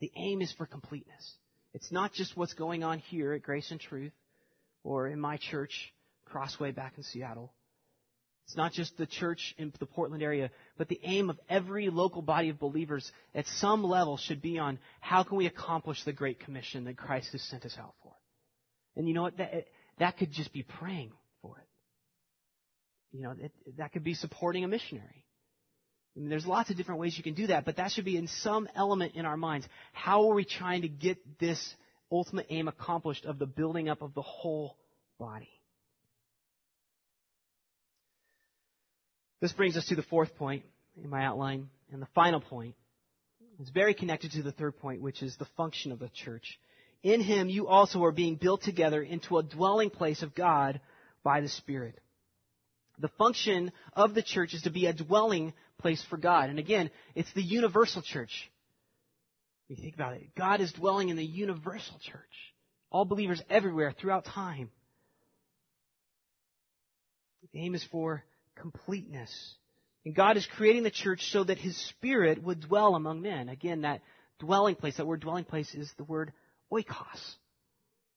The 0.00 0.12
aim 0.14 0.42
is 0.42 0.52
for 0.52 0.66
completeness. 0.66 1.34
It's 1.72 1.90
not 1.90 2.12
just 2.12 2.36
what's 2.36 2.54
going 2.54 2.84
on 2.84 2.98
here 2.98 3.32
at 3.32 3.42
Grace 3.42 3.70
and 3.70 3.80
Truth 3.80 4.12
or 4.84 5.08
in 5.08 5.20
my 5.20 5.38
church, 5.38 5.92
Crossway 6.30 6.72
back 6.72 6.94
in 6.96 7.02
Seattle. 7.02 7.52
It's 8.46 8.56
not 8.56 8.72
just 8.72 8.96
the 8.96 9.06
church 9.06 9.54
in 9.58 9.72
the 9.78 9.86
Portland 9.86 10.24
area, 10.24 10.50
but 10.76 10.88
the 10.88 11.00
aim 11.04 11.30
of 11.30 11.38
every 11.48 11.88
local 11.88 12.20
body 12.20 12.48
of 12.48 12.58
believers 12.58 13.12
at 13.32 13.46
some 13.46 13.84
level 13.84 14.16
should 14.16 14.42
be 14.42 14.58
on 14.58 14.80
how 15.00 15.22
can 15.22 15.36
we 15.36 15.46
accomplish 15.46 16.02
the 16.02 16.12
Great 16.12 16.40
Commission 16.40 16.84
that 16.84 16.96
Christ 16.96 17.30
has 17.30 17.42
sent 17.42 17.64
us 17.64 17.76
out 17.78 17.94
for. 18.02 18.12
And 18.96 19.06
you 19.06 19.14
know 19.14 19.22
what? 19.22 19.36
That, 19.36 19.66
that 20.00 20.18
could 20.18 20.32
just 20.32 20.52
be 20.52 20.64
praying 20.64 21.12
for 21.42 21.58
it. 21.58 23.16
You 23.16 23.22
know, 23.22 23.34
it, 23.38 23.52
that 23.76 23.92
could 23.92 24.02
be 24.02 24.14
supporting 24.14 24.64
a 24.64 24.68
missionary. 24.68 25.24
I 26.16 26.20
mean, 26.20 26.28
there's 26.28 26.46
lots 26.46 26.70
of 26.70 26.76
different 26.76 27.00
ways 27.00 27.16
you 27.16 27.22
can 27.22 27.34
do 27.34 27.46
that, 27.48 27.64
but 27.64 27.76
that 27.76 27.92
should 27.92 28.04
be 28.04 28.16
in 28.16 28.26
some 28.26 28.68
element 28.74 29.14
in 29.14 29.26
our 29.26 29.36
minds. 29.36 29.68
How 29.92 30.28
are 30.28 30.34
we 30.34 30.44
trying 30.44 30.82
to 30.82 30.88
get 30.88 31.38
this 31.38 31.74
ultimate 32.10 32.46
aim 32.50 32.66
accomplished 32.66 33.26
of 33.26 33.38
the 33.38 33.46
building 33.46 33.88
up 33.88 34.02
of 34.02 34.12
the 34.14 34.22
whole 34.22 34.76
body? 35.20 35.59
This 39.40 39.52
brings 39.52 39.76
us 39.76 39.86
to 39.86 39.94
the 39.94 40.02
fourth 40.02 40.36
point 40.36 40.64
in 41.02 41.08
my 41.08 41.24
outline, 41.24 41.70
and 41.92 42.02
the 42.02 42.08
final 42.14 42.40
point. 42.40 42.74
is 43.58 43.70
very 43.70 43.94
connected 43.94 44.32
to 44.32 44.42
the 44.42 44.52
third 44.52 44.78
point, 44.78 45.02
which 45.02 45.22
is 45.22 45.36
the 45.36 45.48
function 45.56 45.92
of 45.92 45.98
the 45.98 46.10
church. 46.10 46.58
In 47.02 47.20
him, 47.20 47.48
you 47.48 47.66
also 47.66 48.04
are 48.04 48.12
being 48.12 48.36
built 48.36 48.62
together 48.62 49.02
into 49.02 49.38
a 49.38 49.42
dwelling 49.42 49.90
place 49.90 50.22
of 50.22 50.34
God 50.34 50.80
by 51.22 51.40
the 51.40 51.48
Spirit. 51.48 51.98
The 52.98 53.08
function 53.08 53.72
of 53.94 54.14
the 54.14 54.22
church 54.22 54.52
is 54.52 54.62
to 54.62 54.70
be 54.70 54.86
a 54.86 54.92
dwelling 54.92 55.54
place 55.78 56.04
for 56.10 56.18
God. 56.18 56.50
And 56.50 56.58
again, 56.58 56.90
it's 57.14 57.32
the 57.32 57.42
universal 57.42 58.02
church. 58.02 58.50
When 59.66 59.76
you 59.76 59.82
think 59.82 59.94
about 59.94 60.14
it, 60.14 60.34
God 60.36 60.60
is 60.60 60.72
dwelling 60.72 61.08
in 61.08 61.16
the 61.16 61.24
universal 61.24 61.98
church. 62.02 62.20
All 62.90 63.06
believers 63.06 63.40
everywhere 63.48 63.92
throughout 63.92 64.26
time. 64.26 64.70
The 67.52 67.60
aim 67.60 67.74
is 67.74 67.84
for 67.84 68.22
completeness. 68.60 69.54
And 70.04 70.14
God 70.14 70.36
is 70.36 70.46
creating 70.56 70.82
the 70.82 70.90
church 70.90 71.30
so 71.30 71.44
that 71.44 71.58
His 71.58 71.76
Spirit 71.88 72.42
would 72.42 72.60
dwell 72.60 72.94
among 72.94 73.22
men. 73.22 73.48
Again, 73.48 73.82
that 73.82 74.00
dwelling 74.38 74.74
place, 74.74 74.96
that 74.96 75.06
word 75.06 75.20
dwelling 75.20 75.44
place 75.44 75.74
is 75.74 75.92
the 75.96 76.04
word 76.04 76.32
oikos. 76.72 77.34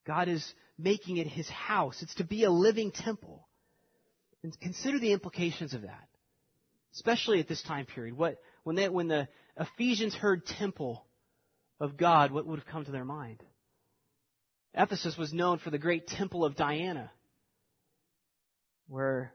God 0.06 0.28
is 0.28 0.54
making 0.78 1.18
it 1.18 1.26
His 1.26 1.48
house. 1.48 2.02
It's 2.02 2.14
to 2.16 2.24
be 2.24 2.44
a 2.44 2.50
living 2.50 2.90
temple. 2.90 3.46
And 4.42 4.58
consider 4.60 4.98
the 4.98 5.12
implications 5.12 5.74
of 5.74 5.82
that. 5.82 6.08
Especially 6.94 7.40
at 7.40 7.48
this 7.48 7.62
time 7.62 7.86
period. 7.86 8.16
What, 8.16 8.40
when, 8.62 8.76
they, 8.76 8.88
when 8.88 9.08
the 9.08 9.28
Ephesians 9.58 10.14
heard 10.14 10.46
temple 10.46 11.04
of 11.80 11.96
God, 11.96 12.30
what 12.30 12.46
would 12.46 12.58
have 12.58 12.68
come 12.68 12.84
to 12.84 12.92
their 12.92 13.04
mind? 13.04 13.42
Ephesus 14.74 15.16
was 15.16 15.32
known 15.32 15.58
for 15.58 15.70
the 15.70 15.78
great 15.78 16.06
temple 16.06 16.44
of 16.44 16.56
Diana, 16.56 17.10
where 18.88 19.32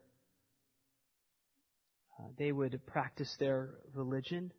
Uh, 2.19 2.23
they 2.37 2.51
would 2.51 2.79
practice 2.85 3.33
their 3.39 3.69
religion. 3.93 4.51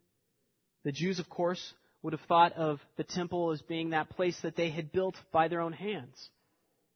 The 0.83 0.91
Jews, 0.91 1.19
of 1.19 1.29
course, 1.29 1.73
would 2.01 2.13
have 2.13 2.21
thought 2.27 2.53
of 2.53 2.79
the 2.97 3.03
temple 3.03 3.51
as 3.51 3.61
being 3.61 3.91
that 3.91 4.09
place 4.09 4.39
that 4.41 4.55
they 4.55 4.69
had 4.71 4.91
built 4.91 5.15
by 5.31 5.47
their 5.47 5.61
own 5.61 5.73
hands 5.73 6.29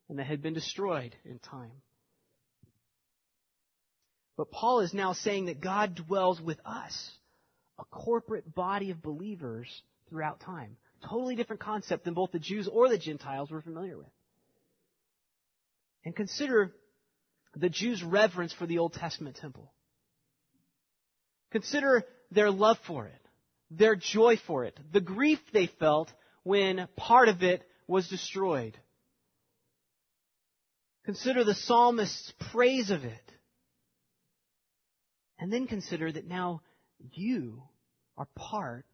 and 0.09 0.18
that 0.18 0.26
had 0.26 0.41
been 0.41 0.53
destroyed 0.53 1.16
in 1.24 1.39
time. 1.39 1.72
But 4.38 4.51
Paul 4.51 4.82
is 4.82 4.93
now 4.93 5.13
saying 5.13 5.45
that 5.45 5.61
God 5.61 5.95
dwells 5.95 6.41
with 6.41 6.59
us, 6.66 7.11
a 7.80 7.86
corporate 7.86 8.53
body 8.53 8.91
of 8.91 9.01
believers 9.01 9.68
throughout 10.09 10.39
time. 10.39 10.78
Totally 11.07 11.36
different 11.36 11.61
concept 11.61 12.05
than 12.05 12.13
both 12.13 12.32
the 12.32 12.39
Jews 12.39 12.68
or 12.68 12.89
the 12.89 12.97
Gentiles 12.97 13.51
were 13.51 13.61
familiar 13.61 13.97
with. 13.97 14.07
And 16.03 16.16
consider 16.16 16.74
the 17.55 17.70
Jews' 17.70 18.03
reverence 18.03 18.53
for 18.53 18.66
the 18.66 18.80
Old 18.80 18.93
Testament 18.93 19.38
temple. 19.38 19.72
Consider 21.56 22.03
their 22.32 22.51
love 22.51 22.78
for 22.86 23.06
it, 23.06 23.22
their 23.72 23.95
joy 23.95 24.36
for 24.45 24.66
it, 24.66 24.78
the 24.91 24.99
grief 24.99 25.39
they 25.53 25.68
felt 25.68 26.12
when 26.43 26.86
part 26.97 27.30
of 27.30 27.43
it 27.43 27.64
was 27.88 28.10
destroyed. 28.10 28.78
Consider 31.06 31.45
the 31.45 31.53
psalmist's 31.53 32.34
praise 32.51 32.89
of 32.89 33.06
it. 33.06 33.32
And 35.39 35.49
then 35.49 35.66
consider 35.66 36.12
that 36.12 36.28
now 36.28 36.60
you 37.14 37.64
are 38.18 38.28
part 38.36 38.86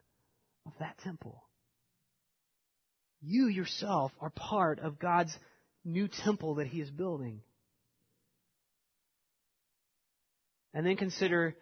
of 0.67 0.73
that 0.79 0.99
temple. 0.99 1.41
You 3.23 3.47
yourself 3.47 4.11
are 4.21 4.29
part 4.29 4.77
of 4.77 4.99
God's 4.99 5.35
new 5.83 6.07
temple 6.07 6.55
that 6.55 6.67
He 6.67 6.79
is 6.79 6.91
building. 6.91 7.41
And 10.75 10.85
then 10.85 10.95
consider 10.95 11.55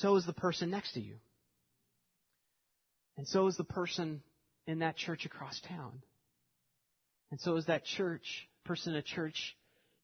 so 0.00 0.16
is 0.16 0.26
the 0.26 0.32
person 0.32 0.70
next 0.70 0.92
to 0.92 1.00
you. 1.00 1.16
And 3.16 3.26
so 3.26 3.46
is 3.46 3.56
the 3.56 3.64
person 3.64 4.22
in 4.66 4.80
that 4.80 4.96
church 4.96 5.24
across 5.24 5.60
town. 5.60 6.02
And 7.30 7.40
so 7.40 7.56
is 7.56 7.66
that 7.66 7.84
church, 7.84 8.48
person 8.64 8.92
in 8.92 8.98
a 8.98 9.02
church 9.02 9.56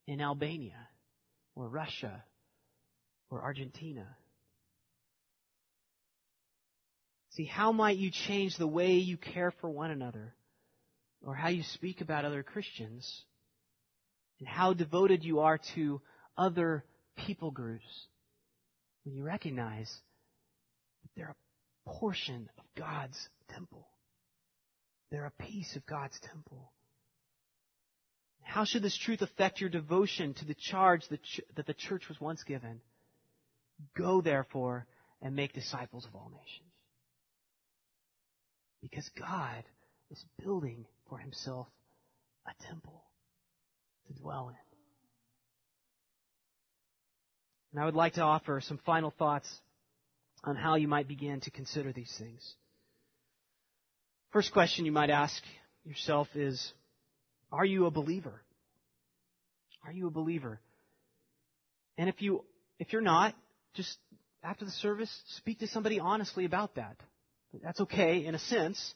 in 0.07 0.19
Albania 0.19 0.87
or 1.55 1.67
Russia 1.67 2.23
or 3.29 3.41
Argentina. 3.41 4.07
See, 7.31 7.45
how 7.45 7.71
might 7.71 7.97
you 7.97 8.11
change 8.27 8.57
the 8.57 8.67
way 8.67 8.93
you 8.93 9.17
care 9.17 9.53
for 9.61 9.69
one 9.69 9.91
another 9.91 10.33
or 11.25 11.35
how 11.35 11.49
you 11.49 11.63
speak 11.63 12.01
about 12.01 12.25
other 12.25 12.43
Christians 12.43 13.23
and 14.39 14.47
how 14.47 14.73
devoted 14.73 15.23
you 15.23 15.39
are 15.39 15.59
to 15.75 16.01
other 16.37 16.83
people 17.15 17.51
groups 17.51 17.85
when 19.03 19.15
you 19.15 19.23
recognize 19.23 19.91
that 21.03 21.09
they're 21.15 21.35
a 21.35 21.89
portion 21.89 22.49
of 22.57 22.63
God's 22.77 23.29
temple. 23.49 23.87
They're 25.11 25.25
a 25.25 25.43
piece 25.43 25.75
of 25.75 25.85
God's 25.85 26.19
temple. 26.21 26.71
How 28.41 28.65
should 28.65 28.83
this 28.83 28.97
truth 28.97 29.21
affect 29.21 29.61
your 29.61 29.69
devotion 29.69 30.33
to 30.35 30.45
the 30.45 30.55
charge 30.55 31.07
that, 31.09 31.23
ch- 31.23 31.41
that 31.55 31.65
the 31.65 31.73
church 31.73 32.07
was 32.09 32.19
once 32.19 32.43
given? 32.43 32.81
Go, 33.97 34.21
therefore, 34.21 34.85
and 35.21 35.35
make 35.35 35.53
disciples 35.53 36.05
of 36.05 36.15
all 36.15 36.29
nations. 36.29 36.69
Because 38.81 39.09
God 39.17 39.63
is 40.11 40.23
building 40.43 40.85
for 41.09 41.17
himself 41.17 41.67
a 42.45 42.63
temple 42.65 43.03
to 44.07 44.13
dwell 44.21 44.49
in. 44.49 44.72
And 47.73 47.81
I 47.81 47.85
would 47.85 47.95
like 47.95 48.13
to 48.13 48.21
offer 48.21 48.61
some 48.61 48.79
final 48.85 49.11
thoughts 49.17 49.49
on 50.43 50.55
how 50.55 50.75
you 50.75 50.87
might 50.87 51.07
begin 51.07 51.41
to 51.41 51.51
consider 51.51 51.91
these 51.91 52.13
things. 52.19 52.53
First 54.31 54.53
question 54.53 54.85
you 54.85 54.91
might 54.91 55.09
ask 55.09 55.41
yourself 55.83 56.27
is, 56.35 56.71
are 57.51 57.65
you 57.65 57.87
a 57.87 57.91
believer? 57.91 58.41
Are 59.85 59.91
you 59.91 60.07
a 60.07 60.11
believer? 60.11 60.59
And 61.97 62.09
if 62.09 62.21
you, 62.21 62.43
if 62.79 62.93
you're 62.93 63.01
not, 63.01 63.33
just 63.73 63.97
after 64.43 64.65
the 64.65 64.71
service, 64.71 65.11
speak 65.37 65.59
to 65.59 65.67
somebody 65.67 65.99
honestly 65.99 66.45
about 66.45 66.75
that. 66.75 66.97
That's 67.63 67.81
okay 67.81 68.25
in 68.25 68.35
a 68.35 68.39
sense. 68.39 68.93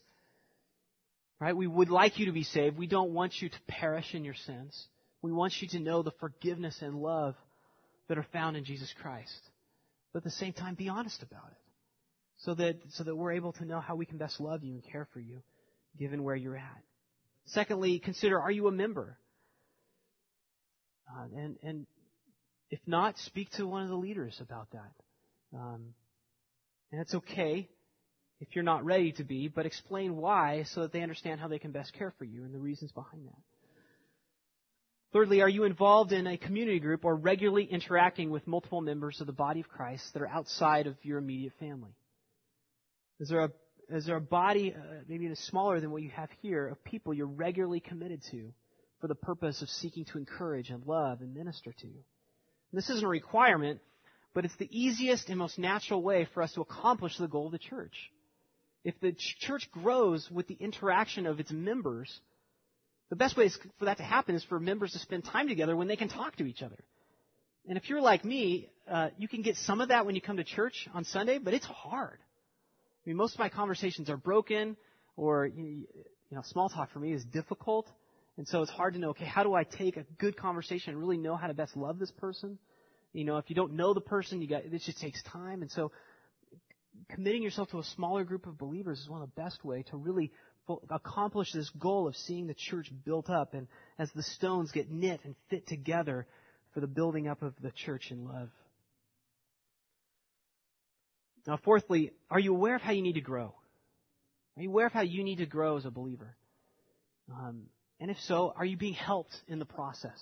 Right? 1.39 1.55
We 1.55 1.67
would 1.67 1.89
like 1.89 2.19
you 2.19 2.28
to 2.28 2.32
be 2.32 2.43
saved. 2.43 2.78
We 2.78 2.88
don't 2.88 3.13
want 3.13 3.41
you 3.41 3.49
to 3.49 3.57
perish 3.67 4.13
in 4.13 4.23
your 4.23 4.36
sins. 4.45 4.88
We 5.21 5.32
want 5.32 5.53
you 5.61 5.67
to 5.69 5.80
know 5.80 6.03
the 6.03 6.11
forgiveness 6.19 6.78
and 6.82 6.95
love 6.95 7.36
that 8.08 8.18
are 8.18 8.26
found 8.32 8.58
in 8.58 8.64
Jesus 8.64 8.93
Christ. 9.01 9.41
But 10.14 10.20
at 10.20 10.24
the 10.24 10.32
same 10.32 10.53
time, 10.53 10.76
be 10.76 10.89
honest 10.89 11.22
about 11.22 11.51
it. 11.51 11.58
So 12.39 12.53
that, 12.55 12.78
so 12.91 13.03
that 13.03 13.16
we're 13.16 13.34
able 13.34 13.53
to 13.53 13.66
know 13.66 13.80
how 13.80 13.95
we 13.95 14.05
can 14.05 14.18
best 14.18 14.39
love 14.39 14.64
you 14.64 14.74
and 14.74 14.84
care 14.91 15.08
for 15.12 15.20
you, 15.20 15.41
given 15.97 16.24
where 16.24 16.36
you're 16.36 16.58
at. 16.58 16.84
Secondly, 17.45 17.99
consider, 17.99 18.39
are 18.39 18.51
you 18.51 18.68
a 18.68 18.72
member? 18.72 19.18
Uh, 21.10 21.26
and, 21.36 21.58
and 21.64 21.88
if 22.70 22.80
not, 22.86 23.18
speak 23.20 23.49
to 23.51 23.66
one 23.66 23.84
of 23.84 23.89
the 23.89 23.95
leaders 23.95 24.39
about 24.41 24.68
that. 24.72 25.58
Um, 25.58 25.93
and 26.91 27.01
it's 27.01 27.16
okay 27.16 27.70
if 28.39 28.49
you're 28.53 28.64
not 28.64 28.86
ready 28.86 29.14
to 29.14 29.24
be, 29.24 29.47
but 29.47 29.66
explain 29.66 30.16
why 30.16 30.64
so 30.74 30.82
that 30.82 30.91
they 30.91 31.01
understand 31.01 31.39
how 31.39 31.47
they 31.47 31.60
can 31.60 31.72
best 31.72 31.93
care 31.93 32.14
for 32.18 32.26
you 32.26 32.43
and 32.43 32.53
the 32.53 32.60
reasons 32.60 32.91
behind 32.91 33.26
that. 33.26 33.41
Thirdly, 35.14 35.41
are 35.41 35.49
you 35.49 35.64
involved 35.64 36.12
in 36.12 36.28
a 36.28 36.38
community 36.38 36.80
group 36.80 37.05
or 37.05 37.16
regularly 37.16 37.64
interacting 37.64 38.30
with 38.30 38.45
multiple 38.45 38.82
members 38.82 39.22
of 39.22 39.28
the 39.28 39.34
body 39.34 39.62
of 39.62 39.70
Christ 39.70 40.14
that 40.14 40.22
are 40.22 40.28
outside 40.28 40.86
of 40.86 40.95
your 41.03 41.18
immediate 41.18 41.53
family? 41.60 41.95
Is 43.20 43.30
there 43.30 43.45
a, 43.45 43.51
is 43.89 44.05
there 44.05 44.18
a 44.18 44.22
body, 44.22 44.76
uh, 44.76 44.82
maybe 45.08 45.34
smaller 45.36 45.80
than 45.80 45.91
what 45.91 46.03
you 46.03 46.10
have 46.10 46.30
here, 46.41 46.68
of 46.68 46.84
people 46.84 47.14
you're 47.14 47.26
regularly 47.26 47.80
committed 47.80 48.22
to 48.32 48.51
for 48.99 49.08
the 49.08 49.16
purpose 49.16 49.62
of 49.62 49.70
seeking 49.70 50.05
to 50.05 50.18
encourage 50.18 50.70
and 50.70 50.86
love 50.86 51.22
and 51.22 51.34
minister 51.34 51.72
to? 51.72 51.88
And 51.88 52.74
this 52.74 52.89
isn't 52.89 53.05
a 53.05 53.08
requirement, 53.08 53.80
but 54.34 54.43
it's 54.43 54.58
the 54.58 54.70
easiest 54.78 55.30
and 55.30 55.38
most 55.38 55.58
natural 55.58 56.03
way 56.03 56.28
for 56.34 56.43
us 56.43 56.53
to 56.53 56.62
accomplish 56.62 57.18
the 57.18 57.30
goal 57.30 57.45
of 57.45 57.53
the 57.53 57.60
church. 57.60 57.95
If 58.84 58.99
the 58.99 59.16
church 59.39 59.70
grows 59.72 60.30
with 60.30 60.47
the 60.47 60.58
interaction 60.60 61.26
of 61.26 61.39
its 61.39 61.51
members, 61.51 62.22
the 63.10 63.16
best 63.16 63.38
way 63.38 63.49
for 63.80 63.86
that 63.86 63.97
to 63.97 64.03
happen 64.03 64.36
is 64.36 64.43
for 64.43 64.60
members 64.60 64.91
to 64.93 64.99
spend 64.99 65.26
time 65.26 65.47
together 65.47 65.76
when 65.76 65.88
they 65.88 65.95
can 65.95 66.10
talk 66.10 66.36
to 66.38 66.45
each 66.45 66.62
other. 66.62 66.78
And 67.68 67.78
if 67.78 67.89
you're 67.89 68.01
like 68.01 68.24
me, 68.24 68.70
uh, 68.89 69.10
you 69.18 69.28
can 69.28 69.41
get 69.41 69.58
some 69.58 69.82
of 69.82 69.89
that 69.89 70.05
when 70.05 70.16
you 70.16 70.22
come 70.22 70.38
to 70.38 70.43
church 70.43 70.88
on 70.93 71.03
Sunday, 71.03 71.38
but 71.38 71.53
it's 71.53 71.66
hard. 71.66 72.18
I 72.20 73.10
mean, 73.10 73.18
most 73.18 73.34
of 73.34 73.39
my 73.39 73.49
conversations 73.49 74.10
are 74.10 74.18
broken, 74.18 74.78
or 75.16 75.47
you 75.47 75.86
know, 76.32 76.41
small 76.43 76.70
talk 76.70 76.91
for 76.91 76.99
me 76.99 77.14
is 77.14 77.24
difficult, 77.26 77.89
and 78.38 78.47
so 78.47 78.62
it's 78.62 78.72
hard 78.72 78.93
to 78.93 78.99
know. 78.99 79.10
Okay, 79.10 79.26
how 79.26 79.43
do 79.43 79.53
I 79.53 79.64
take 79.64 79.97
a 79.97 80.03
good 80.18 80.38
conversation 80.38 80.91
and 80.91 80.99
really 80.99 81.18
know 81.18 81.36
how 81.36 81.47
to 81.47 81.53
best 81.53 81.76
love 81.76 81.99
this 81.99 82.12
person? 82.12 82.58
You 83.14 83.24
know, 83.24 83.38
if 83.38 83.45
you 83.49 83.55
don't 83.55 83.74
know 83.74 83.93
the 83.93 84.01
person, 84.01 84.41
you 84.41 84.47
got 84.47 84.66
it 84.66 84.82
just 84.86 84.99
takes 84.99 85.22
time, 85.24 85.62
and 85.62 85.72
so 85.72 85.91
committing 87.10 87.43
yourself 87.43 87.70
to 87.72 87.80
a 87.80 87.84
smaller 87.84 88.24
group 88.24 88.47
of 88.47 88.58
believers 88.58 88.99
is 88.99 89.10
one 89.10 89.22
of 89.22 89.30
the 89.34 89.41
best 89.41 89.64
way 89.64 89.84
to 89.84 89.97
really 89.97 90.32
accomplish 90.89 91.51
this 91.53 91.70
goal 91.72 92.07
of 92.07 92.15
seeing 92.15 92.47
the 92.47 92.53
church 92.53 92.91
built 93.05 93.30
up 93.30 93.53
and 93.53 93.68
as 93.97 94.11
the 94.11 94.24
stones 94.24 94.72
get 94.72 94.91
knit 94.91 95.22
and 95.24 95.36
fit 95.49 95.68
together 95.68 96.28
for 96.74 96.80
the 96.80 96.88
building 96.88 97.28
up 97.28 97.41
of 97.41 97.53
the 97.61 97.72
church 97.72 98.11
in 98.11 98.26
love. 98.26 98.49
Now, 101.45 101.57
fourthly, 101.63 102.11
are 102.30 102.39
you 102.39 102.53
aware 102.53 102.76
of 102.76 102.82
how 102.82 102.91
you 102.91 103.01
need 103.01 103.13
to 103.13 103.22
grow? 103.22 103.53
Are 104.57 104.63
you 104.63 104.70
aware 104.70 104.88
of 104.88 104.91
how 104.91 105.01
you 105.01 105.24
need 105.24 105.38
to 105.38 105.45
grow 105.45 105.78
as 105.78 105.86
a 105.86 105.91
believer? 105.91 106.36
Um, 107.32 107.63
and 107.99 108.11
if 108.11 108.20
so, 108.22 108.53
are 108.55 108.65
you 108.65 108.76
being 108.76 108.93
helped 108.93 109.36
in 109.47 109.59
the 109.59 109.65
process? 109.65 110.20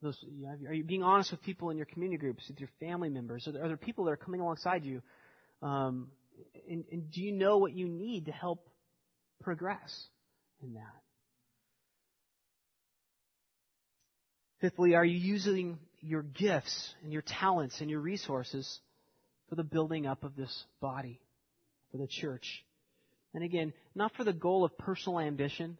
Those, 0.00 0.18
you 0.22 0.46
know, 0.46 0.68
are 0.68 0.72
you 0.72 0.84
being 0.84 1.02
honest 1.02 1.30
with 1.30 1.42
people 1.42 1.70
in 1.70 1.76
your 1.76 1.86
community 1.86 2.18
groups, 2.18 2.44
with 2.48 2.58
your 2.58 2.70
family 2.80 3.08
members? 3.08 3.46
Are 3.46 3.52
there, 3.52 3.64
are 3.64 3.68
there 3.68 3.76
people 3.76 4.04
that 4.06 4.12
are 4.12 4.16
coming 4.16 4.40
alongside 4.40 4.84
you? 4.84 5.02
Um, 5.60 6.08
and, 6.68 6.84
and 6.90 7.10
do 7.10 7.20
you 7.20 7.32
know 7.32 7.58
what 7.58 7.72
you 7.72 7.86
need 7.86 8.26
to 8.26 8.32
help 8.32 8.66
progress 9.42 10.06
in 10.62 10.74
that? 10.74 11.02
Fifthly, 14.60 14.94
are 14.94 15.04
you 15.04 15.18
using 15.18 15.78
your 16.00 16.22
gifts 16.22 16.94
and 17.02 17.12
your 17.12 17.22
talents 17.22 17.80
and 17.80 17.90
your 17.90 18.00
resources 18.00 18.80
for 19.48 19.56
the 19.56 19.64
building 19.64 20.06
up 20.06 20.22
of 20.24 20.36
this 20.36 20.64
body, 20.80 21.20
for 21.90 21.98
the 21.98 22.06
church? 22.06 22.64
And 23.34 23.42
again, 23.42 23.72
not 23.94 24.14
for 24.14 24.24
the 24.24 24.32
goal 24.32 24.64
of 24.64 24.76
personal 24.78 25.18
ambition, 25.18 25.78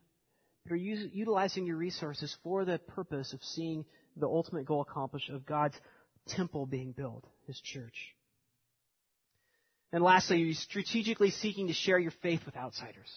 but 0.65 0.73
are 0.73 0.77
you 0.77 1.09
utilizing 1.13 1.67
your 1.67 1.77
resources 1.77 2.37
for 2.43 2.65
the 2.65 2.79
purpose 2.79 3.33
of 3.33 3.43
seeing 3.43 3.85
the 4.17 4.27
ultimate 4.27 4.67
goal 4.67 4.83
accomplished 4.83 5.31
of 5.31 5.47
God's 5.47 5.77
temple 6.29 6.67
being 6.67 6.93
built, 6.93 7.25
His 7.47 7.61
church. 7.61 8.15
And 9.93 10.03
lastly, 10.03 10.37
are 10.37 10.47
you 10.47 10.55
strategically 10.55 11.31
seeking 11.31 11.69
to 11.69 11.75
share 11.75 11.99
your 11.99 12.13
faith 12.23 12.41
with 12.47 12.57
outsiders? 12.57 13.11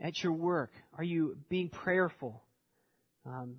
At 0.00 0.22
your 0.22 0.32
work, 0.32 0.70
are 0.96 1.04
you 1.04 1.36
being 1.48 1.70
prayerful? 1.70 2.42
Um, 3.24 3.56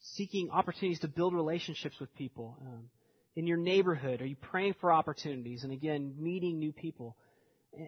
seeking 0.00 0.50
opportunities 0.50 1.00
to 1.00 1.08
build 1.08 1.34
relationships 1.34 1.96
with 2.00 2.12
people. 2.14 2.56
Um, 2.60 2.90
in 3.36 3.46
your 3.46 3.56
neighborhood, 3.56 4.20
are 4.20 4.26
you 4.26 4.36
praying 4.36 4.74
for 4.80 4.92
opportunities? 4.92 5.62
And 5.62 5.72
again, 5.72 6.14
meeting 6.18 6.58
new 6.58 6.72
people. 6.72 7.16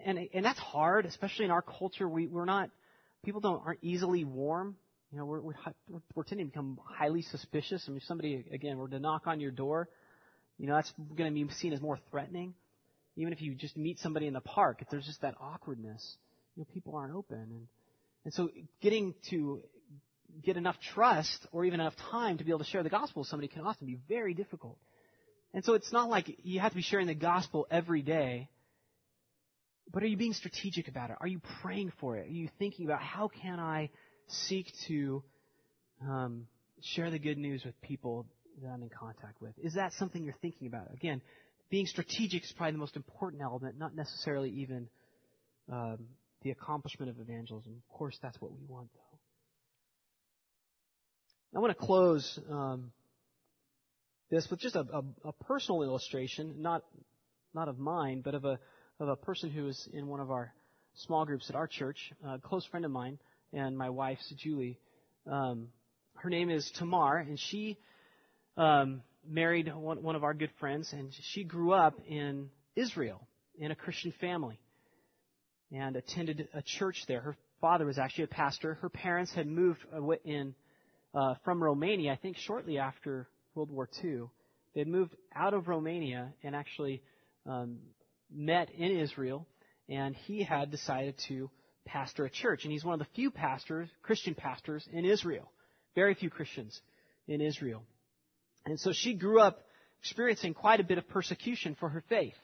And, 0.05 0.29
and 0.33 0.45
that's 0.45 0.59
hard, 0.59 1.07
especially 1.07 1.47
in 1.47 1.51
our 1.51 1.63
culture. 1.63 2.09
We, 2.09 2.29
we're 2.29 2.45
not, 2.45 2.71
people 3.25 3.41
don't, 3.41 3.61
aren't 3.67 3.83
easily 3.83 4.25
warm. 4.25 4.77
You 5.11 5.19
know, 5.19 5.25
we're, 5.25 5.41
we're, 5.41 5.55
we're 6.15 6.23
tending 6.23 6.47
to 6.47 6.51
become 6.53 6.79
highly 6.85 7.23
suspicious. 7.23 7.83
I 7.89 7.91
mean, 7.91 7.97
if 7.97 8.05
somebody, 8.05 8.45
again, 8.53 8.79
were 8.79 8.89
to 8.89 9.01
knock 9.01 9.27
on 9.27 9.41
your 9.41 9.51
door, 9.51 9.89
you 10.59 10.69
know, 10.69 10.75
that's 10.77 10.93
going 11.17 11.35
to 11.35 11.47
be 11.47 11.53
seen 11.55 11.73
as 11.73 11.81
more 11.81 11.99
threatening. 12.13 12.55
Even 13.17 13.33
if 13.33 13.43
you 13.43 13.55
just 13.57 13.77
meet 13.77 13.99
somebody 13.99 14.29
in 14.29 14.35
the 14.35 14.41
park, 14.41 14.79
if 14.81 14.89
there's 14.91 15.07
just 15.07 15.23
that 15.23 15.35
awkwardness, 15.41 16.17
you 16.55 16.61
know, 16.61 16.67
people 16.73 16.95
aren't 16.95 17.15
open. 17.15 17.39
And, 17.39 17.67
and 18.25 18.35
so 18.35 18.51
getting 18.81 19.15
to 19.31 19.63
get 20.43 20.57
enough 20.57 20.77
trust 20.95 21.47
or 21.53 21.65
even 21.65 21.81
enough 21.81 21.97
time 22.11 22.39
to 22.39 22.45
be 22.45 22.51
able 22.51 22.61
to 22.61 22.65
share 22.65 22.83
the 22.83 22.91
gospel 22.91 23.21
with 23.21 23.29
somebody 23.29 23.49
can 23.49 23.63
often 23.63 23.87
be 23.87 23.99
very 24.09 24.35
difficult. 24.35 24.79
And 25.53 25.65
so 25.65 25.75
it's 25.75 25.93
not 25.93 26.09
like 26.09 26.37
you 26.45 26.61
have 26.61 26.73
to 26.73 26.77
be 26.77 26.83
sharing 26.83 27.07
the 27.07 27.15
gospel 27.15 27.67
every 27.71 28.03
day, 28.03 28.49
but 29.93 30.03
are 30.03 30.07
you 30.07 30.17
being 30.17 30.33
strategic 30.33 30.87
about 30.89 31.11
it? 31.11 31.17
Are 31.21 31.27
you 31.27 31.41
praying 31.63 31.93
for 32.01 32.17
it? 32.17 32.29
Are 32.29 32.33
you 32.33 32.49
thinking 32.59 32.87
about 32.87 33.03
how 33.03 33.29
can 33.29 33.59
I 33.59 33.91
seek 34.29 34.73
to 34.87 35.25
um, 36.03 36.47
share 36.83 37.11
the 37.11 37.19
good 37.19 37.39
news 37.39 37.65
with 37.65 37.81
people 37.83 38.27
that 38.63 38.69
I'm 38.69 38.83
in 38.83 38.91
contact 38.91 39.41
with? 39.41 39.53
Is 39.59 39.75
that 39.75 39.93
something 39.95 40.23
you're 40.23 40.35
thinking 40.41 40.69
about? 40.69 40.93
Again, 40.95 41.21
being 41.71 41.87
strategic 41.87 42.45
is 42.45 42.53
probably 42.57 42.73
the 42.73 42.79
most 42.79 42.97
important 42.97 43.43
element, 43.43 43.79
not 43.79 43.97
necessarily 43.97 44.51
even 44.51 44.89
um, 45.71 45.99
the 46.43 46.51
accomplishment 46.51 47.11
of 47.11 47.21
evangelism. 47.21 47.73
Of 47.77 47.97
course, 47.97 48.19
that's 48.23 48.41
what 48.41 48.53
we 48.53 48.65
want, 48.67 48.89
though. 48.95 49.19
I 51.57 51.61
want 51.61 51.77
to 51.77 51.85
close 51.85 52.39
um, 52.49 52.93
this 54.31 54.49
with 54.51 54.61
just 54.61 54.77
a, 54.77 54.81
a, 54.81 55.03
a, 55.29 55.33
personal 55.33 55.83
illustration, 55.83 56.57
not 56.59 56.83
not 57.53 57.69
of 57.69 57.79
mine, 57.79 58.23
but 58.25 58.35
of 58.35 58.45
a 58.45 58.59
of 59.01 59.09
a 59.09 59.17
person 59.17 59.51
who 59.51 59.67
is 59.67 59.89
in 59.93 60.07
one 60.07 60.21
of 60.21 60.31
our 60.31 60.53
small 60.95 61.25
groups 61.25 61.51
at 61.51 61.57
our 61.57 61.67
church, 61.67 62.13
a 62.25 62.39
close 62.39 62.65
friend 62.67 62.85
of 62.85 62.93
mine, 62.93 63.19
and 63.53 63.77
my 63.77 63.91
wife's 63.91 64.33
Julie. 64.37 64.79
Um, 65.27 65.69
her 66.15 66.31
name 66.31 66.51
is 66.51 66.71
Tamar, 66.79 67.19
and 67.19 67.39
she 67.39 67.79
um, 68.57 69.03
married 69.27 69.75
one, 69.75 70.03
one 70.03 70.15
of 70.15 70.23
our 70.23 70.35
good 70.35 70.51
friends, 70.61 70.93
and 70.93 71.13
she 71.33 71.43
grew 71.43 71.73
up 71.73 71.95
in 72.07 72.51
Israel 72.77 73.27
in 73.59 73.73
a 73.73 73.75
Christian 73.75 74.13
family 74.21 74.61
and 75.73 75.97
attended 75.97 76.49
a 76.55 76.63
church 76.63 77.05
there. 77.07 77.21
Her 77.21 77.37
father 77.61 77.87
was 77.87 77.99
actually 77.99 78.25
a 78.25 78.29
pastor. 78.29 78.75
Her 78.75 78.89
parents 78.89 79.33
had 79.33 79.47
moved 79.47 79.81
in 80.25 80.55
uh, 81.15 81.35
from 81.45 81.63
Romania, 81.63 82.13
I 82.13 82.17
think 82.17 82.37
shortly 82.37 82.79
after 82.79 83.29
World 83.55 83.71
War 83.71 83.89
II. 84.03 84.25
They 84.75 84.81
had 84.81 84.89
moved 84.89 85.15
out 85.35 85.55
of 85.55 85.69
Romania 85.69 86.33
and 86.43 86.55
actually 86.55 87.03
um, 87.47 87.79
met 88.33 88.71
in 88.71 88.99
Israel, 88.99 89.47
and 89.89 90.15
he 90.15 90.43
had 90.43 90.71
decided 90.71 91.17
to 91.29 91.51
pastor 91.85 92.25
a 92.25 92.31
church. 92.31 92.65
And 92.65 92.73
he's 92.73 92.85
one 92.85 92.95
of 92.95 93.01
the 93.01 93.13
few 93.15 93.31
pastors, 93.31 93.89
Christian 94.03 94.35
pastors, 94.35 94.87
in 94.93 95.05
Israel. 95.05 95.51
Very 95.95 96.15
few 96.15 96.31
Christians 96.31 96.81
in 97.27 97.41
Israel. 97.41 97.83
And 98.65 98.79
so 98.79 98.93
she 98.93 99.15
grew 99.15 99.41
up 99.41 99.61
experiencing 100.01 100.55
quite 100.55 100.81
a 100.81 100.85
bit 100.85 100.99
of 100.99 101.09
persecution 101.09 101.77
for 101.79 101.89
her 101.89 102.03
faith. 102.09 102.35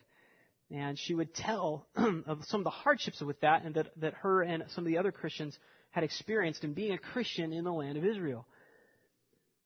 And 0.71 0.99
she 0.99 1.15
would 1.15 1.35
tell 1.35 1.87
of 1.97 2.45
some 2.47 2.61
of 2.61 2.65
the 2.65 2.71
hardships 2.71 3.21
with 3.21 3.41
that 3.41 3.65
and 3.65 3.75
that, 3.77 3.89
that 4.01 4.15
her 4.15 4.43
and 4.43 4.65
some 4.69 4.85
of 4.85 4.89
the 4.89 4.99
other 4.99 5.13
Christians 5.13 5.57
had 5.91 6.05
experienced 6.05 6.65
in 6.65 6.75
being 6.75 6.93
a 6.93 6.99
Christian 6.99 7.53
in 7.53 7.65
the 7.65 7.73
land 7.73 7.97
of 7.97 8.05
Israel. 8.05 8.47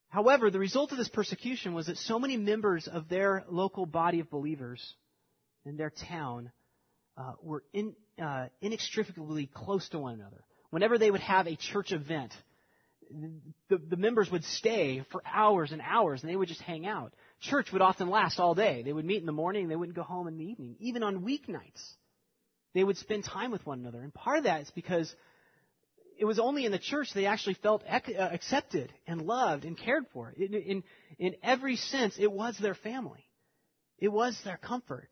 However, 0.08 0.50
the 0.50 0.58
result 0.58 0.92
of 0.92 0.98
this 0.98 1.08
persecution 1.08 1.72
was 1.72 1.86
that 1.86 1.96
so 1.96 2.18
many 2.18 2.36
members 2.36 2.88
of 2.88 3.08
their 3.08 3.44
local 3.48 3.86
body 3.86 4.20
of 4.20 4.28
believers 4.28 4.94
in 5.64 5.76
their 5.76 5.90
town 5.90 6.50
uh, 7.16 7.32
were 7.42 7.62
in, 7.72 7.94
uh, 8.22 8.46
inextricably 8.60 9.46
close 9.46 9.88
to 9.90 9.98
one 9.98 10.14
another. 10.14 10.44
Whenever 10.70 10.98
they 10.98 11.10
would 11.10 11.20
have 11.20 11.46
a 11.46 11.56
church 11.56 11.92
event, 11.92 12.32
the, 13.68 13.78
the 13.78 13.96
members 13.96 14.30
would 14.30 14.44
stay 14.44 15.04
for 15.10 15.22
hours 15.26 15.72
and 15.72 15.82
hours, 15.84 16.22
and 16.22 16.30
they 16.30 16.36
would 16.36 16.48
just 16.48 16.62
hang 16.62 16.86
out. 16.86 17.12
Church 17.40 17.72
would 17.72 17.82
often 17.82 18.10
last 18.10 18.38
all 18.38 18.54
day. 18.54 18.82
They 18.82 18.92
would 18.92 19.04
meet 19.04 19.20
in 19.20 19.26
the 19.26 19.32
morning, 19.32 19.68
they 19.68 19.76
wouldn't 19.76 19.96
go 19.96 20.02
home 20.02 20.28
in 20.28 20.36
the 20.36 20.44
evening. 20.44 20.76
Even 20.78 21.02
on 21.02 21.24
weeknights, 21.24 21.82
they 22.74 22.84
would 22.84 22.98
spend 22.98 23.24
time 23.24 23.50
with 23.50 23.64
one 23.66 23.80
another. 23.80 24.02
And 24.02 24.12
part 24.12 24.38
of 24.38 24.44
that 24.44 24.62
is 24.62 24.70
because 24.74 25.14
it 26.18 26.26
was 26.26 26.38
only 26.38 26.66
in 26.66 26.72
the 26.72 26.78
church 26.78 27.08
they 27.14 27.24
actually 27.24 27.54
felt 27.54 27.82
uh, 27.88 28.00
accepted 28.14 28.92
and 29.06 29.22
loved 29.22 29.64
and 29.64 29.76
cared 29.76 30.04
for. 30.12 30.34
In, 30.36 30.54
in, 30.54 30.82
in 31.18 31.34
every 31.42 31.76
sense, 31.76 32.16
it 32.18 32.30
was 32.30 32.58
their 32.58 32.74
family. 32.74 33.24
It 33.98 34.08
was 34.08 34.38
their 34.44 34.58
comfort. 34.58 35.08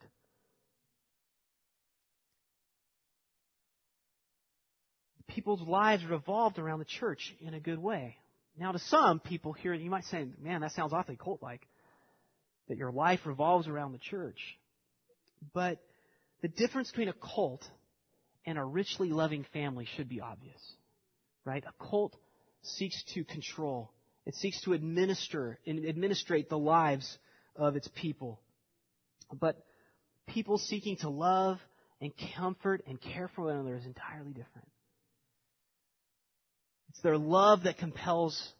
People's 5.29 5.67
lives 5.67 6.05
revolved 6.05 6.59
around 6.59 6.81
the 6.81 6.85
church 6.85 7.35
in 7.41 7.55
a 7.55 7.61
good 7.61 7.79
way. 7.79 8.17
Now, 8.59 8.73
to 8.73 8.79
some 8.79 9.21
people 9.21 9.53
here, 9.53 9.73
you 9.73 9.89
might 9.89 10.05
say, 10.05 10.27
man, 10.43 10.61
that 10.63 10.73
sounds 10.73 10.93
awfully 10.93 11.17
cult 11.17 11.43
like, 11.43 11.67
that 12.69 12.79
your 12.79 12.93
life 12.93 13.21
revolves 13.25 13.69
around 13.69 13.93
the 13.93 13.99
church. 13.99 14.39
But 15.53 15.79
the 16.43 16.49
difference 16.49 16.91
between 16.91 17.09
a 17.09 17.15
cult 17.15 17.67
and 18.47 18.59
a 18.59 18.65
richly 18.65 19.11
loving 19.11 19.45
family 19.53 19.87
should 19.97 20.09
be 20.09 20.21
obvious 20.21 20.61
right? 21.49 21.65
A 21.67 21.85
cult 21.85 22.15
seeks 22.63 23.03
to 23.15 23.25
control. 23.25 23.91
It 24.27 24.35
seeks 24.35 24.61
to 24.63 24.75
administer 24.75 25.59
and 25.67 25.87
administrate 25.87 26.51
the 26.51 26.59
lives 26.59 27.19
of 27.57 27.75
its 27.75 27.89
people. 27.95 28.39
But 29.33 29.57
people 30.27 30.59
seeking 30.59 30.97
to 30.99 31.09
love 31.09 31.59
and 32.03 32.13
comfort 32.37 32.83
and 32.87 33.01
care 33.01 33.31
for 33.35 33.47
one 33.47 33.55
another 33.55 33.77
is 33.77 33.87
entirely 33.87 34.33
different. 34.33 34.69
It's 36.91 37.01
their 37.01 37.17
love 37.17 37.63
that 37.65 37.79
compels 37.79 38.53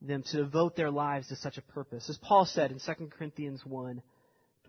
them 0.00 0.22
to 0.22 0.36
devote 0.38 0.76
their 0.76 0.90
lives 0.90 1.28
to 1.28 1.36
such 1.36 1.58
a 1.58 1.62
purpose. 1.62 2.08
As 2.08 2.18
Paul 2.18 2.46
said 2.46 2.72
in 2.72 2.78
2 2.78 3.06
Corinthians 3.06 3.64
1, 3.64 4.02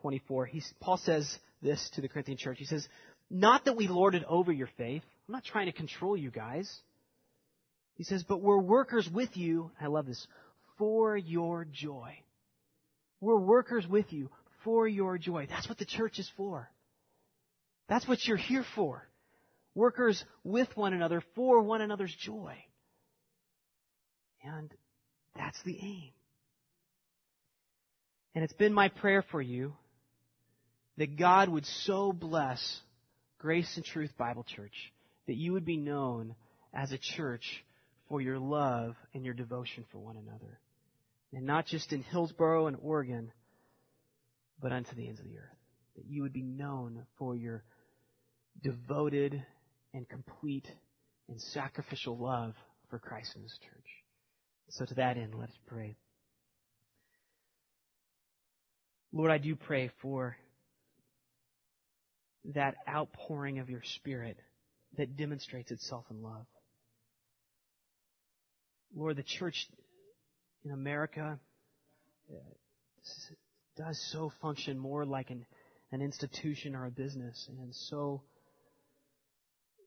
24, 0.02 0.46
he's, 0.46 0.74
Paul 0.80 0.98
says 0.98 1.38
this 1.62 1.90
to 1.96 2.02
the 2.02 2.08
Corinthian 2.08 2.38
church. 2.38 2.58
He 2.60 2.66
says, 2.66 2.88
Not 3.30 3.66
that 3.66 3.78
we 3.78 3.88
lord 3.88 4.16
it 4.16 4.24
over 4.28 4.52
your 4.52 4.70
faith. 4.78 5.04
I'm 5.28 5.34
not 5.34 5.44
trying 5.44 5.68
to 5.68 5.72
control 5.72 6.18
you 6.18 6.32
guys. 6.32 6.70
He 7.96 8.04
says, 8.04 8.24
But 8.24 8.42
we're 8.42 8.60
workers 8.60 9.10
with 9.12 9.38
you. 9.38 9.72
I 9.80 9.88
love 9.88 10.06
this. 10.06 10.28
For 10.78 11.16
your 11.16 11.66
joy. 11.72 12.18
We're 13.20 13.40
workers 13.40 13.88
with 13.88 14.12
you 14.12 14.30
for 14.64 14.88
your 14.88 15.18
joy. 15.18 15.48
That's 15.50 15.70
what 15.70 15.78
the 15.78 15.86
church 15.86 16.20
is 16.20 16.30
for. 16.36 16.70
That's 17.88 18.08
what 18.08 18.26
you're 18.26 18.38
here 18.38 18.66
for. 18.76 19.08
Workers 19.76 20.24
with 20.44 20.76
one 20.76 20.94
another 20.94 21.24
for 21.36 21.62
one 21.62 21.82
another's 21.82 22.16
joy. 22.16 22.56
And 24.44 24.74
that's 25.36 25.62
the 25.64 25.78
aim. 25.82 26.12
And 28.34 28.44
it's 28.44 28.54
been 28.54 28.74
my 28.74 28.90
prayer 28.90 29.24
for 29.32 29.42
you 29.42 29.74
that 30.98 31.18
God 31.18 31.50
would 31.50 31.66
so 31.66 32.14
bless 32.14 32.80
Grace 33.40 33.72
and 33.76 33.86
Truth 33.86 34.12
Bible 34.18 34.46
Church 34.56 34.94
that 35.28 35.36
you 35.36 35.54
would 35.54 35.66
be 35.66 35.78
known 35.78 36.36
as 36.74 36.92
a 36.92 36.98
church 36.98 37.64
for 38.08 38.22
your 38.22 38.40
love 38.40 38.96
and 39.14 39.26
your 39.26 39.34
devotion 39.34 39.86
for 39.92 40.00
one 40.00 40.18
another. 40.18 40.60
And 41.34 41.46
not 41.46 41.66
just 41.66 41.94
in 41.94 42.04
Hillsboro 42.04 42.68
and 42.68 42.78
Oregon, 42.82 43.32
but 44.62 44.72
unto 44.72 44.96
the 44.96 45.08
ends 45.08 45.20
of 45.20 45.26
the 45.26 45.38
earth. 45.38 45.58
That 45.96 46.06
you 46.06 46.22
would 46.22 46.34
be 46.34 46.44
known 46.44 47.06
for 47.18 47.36
your 47.36 47.64
devoted 48.62 49.44
and 49.94 50.08
complete 50.08 50.68
and 51.30 51.40
sacrificial 51.40 52.18
love 52.18 52.54
for 52.90 53.00
Christ 53.00 53.32
and 53.36 53.44
His 53.44 53.58
church. 53.64 54.01
So 54.70 54.86
to 54.86 54.93
that 54.95 55.18
end, 55.18 55.36
let 55.36 55.49
us 55.49 55.57
pray. 55.68 55.95
Lord, 59.12 59.32
I 59.32 59.38
do 59.38 59.55
pray 59.55 59.91
for 60.01 60.38
that 62.53 62.76
outpouring 62.88 63.59
of 63.59 63.70
your 63.70 63.82
Spirit 63.84 64.38
that 64.97 65.18
demonstrates 65.18 65.72
itself 65.72 66.05
in 66.09 66.22
love. 66.22 66.45
Lord, 68.95 69.18
the 69.18 69.24
church 69.24 69.68
in 70.66 70.72
America 70.72 71.39
uh, 72.30 72.36
does 73.78 73.99
so 74.12 74.32
function 74.41 74.78
more 74.78 75.05
like 75.05 75.30
an, 75.30 75.45
an 75.91 76.01
institution 76.01 76.76
or 76.76 76.86
a 76.86 76.91
business, 76.91 77.47
and 77.49 77.74
so 77.74 78.22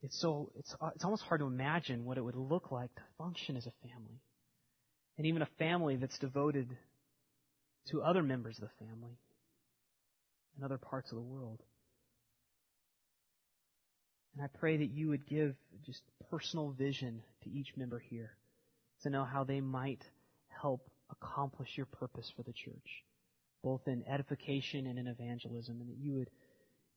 it's 0.03 0.21
so 0.21 0.51
it's 0.59 0.75
it's 0.95 1.05
almost 1.05 1.23
hard 1.25 1.41
to 1.41 1.47
imagine 1.47 2.05
what 2.05 2.19
it 2.19 2.25
would 2.25 2.37
look 2.37 2.71
like 2.71 2.95
to 2.95 3.03
function 3.19 3.57
as 3.57 3.67
a 3.67 3.73
family, 3.83 4.21
and 5.17 5.27
even 5.27 5.43
a 5.43 5.49
family 5.59 5.97
that's 5.97 6.19
devoted 6.19 6.69
to 7.91 8.03
other 8.03 8.23
members 8.23 8.57
of 8.57 8.63
the 8.63 8.87
family 8.87 9.19
in 10.57 10.65
other 10.65 10.79
parts 10.79 11.11
of 11.11 11.17
the 11.17 11.23
world. 11.23 11.61
And 14.35 14.45
I 14.45 14.59
pray 14.59 14.77
that 14.79 14.91
you 14.91 15.09
would 15.09 15.27
give 15.27 15.55
just 15.87 16.03
personal 16.31 16.71
vision 16.71 17.23
to 17.45 17.51
each 17.51 17.69
member 17.77 17.99
here 17.99 18.33
to 19.03 19.11
know 19.11 19.25
how 19.25 19.45
they 19.45 19.61
might 19.61 20.03
help 20.49 20.89
accomplish 21.11 21.69
your 21.77 21.87
purpose 21.87 22.31
for 22.37 22.43
the 22.43 22.53
church, 22.53 23.05
both 23.63 23.83
in 23.87 24.05
edification 24.09 24.87
and 24.87 24.99
in 24.99 25.07
evangelism, 25.07 25.81
and 25.81 25.89
that 25.89 25.99
you 25.99 26.15
would 26.15 26.31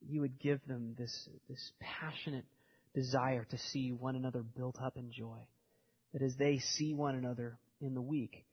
you 0.07 0.21
would 0.21 0.39
give 0.39 0.59
them 0.67 0.95
this 0.97 1.27
this 1.49 1.71
passionate 1.79 2.45
desire 2.93 3.45
to 3.45 3.57
see 3.57 3.91
one 3.91 4.15
another 4.15 4.41
built 4.41 4.77
up 4.81 4.97
in 4.97 5.11
joy. 5.11 5.39
That 6.13 6.21
as 6.23 6.35
they 6.37 6.57
see 6.57 6.93
one 6.93 7.15
another 7.15 7.59
in 7.81 7.93
the 7.93 8.01
week, 8.01 8.45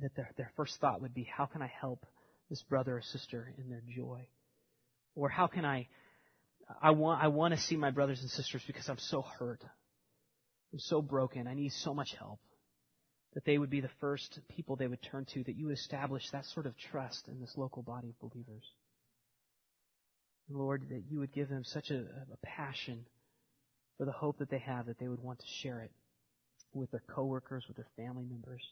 that 0.00 0.14
their, 0.16 0.30
their 0.36 0.50
first 0.56 0.80
thought 0.80 1.00
would 1.02 1.14
be, 1.14 1.24
how 1.24 1.46
can 1.46 1.62
I 1.62 1.70
help 1.80 2.06
this 2.50 2.62
brother 2.62 2.96
or 2.96 3.02
sister 3.02 3.52
in 3.58 3.68
their 3.68 3.82
joy? 3.94 4.26
Or 5.14 5.28
how 5.28 5.46
can 5.46 5.64
I, 5.64 5.88
I 6.82 6.90
want, 6.90 7.22
I 7.22 7.28
want 7.28 7.54
to 7.54 7.60
see 7.60 7.76
my 7.76 7.90
brothers 7.90 8.20
and 8.20 8.30
sisters 8.30 8.62
because 8.66 8.88
I'm 8.88 8.98
so 8.98 9.22
hurt. 9.22 9.62
I'm 10.72 10.78
so 10.78 11.00
broken. 11.00 11.46
I 11.46 11.54
need 11.54 11.72
so 11.72 11.94
much 11.94 12.14
help. 12.18 12.40
That 13.34 13.44
they 13.44 13.58
would 13.58 13.70
be 13.70 13.80
the 13.80 13.90
first 14.00 14.38
people 14.48 14.76
they 14.76 14.86
would 14.86 15.02
turn 15.02 15.26
to, 15.34 15.42
that 15.44 15.56
you 15.56 15.70
establish 15.70 16.22
that 16.30 16.44
sort 16.46 16.66
of 16.66 16.74
trust 16.90 17.26
in 17.28 17.40
this 17.40 17.52
local 17.56 17.82
body 17.82 18.10
of 18.10 18.30
believers. 18.30 18.64
Lord, 20.48 20.82
that 20.90 21.02
you 21.10 21.18
would 21.20 21.32
give 21.32 21.48
them 21.48 21.64
such 21.64 21.90
a, 21.90 21.96
a 21.96 22.36
passion 22.42 23.06
for 23.98 24.04
the 24.04 24.12
hope 24.12 24.38
that 24.38 24.50
they 24.50 24.58
have, 24.58 24.86
that 24.86 24.98
they 24.98 25.08
would 25.08 25.22
want 25.22 25.40
to 25.40 25.46
share 25.62 25.80
it 25.80 25.90
with 26.74 26.90
their 26.90 27.02
coworkers, 27.08 27.64
with 27.68 27.76
their 27.76 27.88
family 27.96 28.24
members. 28.28 28.62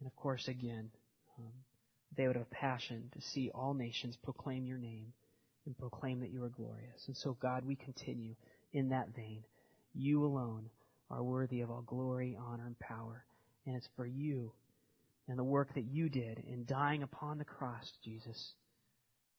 And 0.00 0.06
of 0.06 0.14
course, 0.16 0.48
again, 0.48 0.90
um, 1.38 1.52
they 2.16 2.26
would 2.26 2.36
have 2.36 2.46
a 2.50 2.54
passion 2.54 3.10
to 3.14 3.20
see 3.20 3.50
all 3.54 3.74
nations 3.74 4.16
proclaim 4.22 4.66
your 4.66 4.78
name 4.78 5.12
and 5.66 5.76
proclaim 5.78 6.20
that 6.20 6.30
you 6.30 6.42
are 6.44 6.48
glorious. 6.48 7.02
And 7.06 7.16
so, 7.16 7.36
God, 7.40 7.64
we 7.64 7.76
continue 7.76 8.34
in 8.72 8.90
that 8.90 9.14
vein. 9.14 9.44
You 9.94 10.24
alone 10.24 10.70
are 11.10 11.22
worthy 11.22 11.60
of 11.60 11.70
all 11.70 11.82
glory, 11.82 12.36
honor, 12.40 12.66
and 12.66 12.78
power. 12.78 13.24
And 13.66 13.76
it's 13.76 13.88
for 13.96 14.06
you 14.06 14.52
and 15.28 15.38
the 15.38 15.44
work 15.44 15.74
that 15.74 15.84
you 15.84 16.08
did 16.08 16.42
in 16.48 16.64
dying 16.66 17.02
upon 17.02 17.38
the 17.38 17.44
cross, 17.44 17.90
Jesus, 18.04 18.52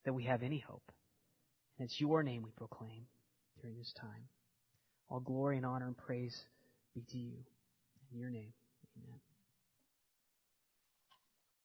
that 0.06 0.14
we 0.14 0.24
have 0.24 0.44
any 0.44 0.60
hope. 0.60 0.92
And 1.78 1.86
it's 1.86 2.00
your 2.00 2.24
name 2.24 2.44
we 2.44 2.52
proclaim 2.52 3.06
during 3.62 3.78
this 3.78 3.94
time. 4.00 4.30
All 5.10 5.20
glory 5.20 5.58
and 5.58 5.66
honor 5.66 5.88
and 5.88 5.98
praise 5.98 6.46
be 6.96 7.02
to 7.12 7.18
you. 7.18 7.34
In 8.12 8.20
your 8.20 8.30
name, 8.30 8.54
amen. 8.98 9.20